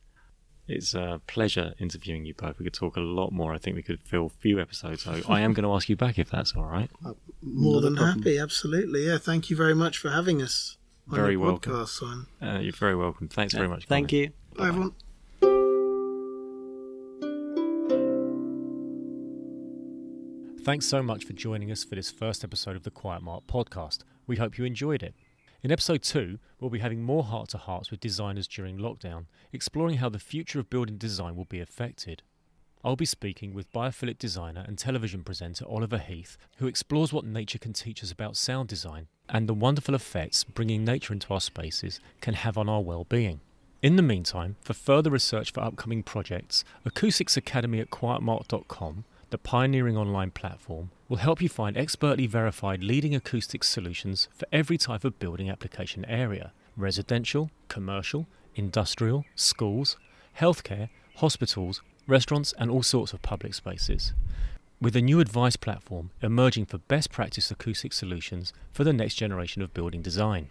It's 0.68 0.94
a 0.94 1.20
pleasure 1.26 1.74
interviewing 1.80 2.24
you 2.24 2.32
both. 2.34 2.58
We 2.58 2.64
could 2.64 2.74
talk 2.74 2.96
a 2.96 3.00
lot 3.00 3.32
more. 3.32 3.52
I 3.52 3.58
think 3.58 3.74
we 3.74 3.82
could 3.82 4.02
fill 4.02 4.26
a 4.26 4.28
few 4.28 4.60
episodes. 4.60 5.02
So 5.02 5.20
I 5.28 5.40
am 5.40 5.52
going 5.52 5.64
to 5.64 5.72
ask 5.74 5.88
you 5.88 5.96
back 5.96 6.16
if 6.18 6.30
that's 6.30 6.54
all 6.54 6.64
right. 6.64 6.88
more 7.42 7.80
Not 7.80 7.82
than 7.82 7.96
happy 7.96 8.38
absolutely 8.38 9.06
yeah 9.06 9.16
thank 9.16 9.48
you 9.48 9.56
very 9.56 9.74
much 9.74 9.96
for 9.98 10.10
having 10.10 10.42
us 10.42 10.76
on 11.08 11.16
Very 11.16 11.32
your 11.32 11.40
welcome. 11.40 11.72
podcast 11.72 11.88
Simon. 11.88 12.26
Uh, 12.40 12.58
you're 12.60 12.72
very 12.72 12.94
welcome. 12.94 13.28
Thanks 13.28 13.54
very 13.54 13.66
much. 13.68 13.86
Thank 13.86 14.10
Colin. 14.10 14.24
you. 14.24 14.30
bye 14.56 14.68
everyone 14.68 14.94
Thanks 20.62 20.86
so 20.86 21.02
much 21.02 21.24
for 21.24 21.32
joining 21.32 21.72
us 21.72 21.84
for 21.84 21.94
this 21.94 22.10
first 22.10 22.44
episode 22.44 22.76
of 22.76 22.82
the 22.82 22.90
Quiet 22.90 23.22
Mark 23.22 23.46
podcast. 23.46 24.00
We 24.31 24.37
hope 24.37 24.59
you 24.59 24.64
enjoyed 24.64 25.03
it. 25.03 25.12
In 25.61 25.72
episode 25.72 26.03
two, 26.03 26.39
we'll 26.61 26.70
be 26.70 26.78
having 26.78 27.03
more 27.03 27.24
heart 27.24 27.49
to 27.49 27.59
hearts 27.59 27.91
with 27.91 27.99
designers 27.99 28.47
during 28.47 28.78
lockdown, 28.78 29.24
exploring 29.53 29.97
how 29.97 30.09
the 30.09 30.20
future 30.20 30.61
of 30.61 30.70
building 30.70 30.99
design 30.99 31.35
will 31.35 31.47
be 31.47 31.59
affected. 31.59 32.22
I'll 32.85 32.95
be 32.95 33.07
speaking 33.07 33.55
with 33.55 33.72
biophilic 33.72 34.18
designer 34.18 34.64
and 34.68 34.78
television 34.78 35.24
presenter 35.24 35.64
Oliver 35.68 35.99
Heath, 35.99 36.37
who 36.59 36.68
explores 36.68 37.12
what 37.12 37.24
nature 37.24 37.59
can 37.59 37.72
teach 37.72 38.05
us 38.05 38.12
about 38.12 38.37
sound 38.37 38.68
design 38.68 39.09
and 39.28 39.49
the 39.49 39.53
wonderful 39.53 39.97
effects 39.97 40.45
bringing 40.45 40.85
nature 40.85 41.12
into 41.12 41.35
our 41.35 41.41
spaces 41.41 41.99
can 42.20 42.35
have 42.35 42.57
on 42.57 42.68
our 42.68 42.83
well-being. 42.83 43.41
In 43.83 43.97
the 43.97 44.01
meantime, 44.01 44.55
for 44.61 44.74
further 44.74 45.11
research 45.11 45.53
for 45.53 45.64
upcoming 45.64 46.05
projects, 46.05 46.62
Acoustics 46.85 47.37
Academy 47.37 47.81
at 47.81 47.91
quietmark.com, 47.91 49.05
the 49.31 49.39
pioneering 49.39 49.97
online 49.97 50.31
platform, 50.31 50.91
will 51.09 51.18
help 51.18 51.41
you 51.41 51.49
find 51.49 51.76
expertly 51.76 52.26
verified 52.26 52.85
leading 52.85 53.14
acoustic 53.14 53.64
solutions 53.64 54.28
for 54.33 54.47
every 54.53 54.78
type 54.78 55.05
of 55.05 55.18
building 55.18 55.51
application 55.51 56.05
area 56.05 56.53
residential, 56.76 57.51
commercial, 57.68 58.26
industrial, 58.55 59.24
schools, 59.35 59.97
healthcare, 60.39 60.89
hospitals, 61.16 61.83
restaurants, 62.07 62.55
and 62.59 62.70
all 62.70 62.83
sorts 62.83 63.12
of 63.12 63.22
public 63.22 63.55
spaces. 63.55 64.12
With 64.81 64.97
a 64.97 65.03
new 65.03 65.20
advice 65.20 65.57
platform 65.57 66.11
emerging 66.22 66.66
for 66.66 66.78
best 66.78 67.12
practice 67.12 67.51
acoustic 67.51 67.93
solutions 67.93 68.53
for 68.72 68.85
the 68.85 68.95
next 68.95 69.16
generation 69.16 69.61
of 69.61 69.74
building 69.74 70.01
design. 70.01 70.49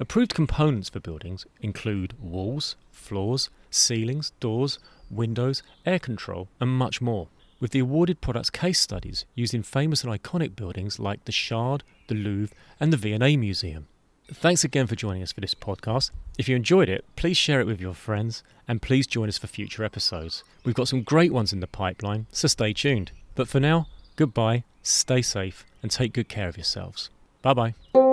Approved 0.00 0.34
components 0.34 0.88
for 0.88 1.00
buildings 1.00 1.46
include 1.60 2.14
walls, 2.20 2.76
floors, 2.90 3.50
ceilings, 3.70 4.32
doors, 4.40 4.78
windows, 5.10 5.62
air 5.86 5.98
control, 5.98 6.48
and 6.60 6.70
much 6.70 7.00
more. 7.00 7.28
With 7.60 7.72
the 7.72 7.80
awarded 7.80 8.20
products 8.20 8.50
case 8.50 8.78
studies 8.78 9.24
used 9.34 9.52
in 9.54 9.62
famous 9.62 10.04
and 10.04 10.12
iconic 10.12 10.54
buildings 10.54 10.98
like 10.98 11.24
the 11.24 11.32
Shard, 11.32 11.82
the 12.06 12.14
Louvre, 12.14 12.54
and 12.78 12.92
the 12.92 12.96
V&A 12.96 13.36
Museum. 13.36 13.88
Thanks 14.32 14.62
again 14.62 14.86
for 14.86 14.94
joining 14.94 15.22
us 15.22 15.32
for 15.32 15.40
this 15.40 15.54
podcast. 15.54 16.10
If 16.38 16.48
you 16.48 16.54
enjoyed 16.54 16.88
it, 16.88 17.04
please 17.16 17.36
share 17.36 17.60
it 17.60 17.66
with 17.66 17.80
your 17.80 17.94
friends 17.94 18.42
and 18.68 18.82
please 18.82 19.06
join 19.06 19.28
us 19.28 19.38
for 19.38 19.46
future 19.46 19.82
episodes. 19.82 20.44
We've 20.64 20.74
got 20.74 20.88
some 20.88 21.02
great 21.02 21.32
ones 21.32 21.52
in 21.52 21.60
the 21.60 21.66
pipeline, 21.66 22.26
so 22.30 22.46
stay 22.46 22.72
tuned. 22.74 23.10
But 23.34 23.48
for 23.48 23.58
now, 23.58 23.88
goodbye, 24.16 24.64
stay 24.82 25.22
safe, 25.22 25.64
and 25.82 25.90
take 25.90 26.12
good 26.12 26.28
care 26.28 26.48
of 26.48 26.56
yourselves. 26.56 27.10
Bye 27.42 27.54
bye. 27.54 28.07